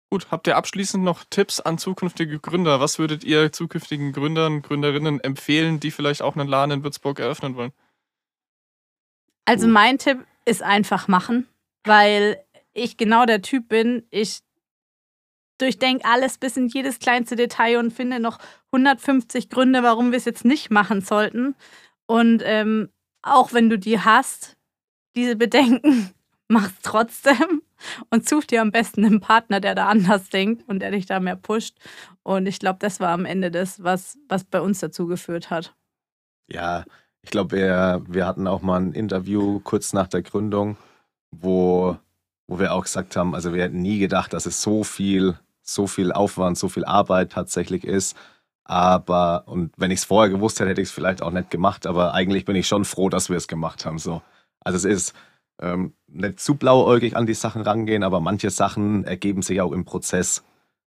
Gut, 0.09 0.29
habt 0.29 0.47
ihr 0.47 0.57
abschließend 0.57 1.03
noch 1.03 1.23
Tipps 1.29 1.61
an 1.61 1.77
zukünftige 1.77 2.39
Gründer? 2.39 2.81
Was 2.81 2.99
würdet 2.99 3.23
ihr 3.23 3.53
zukünftigen 3.53 4.11
Gründern, 4.11 4.61
Gründerinnen 4.61 5.21
empfehlen, 5.21 5.79
die 5.79 5.91
vielleicht 5.91 6.21
auch 6.21 6.35
einen 6.35 6.49
Laden 6.49 6.71
in 6.71 6.83
Würzburg 6.83 7.19
eröffnen 7.19 7.55
wollen? 7.55 7.71
Also 9.45 9.67
mein 9.67 9.97
Tipp 9.97 10.25
ist 10.45 10.63
einfach 10.63 11.07
machen, 11.07 11.47
weil 11.83 12.43
ich 12.73 12.97
genau 12.97 13.25
der 13.25 13.41
Typ 13.41 13.67
bin. 13.67 14.03
Ich 14.09 14.41
durchdenke 15.57 16.05
alles 16.05 16.37
bis 16.37 16.57
in 16.57 16.67
jedes 16.67 16.99
kleinste 16.99 17.35
Detail 17.35 17.77
und 17.77 17.91
finde 17.91 18.19
noch 18.19 18.39
150 18.71 19.49
Gründe, 19.49 19.83
warum 19.83 20.11
wir 20.11 20.17
es 20.17 20.25
jetzt 20.25 20.45
nicht 20.45 20.71
machen 20.71 21.01
sollten. 21.01 21.55
Und 22.07 22.41
ähm, 22.45 22.89
auch 23.21 23.53
wenn 23.53 23.69
du 23.69 23.77
die 23.77 23.99
hast, 23.99 24.57
diese 25.15 25.35
Bedenken, 25.35 26.11
mach's 26.47 26.73
trotzdem 26.81 27.61
und 28.09 28.27
such 28.27 28.45
dir 28.45 28.61
am 28.61 28.71
besten 28.71 29.05
einen 29.05 29.21
Partner, 29.21 29.59
der 29.59 29.75
da 29.75 29.87
anders 29.87 30.29
denkt 30.29 30.67
und 30.67 30.79
der 30.79 30.91
dich 30.91 31.05
da 31.05 31.19
mehr 31.19 31.35
pusht. 31.35 31.77
Und 32.23 32.47
ich 32.47 32.59
glaube, 32.59 32.79
das 32.79 32.99
war 32.99 33.09
am 33.09 33.25
Ende 33.25 33.51
das, 33.51 33.83
was, 33.83 34.17
was 34.27 34.43
bei 34.43 34.61
uns 34.61 34.79
dazu 34.79 35.07
geführt 35.07 35.49
hat. 35.49 35.75
Ja, 36.47 36.85
ich 37.23 37.29
glaube, 37.31 37.55
wir, 37.55 38.01
wir 38.07 38.25
hatten 38.25 38.47
auch 38.47 38.61
mal 38.61 38.81
ein 38.81 38.93
Interview 38.93 39.59
kurz 39.59 39.93
nach 39.93 40.07
der 40.07 40.21
Gründung, 40.21 40.77
wo, 41.31 41.97
wo 42.47 42.59
wir 42.59 42.73
auch 42.73 42.83
gesagt 42.83 43.15
haben, 43.15 43.35
also 43.35 43.53
wir 43.53 43.63
hätten 43.63 43.81
nie 43.81 43.99
gedacht, 43.99 44.33
dass 44.33 44.45
es 44.45 44.61
so 44.61 44.83
viel, 44.83 45.37
so 45.61 45.87
viel 45.87 46.11
Aufwand, 46.11 46.57
so 46.57 46.67
viel 46.69 46.85
Arbeit 46.85 47.31
tatsächlich 47.31 47.83
ist. 47.83 48.17
Aber, 48.63 49.43
und 49.47 49.73
wenn 49.77 49.91
ich 49.91 49.99
es 49.99 50.05
vorher 50.05 50.31
gewusst 50.31 50.59
hätte, 50.59 50.69
hätte 50.69 50.81
ich 50.81 50.89
es 50.89 50.93
vielleicht 50.93 51.21
auch 51.21 51.31
nicht 51.31 51.49
gemacht. 51.49 51.85
Aber 51.85 52.13
eigentlich 52.13 52.45
bin 52.45 52.55
ich 52.55 52.67
schon 52.67 52.85
froh, 52.85 53.09
dass 53.09 53.29
wir 53.29 53.37
es 53.37 53.47
gemacht 53.47 53.85
haben. 53.85 53.99
So. 53.99 54.21
Also 54.61 54.77
es 54.77 54.85
ist 54.85 55.13
ähm, 55.61 55.93
nicht 56.07 56.39
zu 56.39 56.55
blauäugig 56.55 57.15
an 57.15 57.25
die 57.25 57.33
Sachen 57.33 57.61
rangehen, 57.61 58.03
aber 58.03 58.19
manche 58.19 58.49
Sachen 58.49 59.03
ergeben 59.03 59.41
sich 59.41 59.61
auch 59.61 59.71
im 59.71 59.85
Prozess. 59.85 60.43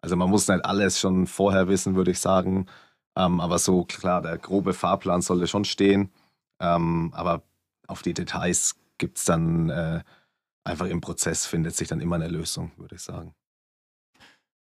Also 0.02 0.16
man 0.16 0.30
muss 0.30 0.48
nicht 0.48 0.66
alles 0.66 1.00
schon 1.00 1.28
vorher 1.28 1.68
wissen, 1.68 1.96
würde 1.96 2.12
ich 2.12 2.20
sagen. 2.20 2.68
Ähm, 3.16 3.40
aber 3.40 3.60
so 3.60 3.86
klar, 3.86 4.22
der 4.22 4.38
grobe 4.38 4.74
Fahrplan 4.74 5.22
sollte 5.22 5.48
schon 5.48 5.66
stehen. 5.66 6.12
Ähm, 6.60 7.12
aber 7.16 7.44
auf 7.88 8.02
die 8.02 8.14
Details 8.14 8.76
gibt 8.98 9.18
es 9.18 9.26
dann 9.26 9.70
äh, 9.70 10.04
einfach 10.64 10.88
im 10.88 11.02
Prozess, 11.02 11.46
findet 11.46 11.76
sich 11.76 11.88
dann 11.88 12.02
immer 12.02 12.16
eine 12.16 12.28
Lösung, 12.28 12.72
würde 12.78 12.96
ich 12.96 13.02
sagen. 13.02 13.34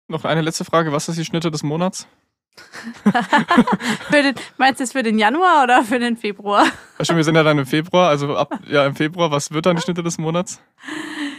Noch 0.08 0.24
eine 0.24 0.42
letzte 0.42 0.64
Frage. 0.64 0.92
Was 0.92 1.08
ist 1.08 1.18
die 1.18 1.24
Schnitte 1.24 1.50
des 1.50 1.62
Monats? 1.62 2.06
den, 4.12 4.34
meinst 4.58 4.80
du 4.80 4.84
es 4.84 4.92
für 4.92 5.02
den 5.02 5.18
Januar 5.18 5.64
oder 5.64 5.84
für 5.84 5.98
den 5.98 6.16
Februar? 6.16 6.66
Ja, 7.00 7.16
wir 7.16 7.24
sind 7.24 7.34
ja 7.34 7.42
dann 7.42 7.58
im 7.58 7.66
Februar, 7.66 8.10
also 8.10 8.36
ab 8.36 8.60
ja, 8.68 8.84
im 8.84 8.94
Februar, 8.94 9.30
was 9.30 9.52
wird 9.52 9.64
dann 9.64 9.76
die 9.76 9.82
Schnitte 9.82 10.02
des 10.02 10.18
Monats? 10.18 10.60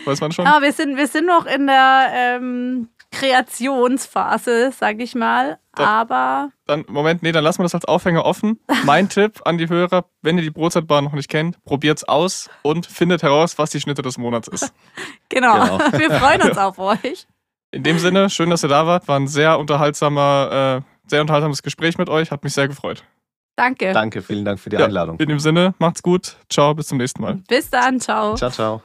Weiß 0.05 0.21
man 0.21 0.31
schon? 0.31 0.47
Aber 0.47 0.63
wir 0.63 0.73
sind, 0.73 0.97
wir 0.97 1.07
sind 1.07 1.25
noch 1.25 1.45
in 1.45 1.67
der 1.67 2.07
ähm, 2.13 2.89
Kreationsphase, 3.13 4.71
sag 4.77 4.99
ich 4.99 5.15
mal. 5.15 5.59
Da, 5.75 5.85
aber. 5.85 6.51
Dann, 6.65 6.85
Moment, 6.87 7.23
nee, 7.23 7.31
dann 7.31 7.43
lassen 7.43 7.59
wir 7.59 7.63
das 7.63 7.75
als 7.75 7.85
Aufhänger 7.85 8.25
offen. 8.25 8.59
Mein 8.85 9.09
Tipp 9.09 9.41
an 9.45 9.57
die 9.57 9.69
Hörer, 9.69 10.05
wenn 10.21 10.37
ihr 10.37 10.43
die 10.43 10.49
Brotzeitbahn 10.49 11.03
noch 11.03 11.13
nicht 11.13 11.29
kennt, 11.29 11.63
probiert's 11.63 12.03
aus 12.03 12.49
und 12.63 12.85
findet 12.85 13.23
heraus, 13.23 13.57
was 13.57 13.69
die 13.69 13.79
Schnitte 13.79 14.01
des 14.01 14.17
Monats 14.17 14.47
ist. 14.47 14.73
genau. 15.29 15.77
genau. 15.77 15.77
Wir 15.97 16.11
freuen 16.11 16.41
uns 16.41 16.57
auf 16.57 16.77
euch. 16.79 17.27
In 17.71 17.83
dem 17.83 17.97
Sinne, 17.97 18.29
schön, 18.29 18.49
dass 18.49 18.63
ihr 18.63 18.69
da 18.69 18.85
wart. 18.85 19.07
War 19.07 19.19
ein 19.19 19.27
sehr 19.27 19.57
unterhaltsamer, 19.57 20.83
äh, 20.83 21.09
sehr 21.09 21.21
unterhaltsames 21.21 21.63
Gespräch 21.63 21.97
mit 21.97 22.09
euch. 22.09 22.29
Hat 22.29 22.43
mich 22.43 22.53
sehr 22.53 22.67
gefreut. 22.67 23.03
Danke. 23.55 23.93
Danke, 23.93 24.21
vielen 24.21 24.45
Dank 24.45 24.59
für 24.59 24.69
die 24.69 24.77
ja, 24.77 24.85
Einladung. 24.85 25.19
In 25.19 25.29
dem 25.29 25.39
Sinne, 25.39 25.75
macht's 25.77 26.01
gut. 26.01 26.37
Ciao, 26.49 26.73
bis 26.73 26.87
zum 26.87 26.97
nächsten 26.97 27.21
Mal. 27.21 27.35
Bis 27.47 27.69
dann, 27.69 27.99
ciao. 27.99 28.35
Ciao, 28.35 28.49
ciao. 28.49 28.81